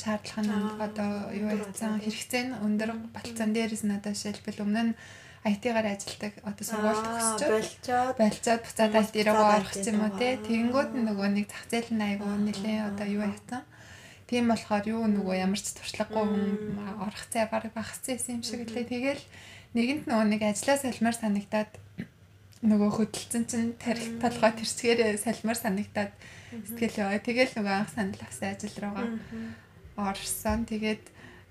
шаардлага 0.00 0.42
нь 0.48 0.80
одоо 0.80 1.10
юу 1.36 1.48
болоод. 1.52 2.00
хэрэгцээ 2.04 2.42
нь 2.48 2.56
өндөр 2.64 2.90
болцсон. 3.12 3.50
Дээрээс 3.52 3.84
нь 3.84 3.96
одоо 3.98 4.12
жишээлбэл 4.16 4.64
өмнө 4.64 4.82
нь 4.88 4.92
IT-гаар 5.40 5.88
ажилладаг 5.92 6.32
одоо 6.44 6.64
сургууль 6.64 7.04
төгсчөө 7.04 7.50
болчоод 7.56 8.16
болцоод. 8.20 8.60
буцаад 8.64 8.92
дээрээ 9.12 9.34
буцаад 9.36 9.56
орох 9.60 9.74
юм 9.76 10.00
уу 10.04 10.12
те? 10.20 10.28
Тэгэнгүүт 10.44 10.90
нөгөө 10.96 11.28
нэг 11.36 11.46
зах 11.48 11.64
зээл 11.68 11.90
нь 11.96 12.06
айгүй 12.08 12.32
нэлээ 12.48 12.78
одоо 12.92 13.06
юу 13.08 13.24
яатсан 13.24 13.62
тийм 14.28 14.44
болохоор 14.52 14.84
юу 14.84 15.04
нөгөө 15.08 15.36
ямар 15.40 15.60
ч 15.60 15.66
туршлагагүй 15.74 16.24
хүн 16.28 16.48
орох 17.04 17.24
цай 17.32 17.44
баг 17.48 17.64
багцсан 17.72 18.20
юм 18.36 18.42
шиг 18.44 18.68
лээ. 18.68 18.84
Тэгэл 18.84 19.24
нэгэнд 19.76 20.04
нөгөө 20.06 20.26
нэг 20.28 20.42
ажлаа 20.44 20.76
салмаар 20.76 21.16
санагдаад 21.16 21.72
нөгөө 22.60 22.90
хөдөлсөн 22.92 23.44
чинь 23.48 23.72
тарих 23.80 24.20
толгой 24.20 24.52
тэрцгээрээ 24.52 25.16
салмаар 25.16 25.56
санагдаад 25.56 26.12
сэтгэл 26.52 27.00
яваа. 27.08 27.20
Тэгэл 27.24 27.56
нөгөө 27.56 27.74
анх 27.74 27.90
санал 27.96 28.20
авсан 28.20 28.52
ажил 28.52 28.76
руугаа 28.76 29.08
орсон. 29.96 30.68
Тэгээд 30.68 31.04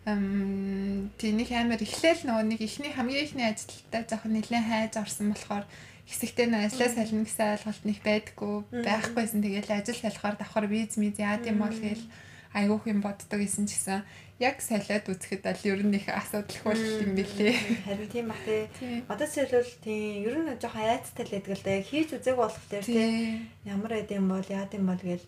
ам 0.05 1.10
тэнийг 1.18 1.49
амар 1.49 1.82
эхлээл 1.82 2.30
нөгөө 2.30 2.45
нэг 2.45 2.60
ихний 2.62 2.93
хамгийн 2.93 3.26
ихний 3.26 3.47
ажилдаа 3.49 4.05
жоохон 4.05 4.38
нэлээд 4.38 4.70
хайж 4.70 4.93
орсон 5.01 5.34
болохоор 5.34 5.66
хэсэгтээ 6.05 6.47
нөө 6.49 6.62
ажлаа 6.70 6.89
сална 6.93 7.26
гэсэн 7.26 7.49
ойлголт 7.57 7.84
нэг 7.89 7.97
байдггүй 8.05 8.55
байхгүйсэн. 8.86 9.41
Тэгээд 9.45 9.70
ажил 9.74 9.97
салахаар 9.97 10.38
давхар 10.38 10.66
виз 10.70 10.93
миз 11.01 11.18
яад 11.18 11.45
юм 11.49 11.57
бол 11.62 11.74
гээл 11.74 12.05
айгуух 12.54 12.86
юм 12.89 13.00
боддог 13.06 13.39
гэсэн 13.39 13.70
ч 13.70 13.78
гэсэн 13.78 14.02
яг 14.39 14.64
салиад 14.64 15.06
үзэхэд 15.06 15.43
бол 15.43 15.64
ер 15.68 15.82
нь 15.84 15.97
их 16.00 16.08
асуудалгүй 16.08 16.76
юм 17.04 17.14
билээ. 17.14 17.56
харин 17.86 18.10
тийм 18.10 18.32
тий. 18.45 18.64
Тийм. 18.80 19.04
Одоо 19.12 19.28
жишээлбэл 19.28 19.84
тийм 19.84 20.24
ер 20.26 20.36
нь 20.39 20.58
жоохон 20.58 20.88
айцтай 20.88 21.24
л 21.28 21.34
байдаг 21.36 21.54
л. 21.60 21.68
Яг 21.68 21.86
хийж 21.86 22.10
үзээгүй 22.16 22.39
болохоор 22.39 22.86
тий. 22.88 22.95
Тийм. 22.95 23.52
Ямар 23.68 23.91
байд 24.00 24.10
юм 24.16 24.32
бол 24.32 24.47
яад 24.47 24.72
юм 24.74 24.86
бол 24.88 25.04
гээл 25.04 25.28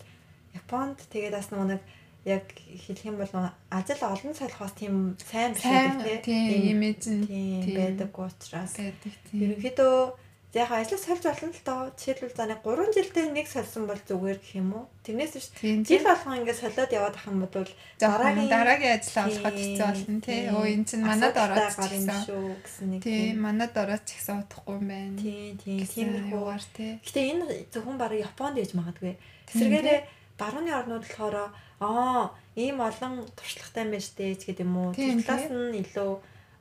Японд 0.56 0.98
тэгээд 1.12 1.36
бас 1.36 1.48
нэг 1.52 1.80
яг 2.24 2.44
хэлэх 2.54 3.04
юм 3.04 3.16
бол 3.18 3.32
ажил 3.70 4.02
олон 4.06 4.34
солихоос 4.34 4.74
тийм 4.78 5.16
сайн 5.18 5.52
биш 5.54 5.64
байдаг 5.66 6.22
тийм 6.22 6.62
имиж 6.72 7.02
нь 7.10 7.26
тийм 7.26 7.74
байдаг 7.74 8.14
учраас 8.14 8.74
байдаг 8.78 10.14
ерөнхийдөө 10.52 10.60
яг 10.60 10.70
ажил 10.72 10.98
сольж 11.00 11.24
болно 11.24 11.48
л 11.48 11.64
доо 11.64 11.80
жишээлбэл 11.96 12.36
за 12.36 12.44
нэг 12.44 12.60
3 12.60 12.92
жилдээ 12.92 13.26
нэг 13.32 13.48
сольсон 13.48 13.88
бол 13.88 13.96
зүгээр 13.96 14.36
гэх 14.36 14.54
юм 14.60 14.70
уу 14.76 14.84
тэрнээс 15.00 15.32
биш 15.32 15.48
жил 15.88 16.04
болгон 16.04 16.44
ингээд 16.44 16.60
солиод 16.60 16.92
яваад 16.92 17.16
ах 17.16 17.26
юм 17.26 17.40
бол 17.40 17.68
Дараагийн 17.96 18.48
дараагийн 18.52 18.92
ажил 19.00 19.16
олоход 19.24 19.56
хэцүү 19.56 19.86
болно 19.88 20.20
тий. 20.20 20.40
Өө 20.52 20.66
эн 20.68 20.84
чинь 20.84 21.04
манад 21.08 21.36
ороод 21.40 21.72
гэсэн. 21.72 22.20
шүү 22.28 22.44
гэсэн 22.60 22.86
нэг 22.92 23.00
Тийм, 23.00 23.40
манад 23.40 23.72
ороод 23.72 24.04
ч 24.04 24.10
гэсэн 24.12 24.36
удахгүй 24.44 24.76
юм 24.76 24.86
байна. 24.92 25.16
тийм 25.16 25.52
тийм 25.56 25.76
гэсэн 25.80 25.96
тиймэрхүү 25.96 26.36
юугаар 26.36 26.64
тий. 26.76 26.92
Гэтэ 27.00 27.20
энэ 27.32 27.44
зөвхөн 27.72 27.96
бараг 27.96 28.20
Японд 28.20 28.56
ээж 28.60 28.72
магадгүй. 28.76 29.14
Тийм, 29.48 29.56
Эсвэргээрээ 29.56 30.00
барууны 30.36 30.72
орнууд 30.76 31.04
болохоор 31.08 31.36
аа 31.80 32.36
ийм 32.60 32.76
олон 32.84 33.24
туршлагатай 33.32 33.88
юм 33.88 33.90
байна 33.96 34.04
штэ 34.04 34.36
гэдэг 34.36 34.66
юм 34.68 34.76
уу. 34.76 34.92
Талаас 34.92 35.48
нь 35.48 35.80
илүү 35.80 36.10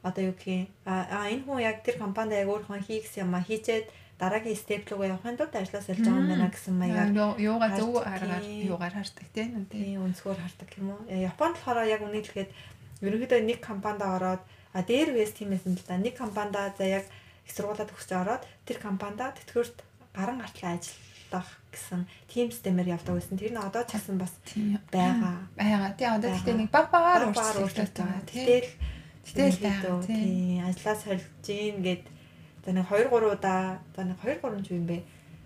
одоо 0.03 0.23
юу 0.29 0.35
гэх 0.37 0.47
юм 0.47 0.67
а 0.85 0.93
а, 1.09 1.29
энэ 1.29 1.43
хүн 1.45 1.59
яг 1.61 1.77
тэр 1.85 1.97
компанид 2.01 2.41
яг 2.41 2.49
өөр 2.49 2.63
хүн 2.65 2.81
хийх 2.81 3.05
юм 3.17 3.33
а 3.37 3.41
хийчээд 3.41 3.85
дараагийн 4.21 4.57
степ 4.57 4.85
рүү 4.89 5.09
явахын 5.17 5.37
тулд 5.37 5.53
ажиллаж 5.55 5.83
сольж 5.85 6.01
байгаа 6.05 6.21
юм 6.21 6.29
байна 6.29 6.49
гэсэн 6.53 6.73
маягаар 6.77 7.09
Юу- 7.09 7.39
Юугаа 7.41 7.69
зөв 7.73 7.89
хардаг, 7.97 8.13
аргаар 8.13 8.43
тийм. 8.45 8.67
юугаар 8.69 8.93
хардаг 8.97 9.27
тийм 9.33 9.49
өнцгөр 10.05 10.37
хардаг 10.37 10.69
юм 10.77 10.87
уу. 10.93 11.01
Э, 11.09 11.25
Японд 11.25 11.55
болохоор 11.57 11.89
яг 11.89 12.01
хэлэхэд 12.05 12.49
ерөнхийдөө 13.01 13.41
нэг 13.49 13.59
компанид 13.65 14.01
ороод 14.05 14.41
а 14.77 14.79
дээр 14.85 15.09
үес 15.17 15.33
тиймээс 15.33 15.65
л 15.65 15.81
да 15.89 15.97
нэг 15.97 16.13
компанид 16.21 16.77
за 16.77 16.85
яг 16.85 17.05
их 17.45 17.51
сургуулаад 17.55 17.89
төгсөж 17.89 18.11
ороод 18.13 18.43
тэр 18.65 18.77
компанид 18.77 19.33
тэтгэврт 19.41 19.77
гаран 20.13 20.37
гартлаа 20.37 20.77
ажиллах 20.77 21.49
гэсэн 21.73 22.05
тим 22.29 22.51
системээр 22.53 22.93
явдаг 23.01 23.17
байсан. 23.17 23.41
Тэр 23.41 23.51
нь 23.51 23.57
одоо 23.57 23.81
ч 23.89 23.97
гэсэн 23.97 24.21
бас 24.21 24.37
Тийм. 24.45 24.77
байгаа. 24.93 25.49
Байгаа. 25.57 25.97
Тий 25.97 26.05
одоо 26.05 26.29
гэхдээ 26.29 26.55
нэг 26.61 26.69
баг 26.69 26.93
багаар 26.93 27.25
Баг 27.33 27.35
багаар 27.41 27.57
өөрчлөлт 27.65 27.95
байгаа. 27.97 28.21
Тэгэл 28.29 28.69
Байгаа, 29.61 30.01
тий. 30.05 30.15
тийм 30.15 30.65
ажиллаа 30.67 30.95
сольж 30.97 31.23
гин 31.45 31.75
гэд 31.85 32.03
за 32.65 32.69
нэг 32.73 32.85
2 32.89 33.09
3 33.09 33.33
удаа 33.35 33.79
за 33.95 34.01
нэг 34.03 34.17
2 34.21 34.41
3 34.41 34.63
жив 34.65 34.77
юм 34.81 34.85
бэ. 34.89 34.97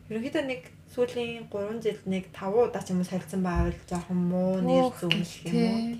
Ерөнхийдөө 0.10 0.44
нэг 0.46 0.62
сүүлийн 0.94 1.50
3 1.50 1.82
жилд 1.84 2.04
нэг 2.08 2.24
5 2.32 2.70
удаа 2.70 2.82
ч 2.84 2.90
юм 2.94 3.00
уу 3.04 3.08
сольсон 3.10 3.42
байвал 3.44 3.76
жоохон 3.90 4.20
муу 4.32 4.62
нэр 4.64 4.90
зүг 5.00 5.12
юм 5.12 5.22
уу. 5.22 5.26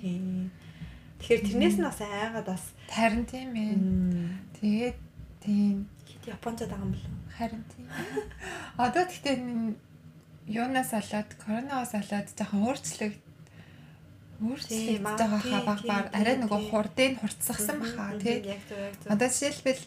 Тийм. 0.00 0.50
Тэгэхээр 1.20 1.42
тэрнээс 1.48 1.76
нь 1.80 1.84
бас 1.88 2.00
айгаад 2.00 2.46
бас 2.46 2.64
Харин 2.92 3.24
тийм 3.26 3.50
ээ. 3.56 3.74
Тэгээд 4.60 4.96
тийм 5.44 5.76
хэд 6.08 6.22
японцод 6.36 6.68
байгаа 6.70 6.84
юм 6.86 6.92
бэл. 6.92 7.08
харин 7.36 7.62
тийм. 7.72 7.86
Одоо 8.76 9.04
н- 9.40 9.76
юунаас 10.46 10.90
болоод 10.92 11.30
коронавигаас 11.40 11.92
болоод 11.92 12.28
жоохон 12.36 12.60
өөрчлөлт 12.68 13.20
Тийм, 14.68 15.02
байгаа 15.02 15.40
хаа 15.40 15.62
баг 15.64 15.80
баг 15.88 16.06
арай 16.12 16.36
нөгөө 16.42 16.60
хурдыг 16.70 17.12
хурцсагсан 17.20 17.76
баха 17.80 18.12
тий. 18.20 18.36
Одоо 19.08 19.28
жишээлбэл 19.32 19.82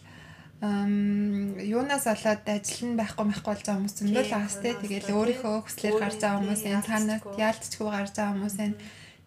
юунаас 0.60 2.04
болоод 2.04 2.44
ажил 2.44 2.82
нь 2.92 2.98
байхгүй 3.00 3.24
байхгүй 3.30 3.48
болж 3.48 3.64
байгаа 3.64 3.78
хүмүүс 3.80 3.96
зөндөл 3.96 4.28
Тийм, 4.28 4.42
аас 4.44 4.56
тий. 4.60 4.74
тий. 4.76 5.14
өөрийнхөө 5.16 5.54
хүслээр 5.64 5.96
гарч 6.02 6.16
байгаа 6.20 6.38
хүмүүс 6.44 6.62
энэ 6.68 6.84
танаас 6.84 7.22
яалтчгүй. 7.46 7.88
гарч 7.88 8.12
байгаа 8.18 8.34
хүмүүс 8.36 8.56
энэ 8.60 8.76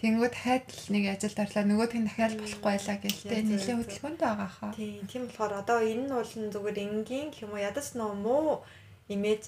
тэнгүү 0.04 0.30
дахиад 0.30 0.66
л 0.68 0.86
нэг 0.94 1.04
ажилд 1.16 1.40
орлоо 1.42 1.64
нөгөөх 1.66 1.94
нь 1.98 2.06
дахиад 2.06 2.34
болохгүй 2.38 2.70
байлаа 2.70 2.98
гэл 3.02 3.22
тий. 3.24 3.34
Яг 3.34 3.46
зөв, 3.48 3.50
Нилийн 3.50 3.64
яг 3.64 3.66
зөв. 3.66 3.80
хөдөлгөөнтэй 3.82 4.28
байгаа 4.30 4.52
хаа. 4.54 4.72
Тийм, 4.78 5.02
тийм 5.10 5.24
болохоор 5.26 5.54
одоо 5.64 5.80
энэ 5.82 6.04
нь 6.06 6.14
бол 6.14 6.34
нь 6.38 6.52
зүгээр 6.54 6.78
энгийн 6.86 7.28
юм 7.42 7.52
уу 7.56 7.66
ядаж 7.66 7.88
нөө 7.98 8.12
муу 8.14 8.62
имиж 9.10 9.44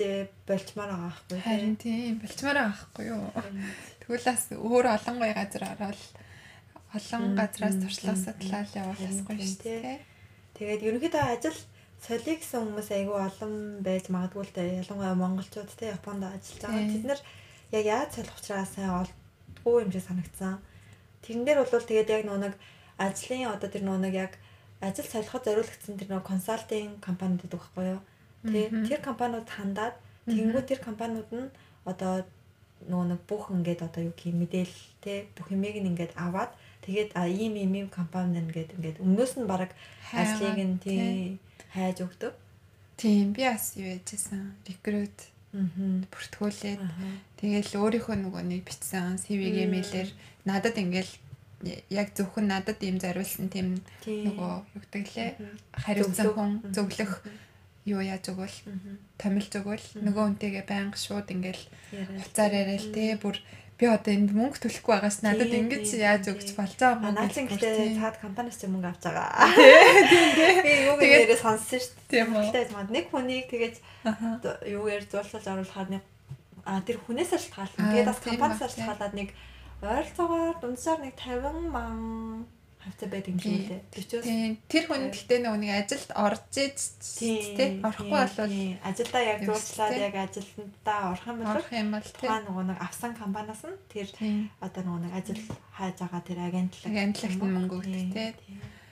болчмаар 0.47 0.89
байгаа 0.89 1.11
байхгүй. 1.11 1.37
Харин 1.45 1.75
тийм 1.77 2.13
болчмаар 2.23 2.57
байгаа 2.57 2.71
байхгүй 2.71 3.05
юу? 3.13 3.23
Тэгвэл 4.05 4.29
бас 4.29 4.43
өөр 4.53 4.85
олон 4.85 5.15
гоё 5.17 5.33
газар 5.33 5.63
ороод 5.73 6.01
олон 6.93 7.23
газраас 7.33 7.75
туршлага 7.81 8.21
судлал 8.21 8.69
явуулахгүй 8.69 9.37
шүү 9.41 9.61
дээ. 9.65 9.99
Тэгээд 10.53 10.85
ерөнхийдөө 10.85 11.23
ажил 11.33 11.57
солих 12.05 12.39
гэсэн 12.39 12.61
хүмүүс 12.61 12.89
айгүй 12.93 13.17
олон 13.17 13.53
байж 13.81 14.05
магадгүй 14.13 14.43
л 14.45 14.53
дээ. 14.53 14.79
Ялангуяа 14.85 15.17
монголчууд 15.17 15.73
те 15.73 15.89
Японд 15.97 16.21
ажиллаж 16.21 16.61
байгаа. 16.61 16.85
Тэд 16.93 17.05
нар 17.09 17.21
яг 17.73 17.85
яаж 17.89 18.09
солих 18.13 18.35
учраас 18.37 18.69
сайн 18.77 18.93
олдгүй 19.01 19.75
юм 19.81 19.91
шиг 19.91 20.05
санагдсан. 20.05 20.61
Тэрэн 21.25 21.43
дээр 21.49 21.59
бол 21.65 21.89
тэгээд 21.89 22.13
яг 22.13 22.23
нөө 22.29 22.39
нэг 22.45 22.53
ажлын 23.01 23.49
одоо 23.49 23.69
тэр 23.73 23.83
нөө 23.89 23.99
нэг 24.05 24.13
яг 24.13 24.33
ажил 24.85 25.07
солиход 25.09 25.43
зориулагдсан 25.49 25.97
тэр 25.97 26.09
нөө 26.13 26.21
консалтинг 26.21 27.01
компаниуд 27.01 27.49
байхгүй 27.49 27.85
юу? 27.97 28.01
Тэ 28.45 28.69
тэр 28.85 29.01
компаниуд 29.01 29.49
хандаад 29.49 29.97
тэгэнгүүт 30.29 30.69
тэр 30.69 30.81
компаниуд 30.85 31.29
нь 31.33 31.49
одоо 31.89 32.21
нөгөө 32.89 33.07
нэг 33.11 33.21
бүх 33.29 33.49
ингээд 33.51 33.81
одоо 33.85 34.01
юу 34.09 34.13
гэх 34.15 34.29
юм 34.31 34.37
мэдээлэл 34.45 34.83
те 35.01 35.25
бүх 35.35 35.47
юмыг 35.51 35.75
ингээд 35.75 36.13
аваад 36.15 36.51
тэгээд 36.85 37.09
а 37.17 37.25
ийм 37.27 37.53
ийм 37.57 37.73
ийм 37.75 37.87
компани 37.89 38.39
ингээд 38.39 38.75
ингээд 38.77 38.97
өмнөөс 39.01 39.33
нь 39.41 39.47
баг 39.49 39.71
ажлыг 40.13 40.57
нь 40.61 40.77
тий 40.79 41.39
хайж 41.73 42.01
өгдөг. 42.05 42.33
Тийм 42.97 43.33
би 43.35 43.43
бас 43.43 43.75
юу 43.75 43.89
яжсэн. 43.91 44.55
Рекрут 44.69 45.17
бүртгүүлээд 46.11 46.81
тэгээл 47.39 47.71
өөрийнхөө 47.79 48.15
нөгөө 48.19 48.43
нэг 48.43 48.61
бичсэн 48.67 49.15
CV-г 49.23 49.55
Мм. 49.55 49.63
имэйлээр 49.71 50.09
надад 50.43 50.75
ингээл 50.75 51.13
яг 51.89 52.07
зөвхөн 52.11 52.47
надад 52.51 52.79
ийм 52.83 52.99
зориулсан 52.99 53.47
тийм 53.49 53.79
Тий. 54.03 54.27
нөгөө 54.27 54.51
юу 54.75 54.81
гэдэг 54.83 55.05
лээ 55.15 55.29
Мгм. 55.39 55.55
хариуцсан 55.79 56.27
хүн 56.35 56.51
зөвлөх 56.75 57.11
юу 57.85 58.01
яаж 58.01 58.25
өгвөл 58.33 58.57
томилж 59.21 59.51
өгвөл 59.61 59.85
нөгөө 60.01 60.23
үнтэйгээ 60.35 60.65
байнга 60.65 60.97
шууд 60.97 61.29
ингээл 61.29 61.63
хуцаар 62.25 62.53
яриад 62.53 62.85
те 62.93 63.13
бүр 63.21 63.37
би 63.75 63.85
одоо 63.91 64.11
энд 64.15 64.31
мөнгө 64.31 64.57
төлөхгүй 64.63 64.91
байгаас 64.95 65.19
надад 65.21 65.51
Тийм, 65.51 65.67
ингэж 65.67 65.83
тийм, 65.91 66.01
яаж 66.07 66.23
тийм, 66.25 66.33
өгч 66.39 66.47
тийм. 66.47 66.57
болж 66.57 66.73
байгаа 66.79 67.11
наацын 67.11 67.45
бүр 67.45 67.59
гэхдээ 67.59 67.75
тийм. 67.75 67.99
цаад 67.99 68.17
компаниас 68.23 68.55
ч 68.57 68.63
мөнгө 68.71 68.87
авч 68.87 69.03
байгаа. 69.03 69.29
Би 70.65 70.71
юу 70.87 70.95
Тэгээд- 70.95 71.23
гэрээ 71.27 71.39
сонссон 71.43 71.79
шүү 71.83 71.93
дээ. 72.07 72.23
Тийм 72.23 72.27
үү? 72.39 72.71
Манд 72.71 72.89
нэг 72.95 73.05
хүнийг 73.11 73.45
тэгээд 73.51 73.75
Аха. 74.07 74.27
юугаар 74.63 75.03
зуршилж 75.11 75.45
оруулахаар 75.45 75.89
нэг 75.91 76.03
а 76.65 76.81
тэр 76.87 76.97
хүнээс 77.03 77.29
шалтгаалсан. 77.35 77.79
Аа, 77.83 77.91
Тэгээд 77.93 78.07
бас 78.09 78.19
тийм 78.23 78.31
компаниас 78.39 78.59
тийм. 78.63 78.71
шалтгаалаад 78.87 79.13
нэг 79.19 79.29
ойролцоогоор 79.83 80.55
дунджаар 80.63 80.99
нэг 81.03 81.13
50 81.19 81.67
мянган 81.75 82.47
хавцаа 82.85 83.09
байдаг 83.09 83.31
юм 83.33 83.39
шиг 83.41 83.65
лээ. 83.65 83.81
Тийм 84.21 84.51
тэр 84.69 84.83
хүн 84.85 85.03
гэхдээ 85.09 85.39
нөгөө 85.41 85.59
нэг 85.59 85.71
ажилд 85.81 86.11
орж 86.15 86.53
иж 86.61 86.79
те 87.57 87.65
орохгүй 87.81 88.09
болвол 88.13 88.55
ажилдаа 88.85 89.23
яг 89.25 89.39
дээ. 89.41 90.05
яг 90.05 90.15
ажилтнаа 90.29 91.01
орох 91.11 91.25
юм 91.25 91.37
бол 91.41 91.51
орох 91.51 91.69
юм 91.73 91.89
бол 91.91 92.07
тухайн 92.13 92.43
нөгөө 92.45 92.65
нэг 92.69 92.79
авсан 92.79 93.11
компаниас 93.17 93.61
нь 93.65 93.77
тэр 93.89 94.07
одоо 94.61 94.81
нөгөө 94.85 95.01
нэг 95.03 95.13
ажил 95.17 95.41
хайж 95.73 95.97
байгаа 95.99 96.21
тэр 96.23 96.39
агентлаг 96.45 96.89
Агентлагт 96.93 97.39
мөнгө 97.41 97.75
өгдөг, 97.81 98.07
тий. 98.13 98.31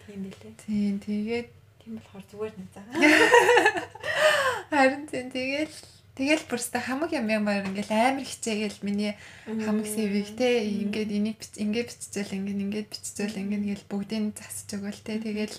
тийм. 0.03 0.19
Билээ. 0.23 0.53
тийм 0.65 0.95
тэгээд 0.99 1.47
Тийм 1.83 1.99
болохоор 1.99 2.23
зүгээр 2.31 2.53
нэг 2.55 2.69
заа. 2.71 2.85
харин 4.71 5.03
тийм 5.11 5.27
тэгэл 5.35 5.75
тэгэл 6.13 6.45
бүрстэ 6.45 6.77
хамаг 6.77 7.11
юм 7.17 7.27
ямар 7.29 7.65
ингээл 7.65 7.93
амар 7.93 8.25
хичээгээл 8.25 8.85
миний 8.85 9.13
хамаг 9.45 9.87
сэвийг 9.89 10.37
те 10.37 10.61
ингээд 10.61 11.09
энийг 11.09 11.37
бич 11.41 11.53
ингээд 11.57 11.89
биччихэл 11.89 12.37
ингээд 12.37 12.63
ингээд 12.63 12.87
биччихэл 12.93 13.41
ингээд 13.41 13.63
ингээл 13.65 13.89
бүгдийг 13.89 14.37
засч 14.37 14.69
өгөөл 14.77 15.01
те. 15.01 15.17
Тэгэл 15.17 15.57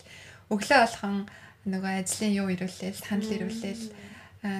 өглөө 0.55 0.78
болгон 0.86 1.16
нөгөө 1.66 1.92
ажлын 2.07 2.32
юу 2.38 2.48
ирүүлээл 2.55 3.02
санал 3.02 3.34
ирүүлээл 3.34 3.84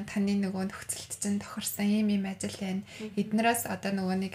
таны 0.09 0.32
нөгөө 0.40 0.64
нөхцөлт 0.72 1.12
чинь 1.20 1.38
тохирсон 1.38 1.86
ийм 1.86 2.09
ийм 2.11 2.24
ажил 2.24 2.57
байна. 2.57 2.82
Эднээс 3.20 3.68
одоо 3.68 3.92
нөгөө 3.92 4.16
нэг 4.18 4.34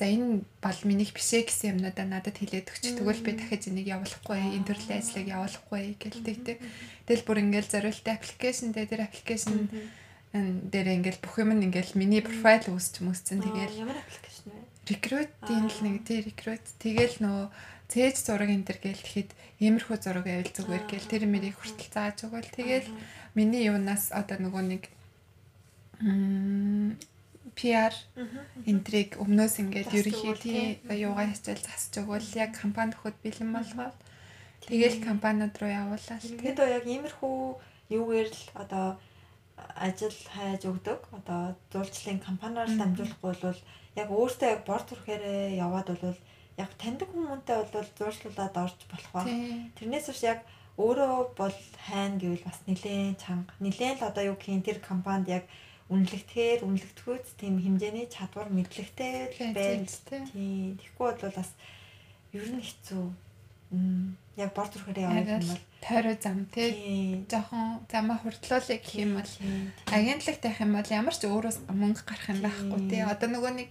за 0.00 0.08
энэ 0.08 0.42
бол 0.64 0.80
минийх 0.88 1.12
бишээ 1.12 1.46
гэсэн 1.46 1.76
юмнуудаа 1.76 2.08
надад 2.08 2.40
хэлээд 2.40 2.72
өгч 2.72 2.84
тэгвэл 2.98 3.20
би 3.20 3.32
дахиж 3.36 3.68
энийг 3.68 3.86
явуулахгүй 3.92 4.40
энэ 4.56 4.66
төрлийн 4.66 4.98
ажлыг 4.98 5.28
явуулахгүй 5.28 5.82
гэлдэг 6.00 6.36
те. 6.40 6.52
Тэгэл 7.04 7.26
бүр 7.28 7.38
ингээл 7.44 7.68
зориултаа 7.68 8.16
аппликейшн 8.16 8.72
дээр 8.72 8.88
тэр 8.88 9.02
аппликейшн 10.30 10.70
дээр 10.70 10.88
ингээл 10.94 11.22
бүх 11.22 11.34
юм 11.42 11.50
ингээл 11.58 11.98
миний 11.98 12.22
профайл 12.22 12.70
үүсч 12.70 13.02
мөсцэн. 13.02 13.42
Тэгэл 13.42 13.82
ямар 13.82 13.98
аппликейшн 13.98 14.50
вэ? 14.54 14.70
рекрутийн 14.90 15.66
л 15.70 15.78
нэг 15.86 15.96
тий 16.06 16.22
рекрут 16.22 16.64
тэгэл 16.78 17.22
нөө 17.22 17.40
цээж 17.90 18.16
зураг 18.26 18.50
энэ 18.50 18.66
төр 18.66 18.78
гээл 18.82 19.02
тэгэхэд 19.02 19.30
иймэрхүү 19.62 19.96
зураг 20.02 20.24
байвал 20.26 20.50
зүгээр 20.50 20.84
гээл 20.86 21.10
тэр 21.10 21.22
мэрийг 21.26 21.56
хүртэл 21.58 21.90
зааж 21.90 22.18
өгөөл 22.26 22.50
тэгэл 22.50 22.88
миний 23.34 23.66
юунаас 23.70 24.10
одоо 24.10 24.38
нөгөө 24.38 24.64
нэг 24.70 24.82
PR 27.58 27.94
энтриг 28.64 29.18
өмнөөс 29.20 29.54
ингээд 29.60 29.90
Засч 29.90 29.98
ерөнхий 30.00 30.30
өгвөл, 30.32 30.42
тий 30.42 30.62
тий. 30.80 31.02
юугаа 31.06 31.26
хичээл 31.28 31.66
засч 31.66 31.92
өгвөл 32.00 32.28
яг 32.38 32.50
компани 32.56 32.94
нөхөд 32.94 33.16
бэлэн 33.20 33.50
болгоод 33.52 33.98
тэгэл 34.64 34.98
компаниуд 35.04 35.54
руу 35.60 35.70
явуулаад 35.70 36.22
тий. 36.24 36.38
Тэгэхэд 36.40 36.58
яг 36.62 36.84
иймэрхүү 36.88 37.36
юугээр 37.90 38.28
л 38.32 38.42
одоо 38.54 38.86
ажил 39.76 40.16
хайж 40.34 40.62
өгдөг. 40.70 41.00
Одоо 41.12 41.56
зурчлалын 41.72 42.20
компаниар 42.20 42.68
дамжуулахгүй 42.68 43.34
бол 43.42 43.60
яг 43.96 44.08
өөртөө 44.10 44.48
яг 44.54 44.60
бор 44.66 44.82
төрхөөрөө 44.86 45.56
яваад 45.58 45.88
бол 46.02 46.18
яг 46.58 46.70
таньдаг 46.80 47.08
хүмүүнтэй 47.12 47.58
бол 47.72 47.88
зуршлуулад 47.98 48.54
орж 48.56 48.78
болох 48.90 49.10
ба. 49.14 49.22
Тэрнээс 49.78 50.06
биш 50.10 50.22
яг 50.24 50.40
өөрөө 50.78 51.36
бол 51.36 51.56
хайна 51.86 52.16
гэвэл 52.20 52.46
бас 52.46 52.58
нилээн 52.66 53.16
чанга. 53.16 53.52
Нилээн 53.60 53.98
л 54.00 54.08
одоо 54.08 54.24
юу 54.32 54.36
гэх 54.36 54.54
юм 54.54 54.62
тэр 54.62 54.78
компанид 54.80 55.28
яг 55.28 55.44
үнэлэгдэхээр 55.90 56.62
үнэлэгдэхүйц 56.64 57.26
тийм 57.40 57.58
хэмжээний 57.58 58.06
чадвар 58.06 58.48
мэдлэгтэй 58.54 59.34
тий 59.34 59.50
Тийм. 60.30 60.78
Тэгэхгүй 60.78 61.08
бол 61.18 61.34
бас 61.34 61.50
ер 62.30 62.46
нь 62.46 62.62
хэцүү. 62.62 63.04
Яг 64.40 64.50
бор 64.56 64.66
төрхөөрөө 64.72 65.04
явах 65.04 65.28
юм 65.30 65.46
бол 65.46 65.60
тойроо 65.84 66.16
зам 66.18 66.38
тий 66.50 67.24
жоохон 67.30 67.86
замаа 67.92 68.18
хурдлуулъя 68.18 68.78
гэх 68.82 68.94
юм 68.98 69.14
бол 69.20 69.32
агентлагт 69.94 70.42
байх 70.42 70.58
юм 70.60 70.72
бол 70.74 70.90
ямар 70.90 71.14
ч 71.14 71.22
өөрөөс 71.28 71.58
мөнгө 71.70 72.02
гарах 72.08 72.28
юм 72.34 72.40
байхгүй 72.42 72.80
тий. 72.90 73.02
Одоо 73.06 73.28
нөгөө 73.30 73.52
нэг 73.54 73.70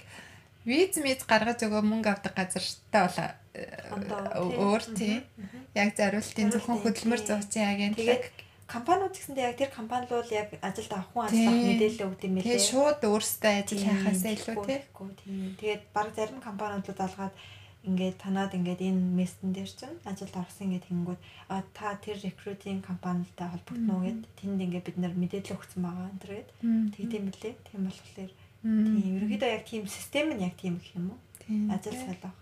виз 0.63 0.95
миз 1.03 1.23
гаргаж 1.27 1.59
өгөө 1.67 1.83
мөнгө 1.83 2.09
авдаг 2.15 2.33
газартай 2.37 3.01
бол 3.07 3.19
э, 3.59 3.65
Ондоо, 3.91 4.19
тий. 4.23 4.57
өөр 4.61 4.83
тий. 4.95 5.15
Яг 5.75 5.89
зариултын 5.97 6.51
зөвхөн 6.53 6.79
хөдөлмөр 6.83 7.21
зуучин 7.27 7.65
агентлаг. 7.67 8.23
Компаниуд 8.69 9.17
гэсэндээ 9.17 9.49
яг 9.49 9.57
тэр 9.57 9.71
компани 9.73 10.05
л 10.05 10.13
бол 10.21 10.29
яг 10.29 10.53
ажилд 10.61 10.93
авах 10.93 11.09
хүн 11.09 11.27
Тий. 11.33 11.41
ажиллах 11.41 11.65
мэдээлэл 11.65 12.05
өгд 12.05 12.21
юм 12.29 12.33
Тэгээ 12.37 12.53
билээ. 12.53 12.69
шууд 12.69 13.01
өөрсдөө 13.01 13.53
ажил 13.57 13.81
хайхаасаа 13.81 14.31
илүү 14.37 14.55
тийм. 15.17 15.57
Тэгээд 15.57 15.83
баг 15.89 16.07
зарим 16.13 16.37
компаниудад 16.37 16.99
алгаад 17.01 17.33
ингээд 17.87 18.17
танаад 18.19 18.51
ингээд 18.57 18.81
энэ 18.83 19.01
мессен 19.15 19.55
дээр 19.55 19.71
чинь 19.71 19.97
ажилд 20.03 20.35
орсон 20.35 20.75
ингээд 20.75 20.87
тэнгүүд 20.91 21.19
а 21.47 21.63
та 21.71 21.95
тэр 21.95 22.19
рекрутинг 22.19 22.83
компанитай 22.83 23.47
холбогдно 23.47 24.03
гэд 24.03 24.19
тэнд 24.35 24.59
ингээд 24.59 24.87
бид 24.87 24.97
нар 24.99 25.13
мэдээлэл 25.15 25.55
өгсөн 25.55 25.81
байгаа 25.87 26.11
энэ 26.11 26.19
төр 26.19 26.31
гэд 26.35 26.49
тэгээд 26.95 27.15
юм 27.15 27.25
билээ. 27.31 27.55
Тийм 27.63 27.81
болохоор 27.87 28.31
тийм 28.59 29.15
ерөнхийдөө 29.15 29.49
яг 29.55 29.63
тийм 29.63 29.83
систем 29.87 30.27
нь 30.35 30.43
яг 30.43 30.55
тийм 30.59 30.75
гэх 30.75 30.99
юм 30.99 31.15
уу? 31.15 31.19
Ажил 31.71 31.95
солих. 31.95 32.35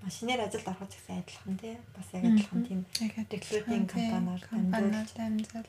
Машинаар 0.00 0.48
ажилд 0.48 0.68
орох 0.68 0.88
гэсэн 0.88 1.20
адилхан 1.20 1.56
тий. 1.60 1.76
Бас 1.92 2.08
яг 2.16 2.24
адилхан 2.24 2.62
тийм 2.64 2.80
recruiting 3.28 3.84
компаниар 3.84 4.40
компаниар 4.48 5.08
дамжууллаа. 5.12 5.68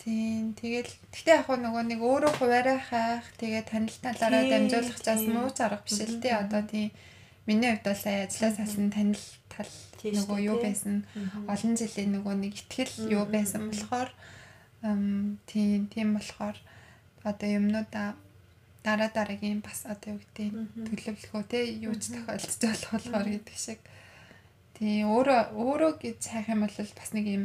Тийм. 0.00 0.56
Тэгэл 0.56 0.88
гэхдээ 1.12 1.36
яг 1.44 1.48
нөгөө 1.52 1.84
нэг 1.92 2.00
өөрөө 2.00 2.32
хуваараа 2.40 2.80
хайх 2.80 3.26
тэгээ 3.36 3.64
танил 3.68 3.96
талаараа 4.00 4.42
Тийм, 4.48 4.52
дамжуулах 4.72 4.96
тийм. 4.96 5.28
муу 5.36 5.48
зарга 5.52 5.84
биш 5.84 6.00
л 6.00 6.20
тий 6.24 6.32
одоо 6.32 6.62
тийм 6.64 6.88
миний 7.44 7.68
хувьд 7.68 7.84
бол 7.84 8.00
сая 8.00 8.24
ажиллаа 8.24 8.52
салсан 8.56 8.88
танил 8.88 9.24
тал 9.52 9.72
нөгөө 10.00 10.38
юу 10.40 10.56
байсан 10.64 11.04
олон 11.52 11.72
жилийн 11.76 12.16
нөгөө 12.16 12.34
нэг 12.40 12.52
ихтгэл 12.56 13.12
юу 13.12 13.24
байсан 13.28 13.68
болохоор 13.68 14.08
тийм 15.44 15.92
тийм 15.92 16.08
болохоор 16.16 16.56
одоо 17.20 17.48
юмнуудаа 17.60 18.16
дараа 18.80 19.10
дараагийн 19.12 19.60
бас 19.60 19.84
одоо 19.84 20.16
юу 20.16 20.20
гэдэг 20.24 20.48
төлөвлөхөө 20.88 21.42
те 21.44 21.60
юу 21.76 21.92
ч 22.00 22.16
тохиолдож 22.16 22.56
болох 22.64 22.92
болохоор 22.96 23.28
гэдэг 23.28 23.56
шиг. 23.60 23.80
Тийм 24.80 25.12
өөрөө 25.12 25.40
өөрөө 25.52 25.92
гэж 26.00 26.20
хайх 26.24 26.48
юм 26.48 26.64
бол 26.64 26.72
бас 26.72 27.10
нэг 27.12 27.26
юм 27.28 27.44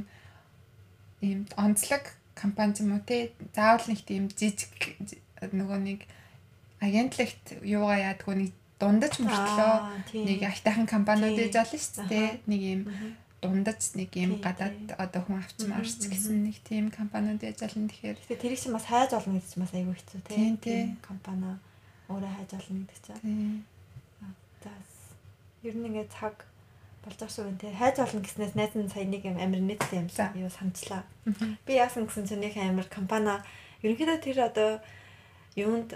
ийм 1.20 1.44
онцлог 1.60 2.16
компани 2.36 2.76
юм 2.84 2.92
уу 3.00 3.04
те 3.08 3.32
заавал 3.56 3.88
нэг 3.88 4.00
тийм 4.06 4.30
жижиг 4.30 4.72
жи- 5.08 5.22
нөгөө 5.56 5.80
нэг 5.82 6.00
агентлагт 6.84 7.46
юугаа 7.64 7.98
яадгүй 8.14 8.36
нэг 8.36 8.52
дундаж 8.80 9.14
мөртлөө 9.24 9.76
нэг 10.28 10.40
айтайхан 10.44 10.88
компаниуд 10.88 11.40
ээж 11.40 11.56
олно 11.64 11.80
шүү 11.80 12.06
дээ. 12.12 12.30
Нэг 12.52 12.62
юм 12.62 12.82
дундаж 13.42 13.82
нэг 13.96 14.12
юм 14.20 14.32
гадаад 14.44 14.76
одоо 15.00 15.22
хүн 15.24 15.40
авч 15.40 15.56
Мгм, 15.64 15.70
марч 15.72 15.96
мгм. 15.96 16.10
гэсэн 16.12 16.38
нэг 16.50 16.58
тийм 16.68 16.86
компаниуд 16.92 17.42
ээж 17.46 17.60
олно 17.64 17.88
тэгэхээр 17.88 18.18
Тэгэхээр 18.20 18.42
тэрийг 18.44 18.60
чинь 18.60 18.76
бас 18.76 18.86
хайж 18.90 19.12
олно 19.16 19.40
чинь 19.40 19.62
бас 19.64 19.72
айгүй 19.74 19.96
хэцүү 19.96 20.20
Тийм, 20.28 20.98
компани 21.00 21.56
өөрөө 22.12 22.32
хайж 22.36 22.52
олно 22.60 22.84
гэдэг 22.84 23.00
чинь. 23.06 23.64
За 24.66 24.72
ер 25.64 25.76
нь 25.78 25.86
ингээд 25.88 26.10
цаг 26.12 26.36
болж 27.06 27.18
байгаа 27.22 27.34
шүү 27.34 27.58
тий. 27.62 27.72
Хайж 27.78 27.96
олно 28.02 28.22
гэснээс 28.26 28.54
найз 28.58 28.74
нь 28.76 28.90
сая 28.90 29.06
нэг 29.06 29.24
юм 29.26 29.38
амир 29.38 29.62
нийттэй 29.62 30.02
юм 30.02 30.10
юу 30.36 30.50
санчлаа. 30.50 31.04
Мгм. 31.26 31.58
Би 31.66 31.74
яасан 31.78 32.10
гэсэн 32.10 32.26
чинь 32.28 32.42
нэг 32.42 32.58
амир 32.58 32.90
компани 32.90 33.38
ерөнхийдөө 33.86 34.18
тэр 34.26 34.38
одоо 34.50 34.70
юунд 35.56 35.94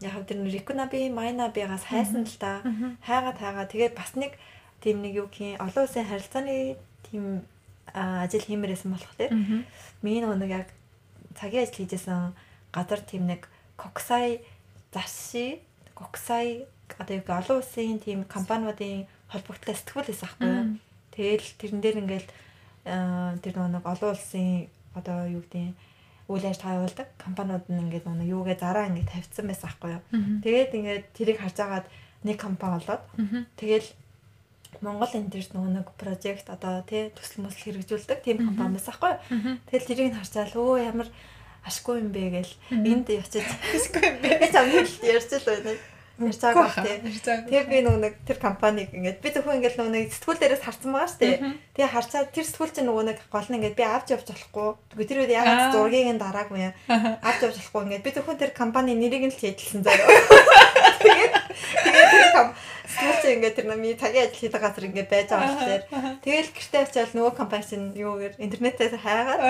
яг 0.00 0.14
тэр 0.28 0.44
Рикунаби 0.46 1.10
Майнабигаас 1.10 1.84
хайсан 1.90 2.24
л 2.24 2.36
та. 2.38 2.62
Мгм. 2.64 2.96
хайгаад 3.02 3.38
хайгаад 3.42 3.70
тэгээд 3.74 3.94
бас 3.98 4.14
нэг 4.14 4.32
тийм 4.80 5.02
нэг 5.02 5.12
юу 5.14 5.26
гэх 5.26 5.58
юм 5.58 5.60
олон 5.66 5.82
улсын 5.84 6.06
харилцааны 6.06 6.76
тийм 7.10 7.42
ажил 7.92 8.44
хиймээрсэн 8.46 8.92
болох 8.92 9.14
Мгм. 9.32 9.64
миний 10.02 10.22
нэг 10.22 10.50
яг 10.50 10.68
цагийн 11.34 11.64
ажил 11.66 11.82
хийжсэн 11.82 12.32
газар 12.72 13.00
тийм 13.00 13.26
нэг 13.26 13.48
коксай 13.76 14.44
засши 14.92 15.60
коксай 15.94 16.68
одоо 16.98 17.16
гэх 17.18 17.28
олон 17.28 17.58
улсын 17.60 17.98
тийм 17.98 18.24
компаниудын 18.24 19.06
холбогдлоо 19.36 19.76
сэтгүүл 19.76 20.08
байсан 20.08 20.26
байхгүй 20.26 20.48
юу. 20.48 20.66
Тэгэл 21.16 21.46
тэрэн 21.60 21.80
дээр 21.80 21.96
ингээл 22.02 22.28
аа, 22.88 23.36
тэр 23.40 23.54
нэг 23.60 23.84
олон 23.84 24.10
улсын 24.12 24.68
одоо 24.96 25.18
юу 25.28 25.42
гэдэг 25.44 25.76
үйл 26.26 26.44
ажиллагаа 26.44 26.78
явуулдаг 26.82 27.08
компаниуд 27.22 27.64
нь 27.70 27.80
ингээд 27.86 28.06
нэг 28.10 28.28
юугээ 28.28 28.58
зараа 28.58 28.88
ингээд 28.90 29.12
тавьчихсан 29.12 29.46
байсан 29.46 29.68
байхгүй 29.70 29.90
юу. 29.94 30.02
Тэгээд 30.42 30.70
ингээд 30.74 31.04
тэрийг 31.14 31.38
харж 31.38 31.58
агаад 31.62 31.86
нэг 32.26 32.36
компани 32.40 32.82
болоод 32.82 33.02
тэгэл 33.60 33.88
Монгол 34.82 35.08
энэ 35.08 35.30
дээр 35.32 35.46
нөгөө 35.54 35.72
нэг 35.72 35.86
прожект 35.96 36.46
одоо 36.52 36.82
тий 36.84 37.08
төсөл 37.14 37.46
мөсөл 37.46 37.64
хэрэгжүүлдэг 37.80 38.18
тийм 38.20 38.38
компани 38.44 38.76
байсан 38.76 38.92
байхгүй 38.92 39.12
юу. 39.14 39.56
Тэгэл 39.70 39.88
тэрийг 39.88 40.08
нь 40.12 40.18
харчаал 40.18 40.52
өө 40.52 40.84
ямар 40.84 41.08
ашгүй 41.64 42.02
юм 42.02 42.10
бэ 42.12 42.22
гэл 42.34 42.52
энд 42.74 43.06
очиж 43.08 43.46
Тэсгүй 43.72 44.04
юм 44.10 44.16
бэ. 44.20 44.50
чам 44.52 44.66
хэлт 44.70 45.02
ярьж 45.02 45.30
л 45.32 45.46
байна. 45.48 45.72
Ярьж 46.16 46.40
байгаа 46.40 46.72
тий. 46.80 46.96
Тэгээ 47.04 47.68
би 47.68 47.78
нөгөө 47.84 48.00
нэг 48.00 48.14
тэр 48.24 48.38
компаниг 48.40 48.88
ингээд 48.88 49.20
би 49.20 49.28
зөвхөн 49.36 49.60
ингээд 49.60 49.76
нөгөө 49.76 49.92
нэг 49.92 50.08
сэтгүүл 50.16 50.40
дээрээс 50.40 50.64
харсан 50.64 50.90
байгаа 50.96 51.10
шүү 51.12 51.20
дээ. 51.20 51.36
Тэгээ 51.76 51.92
харцаад 51.92 52.28
тэр 52.32 52.46
сэтгүүл 52.48 52.72
чинь 52.72 52.88
нөгөө 52.88 53.04
нэг 53.04 53.18
гол 53.28 53.48
нь 53.52 53.56
ингээд 53.60 53.76
би 53.76 53.84
авч 53.84 54.08
явж 54.16 54.26
болохгүй. 54.32 54.68
Тэр 55.04 55.20
үед 55.20 55.32
Аа. 55.36 55.44
ягаад 55.44 55.72
зургийг 55.76 56.08
нь 56.16 56.22
дараагүй 56.24 56.58
юм. 56.64 56.74
Авч 57.20 57.40
явж 57.44 57.56
болохгүй 57.60 57.82
ингээд 57.84 58.04
би 58.08 58.10
зөвхөн 58.16 58.40
тэр 58.40 58.52
компани 58.56 58.96
нэрийг 58.96 59.28
нь 59.28 59.34
л 59.36 59.40
хийдэлсэн 59.44 59.84
заяа. 59.84 60.08
Тэгээд 61.04 61.34
тэгээд 61.84 62.10
тэр 62.16 62.28
сэтгүүл 62.88 63.20
чинь 63.20 63.34
ингээд 63.36 63.56
тэр 63.60 63.66
намын 63.68 64.00
цагийн 64.00 64.24
ажил 64.24 64.40
хийдэг 64.40 64.62
газар 64.64 64.84
ингээд 64.88 65.12
байж 65.12 65.28
байгаа 65.28 65.52
болохоор 65.52 65.82
тэгэл 66.24 66.50
гэртээ 66.56 66.82
очиад 66.86 67.12
нөгөө 67.12 67.32
компани 67.36 67.64
чинь 67.68 67.92
юугээр 67.92 68.34
интернетээс 68.40 68.94
хайгаад 69.04 69.40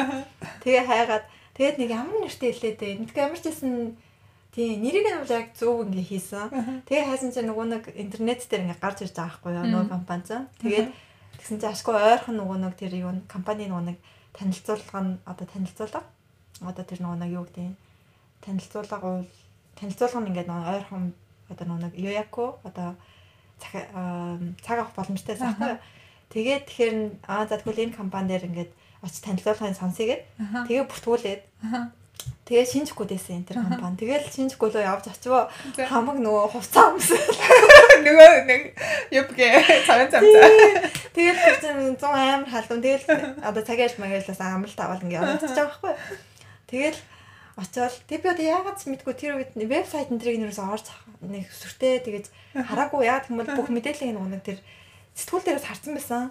тэгээ 0.67 0.85
хайгаад 0.91 1.25
тэгээд 1.55 1.77
нэг 1.79 1.91
ямар 1.95 2.19
нэртэй 2.27 2.51
хэлээд 2.51 2.79
ч 3.07 3.45
гэсэн 3.47 3.95
тий 4.57 4.81
нэрийг 4.81 5.05
нь 5.05 5.21
бол 5.21 5.37
яг 5.37 5.53
зөв 5.53 5.85
ингээ 5.85 6.09
хийсэн. 6.17 6.49
Тэгээ 6.89 7.09
хайсан 7.13 7.29
чинь 7.29 7.53
нөгөө 7.53 7.67
нэг 7.77 7.85
интернет 7.93 8.41
дээр 8.41 8.65
ингээ 8.65 8.81
гарч 8.81 9.05
ирж 9.05 9.13
байгаа 9.13 9.37
байхгүй 9.37 9.53
юу? 9.53 9.65
Нөгөө 9.69 9.93
компани 9.93 10.25
чинь. 10.25 10.49
Тэгээд 10.65 10.89
тэгсэн 11.37 11.61
чинь 11.61 11.73
ашгүй 11.77 11.93
ойрхон 11.93 12.41
нөгөө 12.41 12.59
нэг 12.65 12.75
тэр 12.81 12.93
юу 12.97 13.13
компани 13.29 13.69
нөгөө 13.69 13.85
нэг 13.93 13.99
танилцуулга 14.33 15.01
нь 15.05 15.13
одоо 15.29 15.45
танилцуулга? 15.45 16.01
Одоо 16.65 16.85
тэр 16.89 17.01
нөгөө 17.05 17.19
нэг 17.21 17.31
юу 17.37 17.45
гэдэг 17.45 17.65
юм 17.69 17.77
танилцуулга 18.41 18.97
бол 19.05 19.29
танилцуулга 19.77 20.21
нь 20.25 20.29
ингээ 20.33 20.49
нөгөө 20.49 20.73
ойрхон 20.73 21.05
одоо 21.53 21.65
нөгөө 21.69 21.83
нэг 21.85 21.95
Yoyaku 22.01 22.47
одоо 22.65 22.89
цаг 23.61 23.93
цаг 24.65 24.77
авах 24.81 24.97
боломжтой 24.97 25.37
байхгүй 25.37 25.69
юу. 25.69 25.81
Тэгээд 26.33 26.65
тэгэхээр 26.65 26.97
аа 27.29 27.45
за 27.45 27.61
тэгвэл 27.61 27.93
энэ 27.93 27.99
компани 28.01 28.33
дээр 28.33 28.49
ингээд 28.49 28.73
очиж 29.05 29.21
танилцуулгын 29.21 29.77
сонсъё 29.77 30.09
гэд 30.09 30.23
тэгээ 30.65 30.89
бүртгүүлээд 30.89 31.43
тэгээ 32.47 32.67
шинжгүй 32.71 33.07
дэсэн 33.11 33.43
энэ 33.43 33.47
Аха. 33.59 33.75
компани. 33.83 33.99
Тэгэл 33.99 34.27
шинжгүй 34.31 34.69
рүү 34.71 34.83
явж 34.87 35.05
очивоо 35.11 35.51
хамаг 35.91 36.17
нөгөө 36.23 36.45
хувцас 36.55 36.87
өмсөн. 36.95 37.21
Нөгөө 38.07 38.33
нэг 38.47 38.63
юбгээ 39.11 39.83
цагаан 39.83 40.11
цамцаа. 40.15 40.51
Тэгэл 41.11 41.43
тэр 41.43 41.57
чинь 41.59 41.99
100 41.99 42.07
амар 42.07 42.47
халуун. 42.47 42.83
Тэгэл 42.87 43.05
одоо 43.43 43.63
ажил 43.83 43.99
магаалаас 43.99 44.39
амралт 44.39 44.79
аваад 44.79 45.03
ингээ 45.03 45.21
оролцож 45.27 45.51
байгаа 45.59 45.67
байхгүй. 45.75 45.91
юу. 45.91 46.19
Тэгэл 46.71 46.99
очоод 47.57 47.95
тэг 48.07 48.21
би 48.23 48.29
одоо 48.31 48.47
яагаад 48.47 48.79
ч 48.79 48.83
мэдгүй 48.95 49.15
тэр 49.19 49.33
үед 49.41 49.51
вебсайт 49.57 50.13
энэ 50.13 50.21
тэрийг 50.23 50.41
нэрээс 50.45 50.61
орж 50.61 50.87
нэг 51.25 51.49
сүртэй 51.51 52.05
тэгэж 52.05 52.29
хараагүй 52.53 53.09
яа 53.09 53.25
гэвэл 53.25 53.57
бүх 53.57 53.73
мэдээллийг 53.73 54.13
нэг 54.13 54.45
тэр 54.45 54.59
сэтгүүл 55.17 55.45
дээрээс 55.51 55.67
харсан 55.67 55.93
байсан. 55.97 56.23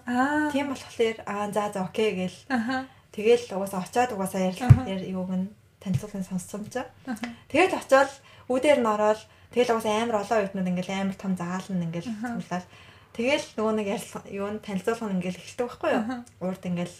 Тийм 0.54 0.70
болохоор 0.70 1.18
аа 1.26 1.50
за 1.50 1.74
за 1.74 1.82
окей 1.82 2.14
Аха. 2.48 2.86
тэгэл 3.10 3.58
угаасаа 3.58 3.82
очоод 3.82 4.14
угаасаа 4.14 4.54
Аха. 4.62 4.86
ярил 4.86 5.26
юуг 5.26 5.32
нь 5.34 5.50
танилцуулгын 5.86 6.26
сонссон. 6.26 6.66
Аха. 7.06 7.30
Тэгэл 7.54 7.78
очоод 7.78 8.12
үүдээр 8.50 8.82
нь 8.82 8.90
ороод 8.90 9.22
тэгэл 9.54 9.78
угаасаа 9.78 10.02
амар 10.02 10.26
олон 10.26 10.42
үеднүүд 10.42 10.72
ингээл 10.74 10.92
амар 10.98 11.18
том 11.18 11.38
заална 11.38 11.86
ингээл 11.86 12.10
цуглаад 12.10 12.66
тэгэл 13.14 13.46
нөгөө 13.54 13.74
нэг 13.78 13.88
ярилцлага 13.94 14.28
юу 14.34 14.48
н 14.50 14.58
танилцуулга 14.66 15.06
нь 15.06 15.16
ингээл 15.22 15.40
эхэлдэг 15.40 15.66
байхгүй 15.70 15.92
юу? 15.94 16.04
Урд 16.42 16.62
ингээл 16.66 16.98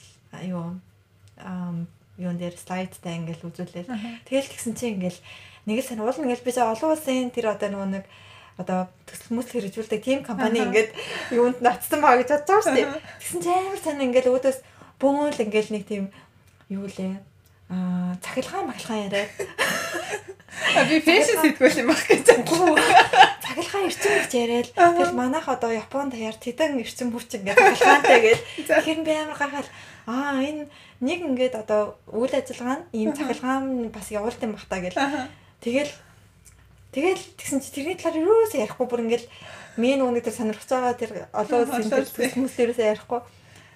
юу 0.54 0.66
ам 1.42 1.90
юун 2.18 2.38
дээр 2.38 2.56
слайдтай 2.56 3.20
ингээл 3.20 3.48
үзүүлээл. 3.50 3.92
Тэгэл 4.30 4.52
тэгсэн 4.54 4.74
чинь 4.78 4.96
ингээл 5.02 5.20
нэг 5.68 5.78
л 5.82 5.88
сайн 5.90 6.00
уул 6.00 6.16
ингээл 6.16 6.46
би 6.46 6.52
за 6.54 6.70
олон 6.70 6.96
улсын 6.96 7.34
тэр 7.34 7.52
одоо 7.52 7.70
нөгөө 7.74 7.90
нэг 7.92 8.06
одоо 8.56 8.88
төсөл 9.04 9.36
мөсөл 9.36 9.60
хэрэгжүүлдэг 9.60 10.00
тийм 10.00 10.20
компани 10.24 10.64
ингээд 10.64 10.96
юунд 11.36 11.60
нацсан 11.60 12.00
баа 12.00 12.16
гэж 12.16 12.32
бодож 12.32 12.48
байгаа 12.48 12.64
шүү 12.64 12.76
дээ. 12.80 12.88
Тэгсэн 13.20 13.40
чинь 13.44 13.60
амар 13.68 13.82
сайн 13.84 14.00
ингээл 14.00 14.32
өөдөөс 14.32 14.60
бөөнл 14.96 15.44
ингээл 15.44 15.74
нэг 15.76 15.84
тийм 15.84 16.04
юу 16.72 16.88
лээ 16.88 17.20
аа 17.70 18.16
цахилгаан 18.22 18.68
махилгаан 18.68 19.06
яриад 19.08 19.32
А 20.76 20.84
би 20.88 21.00
фэшн 21.04 21.40
сэтгүүл 21.44 21.80
юм 21.84 21.90
баг 21.92 22.04
гэж 22.08 22.28
Үгүй. 22.36 22.80
Цахилгаан 23.44 23.88
эрчим 23.88 24.14
хүч 24.22 24.34
яриад 24.36 24.70
тэгэл 24.72 25.16
манайх 25.16 25.48
одоо 25.50 25.72
Японд 25.72 26.16
даяар 26.16 26.36
тэдэн 26.36 26.80
эрчим 26.80 27.12
хүч 27.12 27.42
ингээд 27.42 27.60
цахилгаантай 27.60 28.20
гээд 28.24 28.42
тэгэхээр 28.70 29.00
би 29.04 29.14
амар 29.16 29.38
гахал 29.40 29.70
аа 30.08 30.40
энэ 30.40 30.68
нэг 31.02 31.20
ингээд 31.26 31.56
одоо 31.60 32.00
үйл 32.12 32.32
ажиллагаа 32.32 32.78
нь 32.80 32.88
ийм 32.96 33.12
цахилгаан 33.18 33.90
бас 33.92 34.08
явуулт 34.12 34.42
юм 34.44 34.56
бах 34.56 34.66
та 34.70 34.80
гэл. 34.80 35.00
Тэгэл 35.60 35.92
тэгэл 36.96 37.24
тэгсэн 37.36 37.60
чи 37.60 37.70
тэрний 37.76 37.98
талаар 38.00 38.22
юусаа 38.22 38.64
ярихгүй 38.64 38.88
бүр 38.88 39.04
ингээд 39.10 39.26
миний 39.76 40.00
нүг 40.00 40.24
тэр 40.24 40.36
сонирхож 40.36 40.70
байгаа 40.72 40.96
тэр 40.96 41.12
олон 41.36 41.68
улсын 41.68 41.92
тэр 41.92 42.32
хүмүүс 42.32 42.56
дээрээсээ 42.56 42.92
ярихгүй. 42.96 43.22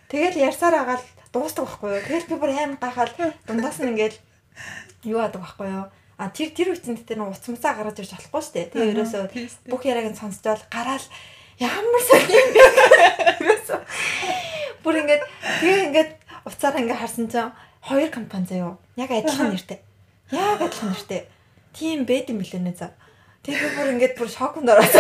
Тэгэл 0.08 0.42
ярьсаар 0.48 0.76
агаал 0.80 1.04
дуустдаг 1.34 1.66
байхгүй 1.66 1.90
юу 1.94 2.06
тэгэл 2.08 2.30
би 2.30 2.36
бүр 2.40 2.52
амар 2.54 2.80
гахал 2.82 3.14
дундаас 3.48 3.78
нь 3.80 3.92
ингээд 3.92 4.16
юу 5.06 5.20
адаг 5.22 5.42
байхгүй 5.42 5.70
юу 5.70 5.88
А 6.20 6.28
тэр 6.36 6.52
тэр 6.52 6.76
үчинд 6.76 7.08
тэр 7.08 7.24
нэг 7.24 7.32
уц 7.32 7.48
муцаа 7.48 7.80
гаргаж 7.80 8.04
ирж 8.04 8.12
болохгүй 8.12 8.44
шүү 8.44 8.54
дээ. 8.60 8.70
Тэгээ 8.76 8.92
ерөөсөө 8.92 9.24
бүх 9.72 9.88
яриаг 9.88 10.12
нь 10.12 10.20
сонсчоод 10.20 10.68
гараал 10.68 11.08
ямар 11.64 12.04
сони 12.04 12.36
юм 12.36 12.50
бэ? 12.52 12.64
Ерөөсөө 13.40 13.80
бүр 14.84 15.00
ингээд 15.00 15.24
тэгээ 15.64 15.86
ингээд 15.88 16.12
уцаараа 16.44 16.84
ингээд 16.84 17.00
харсан 17.00 17.32
чинь 17.32 17.56
хоёр 17.88 18.12
компани 18.12 18.52
заяо. 18.52 18.76
Яг 19.00 19.16
адилхан 19.16 19.56
нэртэй. 19.56 19.80
Яг 20.36 20.60
адилхан 20.60 20.92
нэртэй. 20.92 21.22
Тийм 21.72 22.04
байд 22.04 22.28
юм 22.28 22.44
билээ 22.44 22.68
нэ 22.68 22.76
за. 22.76 22.92
Тэгээ 23.48 23.80
бүр 23.80 23.88
ингээд 23.96 24.14
бүр 24.20 24.28
шокнд 24.28 24.68
ороод 24.68 24.92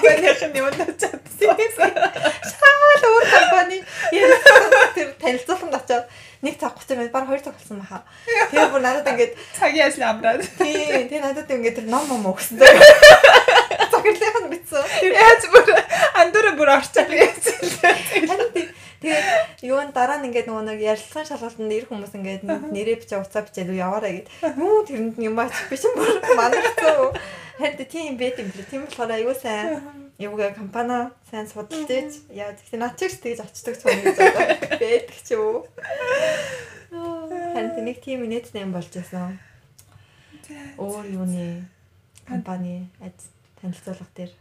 компанийн 0.00 0.56
юм 0.56 0.66
начаад. 0.76 1.22
шал 2.50 3.04
өөр 3.06 3.26
компани 3.30 3.78
тэр 4.96 5.08
танилцуулганд 5.20 5.76
очоод 5.76 6.04
нэг 6.42 6.54
цаг 6.60 6.74
30 6.78 6.96
минут 6.98 7.12
баг 7.12 7.26
хоёр 7.26 7.40
цаг 7.40 7.54
болсон 7.56 7.80
баха. 7.80 8.02
Тэгээ 8.50 8.70
бүр 8.72 8.82
надад 8.84 9.08
ингээд 9.08 9.32
Цагийн 9.56 9.86
ажил 9.88 10.04
амраад. 10.04 10.42
тий 10.60 11.08
тэгээ 11.08 11.24
надад 11.24 11.50
ингээд 11.50 11.76
тэр 11.80 11.86
ном 11.88 12.04
ном 12.08 12.26
өгсөн. 12.32 12.60
Захирлынх 13.92 14.38
нь 14.44 14.50
битсэн. 14.52 14.84
Яаж 15.02 15.42
бүр 15.50 15.66
андуура 16.20 16.52
бүр 16.58 16.70
орчаад 16.76 17.08
байсан. 17.08 17.64
Тэгээд 19.06 19.62
юу 19.70 19.78
н 19.78 19.94
дараа 19.94 20.18
нь 20.18 20.26
ингээд 20.26 20.50
нөгөө 20.50 20.64
нэг 20.66 20.80
ярилцлагын 20.82 21.30
шалгалтанд 21.30 21.70
ир 21.70 21.86
хүмүүс 21.86 22.12
ингээд 22.18 22.42
нэрээ 22.74 22.98
бичээ 22.98 23.22
уцаа 23.22 23.46
бичээд 23.46 23.70
яваараа 23.70 24.10
гэд. 24.10 24.28
Юу 24.58 24.82
тэрэнд 24.82 25.14
юм 25.22 25.38
аач 25.38 25.54
биш 25.70 25.86
юм 25.86 25.94
бүр 25.94 26.10
манарцсан. 26.34 27.14
Харин 27.54 27.86
тийм 27.86 28.18
байт 28.18 28.42
юм 28.42 28.50
блэ. 28.50 28.66
Тийм 28.66 28.82
болохоор 28.82 29.14
аюу 29.14 29.34
сайн 29.38 29.78
юугаа 30.26 30.50
компани 30.58 31.14
сайн 31.30 31.46
судалж 31.46 31.86
ийж 31.86 32.26
яа 32.34 32.50
гэхдээ 32.50 32.82
над 32.82 32.98
чигс 32.98 33.22
тэгж 33.22 33.46
очдог 33.46 33.74
цог 33.78 33.94
гэж 33.94 34.18
байдаг 34.82 35.18
ч 35.22 35.38
юу. 35.38 35.62
Харин 36.90 37.78
нэг 37.86 38.02
тийм 38.02 38.26
нийтний 38.26 38.66
юм 38.66 38.74
болж 38.74 38.90
байсан. 38.90 39.38
Өөр 40.82 41.06
юуны 41.14 41.62
компани 42.26 42.90
ажил 42.98 43.30
танилцуулга 43.62 44.10
дээр 44.18 44.32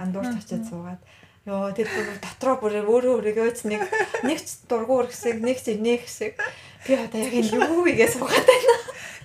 андуурч 0.00 0.32
очиод 0.32 0.64
суугаад 0.64 1.00
Йоо 1.44 1.72
тэр 1.76 1.88
бүр 1.92 2.06
дотроо 2.24 2.56
бүр 2.56 2.74
өөрөө 2.88 3.20
өөрийгөө 3.20 3.48
нэг 3.68 3.82
нэг 4.24 4.38
ч 4.40 4.64
дургуур 4.64 5.12
хэсэг 5.12 5.44
нэг 5.44 5.60
ч 5.60 5.76
инээх 5.76 6.08
хэсэг 6.08 6.40
би 6.88 6.92
одоо 6.96 7.20
яг 7.20 7.32
энэ 7.36 7.52
юу 7.68 7.84
игээ 7.84 8.08
суугаад 8.16 8.48
байна. 8.48 8.74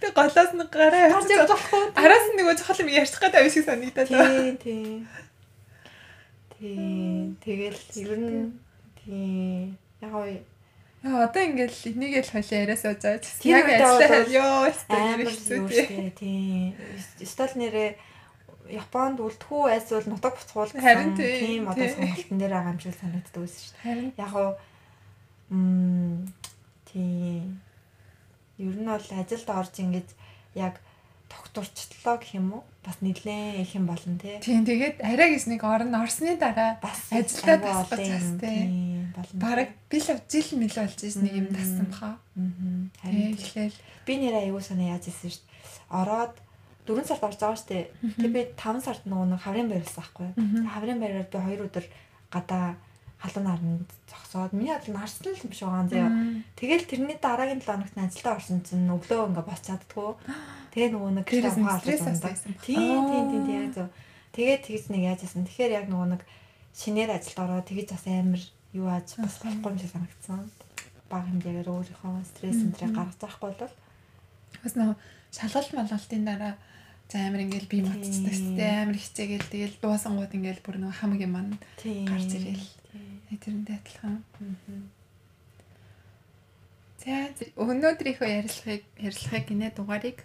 Би 0.03 0.07
голоос 0.11 0.51
нэг 0.51 0.67
гараа 0.67 1.15
болохгүй. 1.15 1.81
Араас 1.95 2.25
нь 2.27 2.37
нөгөө 2.39 2.55
чухал 2.59 2.81
юм 2.83 2.91
ярьчих 2.91 3.19
гэдэг 3.23 3.39
авиг 3.39 3.53
шиг 3.55 3.65
санагдаад. 3.67 4.11
Тийм 4.11 4.55
тийм. 4.59 5.07
Тийм. 6.59 7.39
Тэгэл 7.39 7.83
ер 8.03 8.11
нь 8.19 8.51
тийм 8.99 9.79
яг 10.03 10.11
уу 10.11 10.27
Яа 10.99 11.31
одоо 11.31 11.39
ингээл 11.47 11.95
энийг 11.95 12.19
л 12.19 12.31
хойлоо 12.35 12.59
яриа 12.59 12.75
сууж 12.75 12.99
байгаа 12.99 13.23
ч 13.23 13.47
яг 13.47 13.63
ажиллаа 13.71 14.27
ёо 14.27 14.67
юу 14.67 15.31
штэ 15.31 16.11
тийм. 16.19 16.75
Стол 17.23 17.55
нэрээ 17.55 17.95
Японд 18.69 19.17
үлдэхүү 19.19 19.61
айсвал 19.73 20.05
нутаг 20.05 20.37
буцхуулсан 20.37 20.81
Харин 20.81 21.17
тийм, 21.17 21.65
одоо 21.69 21.87
сонголтын 21.89 22.37
дээр 22.37 22.53
байгаа 22.53 22.73
юм 22.73 22.79
шиг 22.79 22.95
санагддаг 23.01 23.41
байсан 23.41 23.61
шүү 23.65 23.75
дээ. 23.81 24.13
Яг 24.21 24.33
уу 24.37 24.51
м 25.49 26.33
тийм. 26.85 27.61
Ер 28.59 28.75
нь 28.77 28.85
бол 28.85 29.07
ажилд 29.17 29.49
орж 29.49 29.73
ингэж 29.81 30.07
яг 30.55 30.77
тогтворчлоо 31.29 32.17
гэх 32.17 32.35
юм 32.37 32.53
уу? 32.59 32.63
Бас 32.85 32.97
нэлээд 33.01 33.61
их 33.61 33.75
юм 33.75 33.85
болно 33.85 34.17
те. 34.17 34.39
тийм 34.41 34.65
тэгээд 34.65 35.01
арай 35.05 35.33
гэж 35.33 35.45
нэг 35.49 35.61
орн 35.63 35.93
орсны 35.95 36.37
дараа 36.37 36.77
Бас 36.81 37.09
Ажилдаа 37.13 37.85
олон 37.85 38.01
бас 39.13 39.29
болно. 39.29 39.41
бараг 39.41 39.69
би 39.89 39.97
л 40.01 40.09
жил 40.29 40.49
мэл 40.57 40.73
болж 40.73 40.99
ирсэн 41.03 41.23
нэг 41.23 41.33
юм 41.37 41.47
Мм. 41.49 41.55
тассан 41.55 41.85
баха. 41.91 42.11
Харин 43.01 43.37
тийм. 43.37 43.37
Тэгэлээл 43.37 43.77
би 44.05 44.13
нэр 44.17 44.35
аюу 44.41 44.61
санаа 44.61 44.97
яаж 44.97 45.05
ирсэн 45.09 45.29
шүү 45.29 45.43
дээ. 45.45 45.57
Ороод 46.01 46.33
4 46.89 47.05
сард 47.05 47.23
орж 47.23 47.37
байгаа 47.37 47.65
дээ. 47.69 47.85
Тэг 48.17 48.31
би 48.33 48.41
5 48.57 48.81
сард 48.81 49.03
нөгөө 49.05 49.27
нэг 49.29 49.41
хаврын 49.45 49.69
байрлсан 49.69 50.01
байхгүй. 50.01 50.29
Хаврын 50.65 50.99
байраар 50.99 51.29
би 51.29 51.37
2 51.37 51.65
өдөр 51.69 51.85
гадаа 52.33 52.65
халуун 53.21 53.45
наранд 53.45 53.89
зогсоод 54.09 54.53
миний 54.57 54.73
адил 54.73 54.97
нарсан 54.97 55.29
л 55.29 55.43
юм 55.43 55.53
шиг 55.53 55.69
байгаа 55.69 55.87
заяа. 55.91 56.11
Тэгэл 56.57 56.89
тэрний 56.89 57.17
дараагийн 57.19 57.61
7 57.61 57.69
хоногт 57.69 57.97
ажилдаа 57.99 58.33
орсон 58.39 58.63
чинь 58.65 58.89
өглөө 58.89 59.27
ингээ 59.29 59.45
бос 59.45 59.61
чаддгүй. 59.67 60.09
Тэгээ 60.73 60.89
нөгөө 60.95 61.11
нэг 61.19 61.25
стресс 61.29 62.07
авсан. 62.07 62.55
Тийм 62.63 62.99
тийм 63.11 63.25
тийм 63.29 63.45
яг 63.53 63.67
зөв. 63.75 63.87
Тэгээд 64.33 64.61
тэгж 64.65 64.85
нэг 64.89 65.01
яаж 65.03 65.19
яасан. 65.27 65.45
Тэгэхээр 65.45 65.77
яг 65.83 65.85
нөгөө 65.91 66.07
нэг 66.15 66.21
шинээр 66.73 67.11
ажилд 67.11 67.39
ороод 67.43 67.67
тэгж 67.67 67.87
бас 67.91 68.05
амар 68.07 68.43
юу 68.71 68.87
ааж 68.87 69.07
бас 69.19 69.35
болохгүй 69.43 69.67
юм 69.67 69.79
шиг 69.83 69.91
санагдсан. 69.91 70.47
Бага 71.11 71.27
хэмжээгээр 71.27 71.67
өөрийнхөө 71.67 72.23
стресс 72.23 72.61
энэ 72.63 72.77
гаргаж 72.79 73.19
байхгүй 73.19 73.51
бол 73.51 73.73
Бас 74.63 74.75
нөө 74.75 74.95
шалгалт 75.35 75.73
малгалтын 75.77 76.23
дараа 76.25 76.53
за 77.09 77.17
амар 77.25 77.41
ингээл 77.41 77.67
би 77.73 77.81
мацдаг 77.81 78.33
сте 78.37 78.65
амар 78.85 78.97
хичээгээл 79.01 79.49
тэгэл 79.49 79.75
дуусангууд 79.81 80.29
ингээл 80.37 80.61
бүр 80.61 80.77
нөгөө 80.77 80.99
хамгийн 81.01 81.33
манд 81.33 81.61
тийм 81.81 82.05
гарч 82.05 82.37
ирэл. 82.37 82.65
Тэрэндээ 83.29 83.77
адилхан. 83.81 84.21
За 87.01 87.33
өнөөдрийнхөө 87.57 88.29
ярилцлагыг 88.29 88.83
ярилцлагыг 89.01 89.45
гинэ 89.49 89.67
дугаарыг 89.73 90.21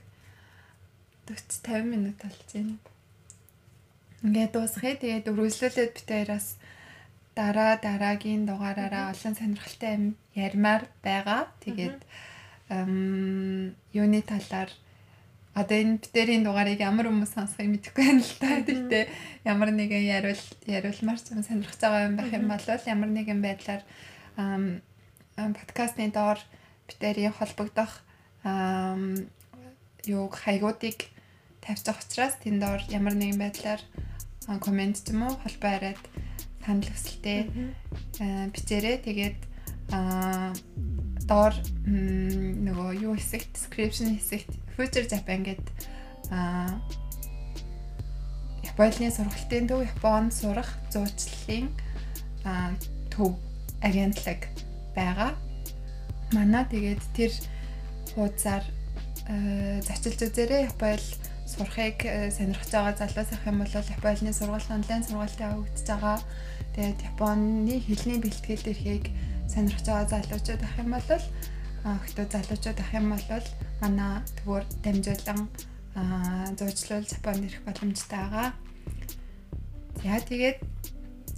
40 1.24 1.64
50 1.64 1.89
минут 1.89 2.16
болж 2.20 2.49
байна. 2.53 2.76
Ингээд 4.24 4.53
дуусгая. 4.53 4.97
Тэгээд 5.01 5.28
өргөжлүүлээд 5.32 5.93
бит 5.97 6.09
хоёроос 6.09 6.61
дараа 7.32 7.80
дараагийн 7.80 8.45
дугаараараа 8.45 9.12
олон 9.12 9.35
сонирхолтой 9.37 9.93
юм 9.97 10.05
ярмаар 10.37 10.82
байгаа. 11.01 11.49
Тэгээд 11.64 12.01
юуны 12.68 14.20
талаар 14.20 14.70
одоо 15.55 15.77
энэ 15.79 16.03
битэрийн 16.03 16.43
дугаарыг 16.43 16.83
ямар 16.83 17.07
хүмүүс 17.07 17.33
сонсохыг 17.35 17.71
мэдэхгүй 17.71 18.05
байна 18.05 18.23
л 18.27 18.39
та. 18.43 18.59
Тэгтээ 18.67 19.05
ямар 19.47 19.71
нэгэн 19.71 20.05
яриул 20.05 20.45
яриулмаар 20.67 21.19
юм 21.31 21.43
сонирхож 21.47 21.79
байгаа 21.79 22.07
юм 22.11 22.17
байх 22.19 22.31
юм 22.35 22.51
бол 22.51 22.67
ямар 22.67 23.11
нэгэн 23.15 23.41
байдлаар 23.41 23.83
подкастны 25.37 26.11
доор 26.11 26.39
битэрийн 26.91 27.35
холбогдох 27.39 28.03
ам 28.43 29.31
юу 30.05 30.27
хаягуудыг 30.29 31.07
тавьчих 31.63 31.97
учраас 32.03 32.35
тэнд 32.43 32.61
доор 32.61 32.83
ямар 32.91 33.15
нэгэн 33.15 33.39
байдлаар 33.39 33.83
комент 34.61 35.07
ч 35.07 35.15
юм 35.15 35.23
уу 35.23 35.39
холбоо 35.39 35.71
хараад 35.71 36.03
санал 36.67 36.91
хүсэлтээ 36.91 37.41
бичээрэй. 38.53 38.97
Тэгээд 39.07 39.39
доор 41.25 41.55
нөгөө 41.89 42.91
юу 43.01 43.14
хэсэгт 43.16 43.57
description 43.57 44.16
хэсэгт 44.16 44.51
Future 44.77 45.07
Japan 45.09 45.45
гэдэг 45.47 45.68
а 46.31 46.81
Японы 48.64 49.09
сургалтын 49.12 49.68
төв 49.70 49.87
Японд 49.87 50.35
сурах 50.35 50.68
зуучлалын 50.91 51.70
а 52.45 52.75
төв 53.12 53.39
агентлаг 53.81 54.51
байгаа. 54.97 55.39
Манай 56.35 56.66
тэгээд 56.66 57.03
тэр 57.14 57.33
хуудасаар 58.18 58.64
зочилж 59.87 60.20
үзээрэй. 60.27 60.66
Японд 60.75 61.07
сурахыг 61.47 62.03
сонирхож 62.35 62.70
байгаа 62.75 62.99
залуус 62.99 63.31
ах 63.31 63.47
юм 63.47 63.62
бол 63.62 63.70
Японы 63.70 64.33
сургалт 64.35 64.70
онлайн 64.75 65.03
сургалтын 65.07 65.55
өгдөж 65.55 65.87
байгаа. 65.87 66.18
Тэгээд 66.75 67.01
Японы 67.14 67.79
хэлний 67.79 68.18
бэлтгэл 68.18 68.70
эрхийг 68.75 69.07
сонирхож 69.55 69.87
байгаа 69.87 70.11
залуучууд 70.13 70.63
ах 70.67 70.77
юм 70.83 70.91
бол 70.95 71.09
охтоо 71.85 72.27
залуучууд 72.35 72.79
ах 72.81 72.93
юм 72.99 73.07
бол 73.13 73.47
манай 73.81 74.13
төвөр 74.39 74.65
дамжуулан 74.85 75.41
зурчлал 76.59 77.07
Японд 77.07 77.45
ирэх 77.47 77.63
боломжтой 77.63 78.19
байгаа. 78.19 78.49
За 80.03 80.19
тэгээд 80.31 80.59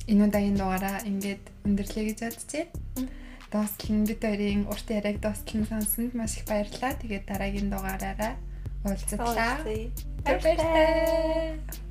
энэ 0.08 0.24
удаагийн 0.26 0.56
дугаараа 0.56 1.04
ингээд 1.04 1.44
өндөрлөе 1.66 2.04
гэж. 2.16 2.20
Дуустал 3.52 3.92
нь 3.94 4.08
бид 4.08 4.20
хоёрын 4.24 4.64
урт 4.72 4.88
яриаг 4.90 5.20
дуустал 5.20 5.60
нь 5.60 5.68
сонсонд 5.68 6.12
маш 6.16 6.40
их 6.40 6.48
баярлалаа. 6.48 6.98
Тэгээд 7.02 7.28
дараагийн 7.28 7.68
дугаараараа 7.70 8.32
уулзлаа. 8.84 9.60
Баярлалаа. 10.24 11.85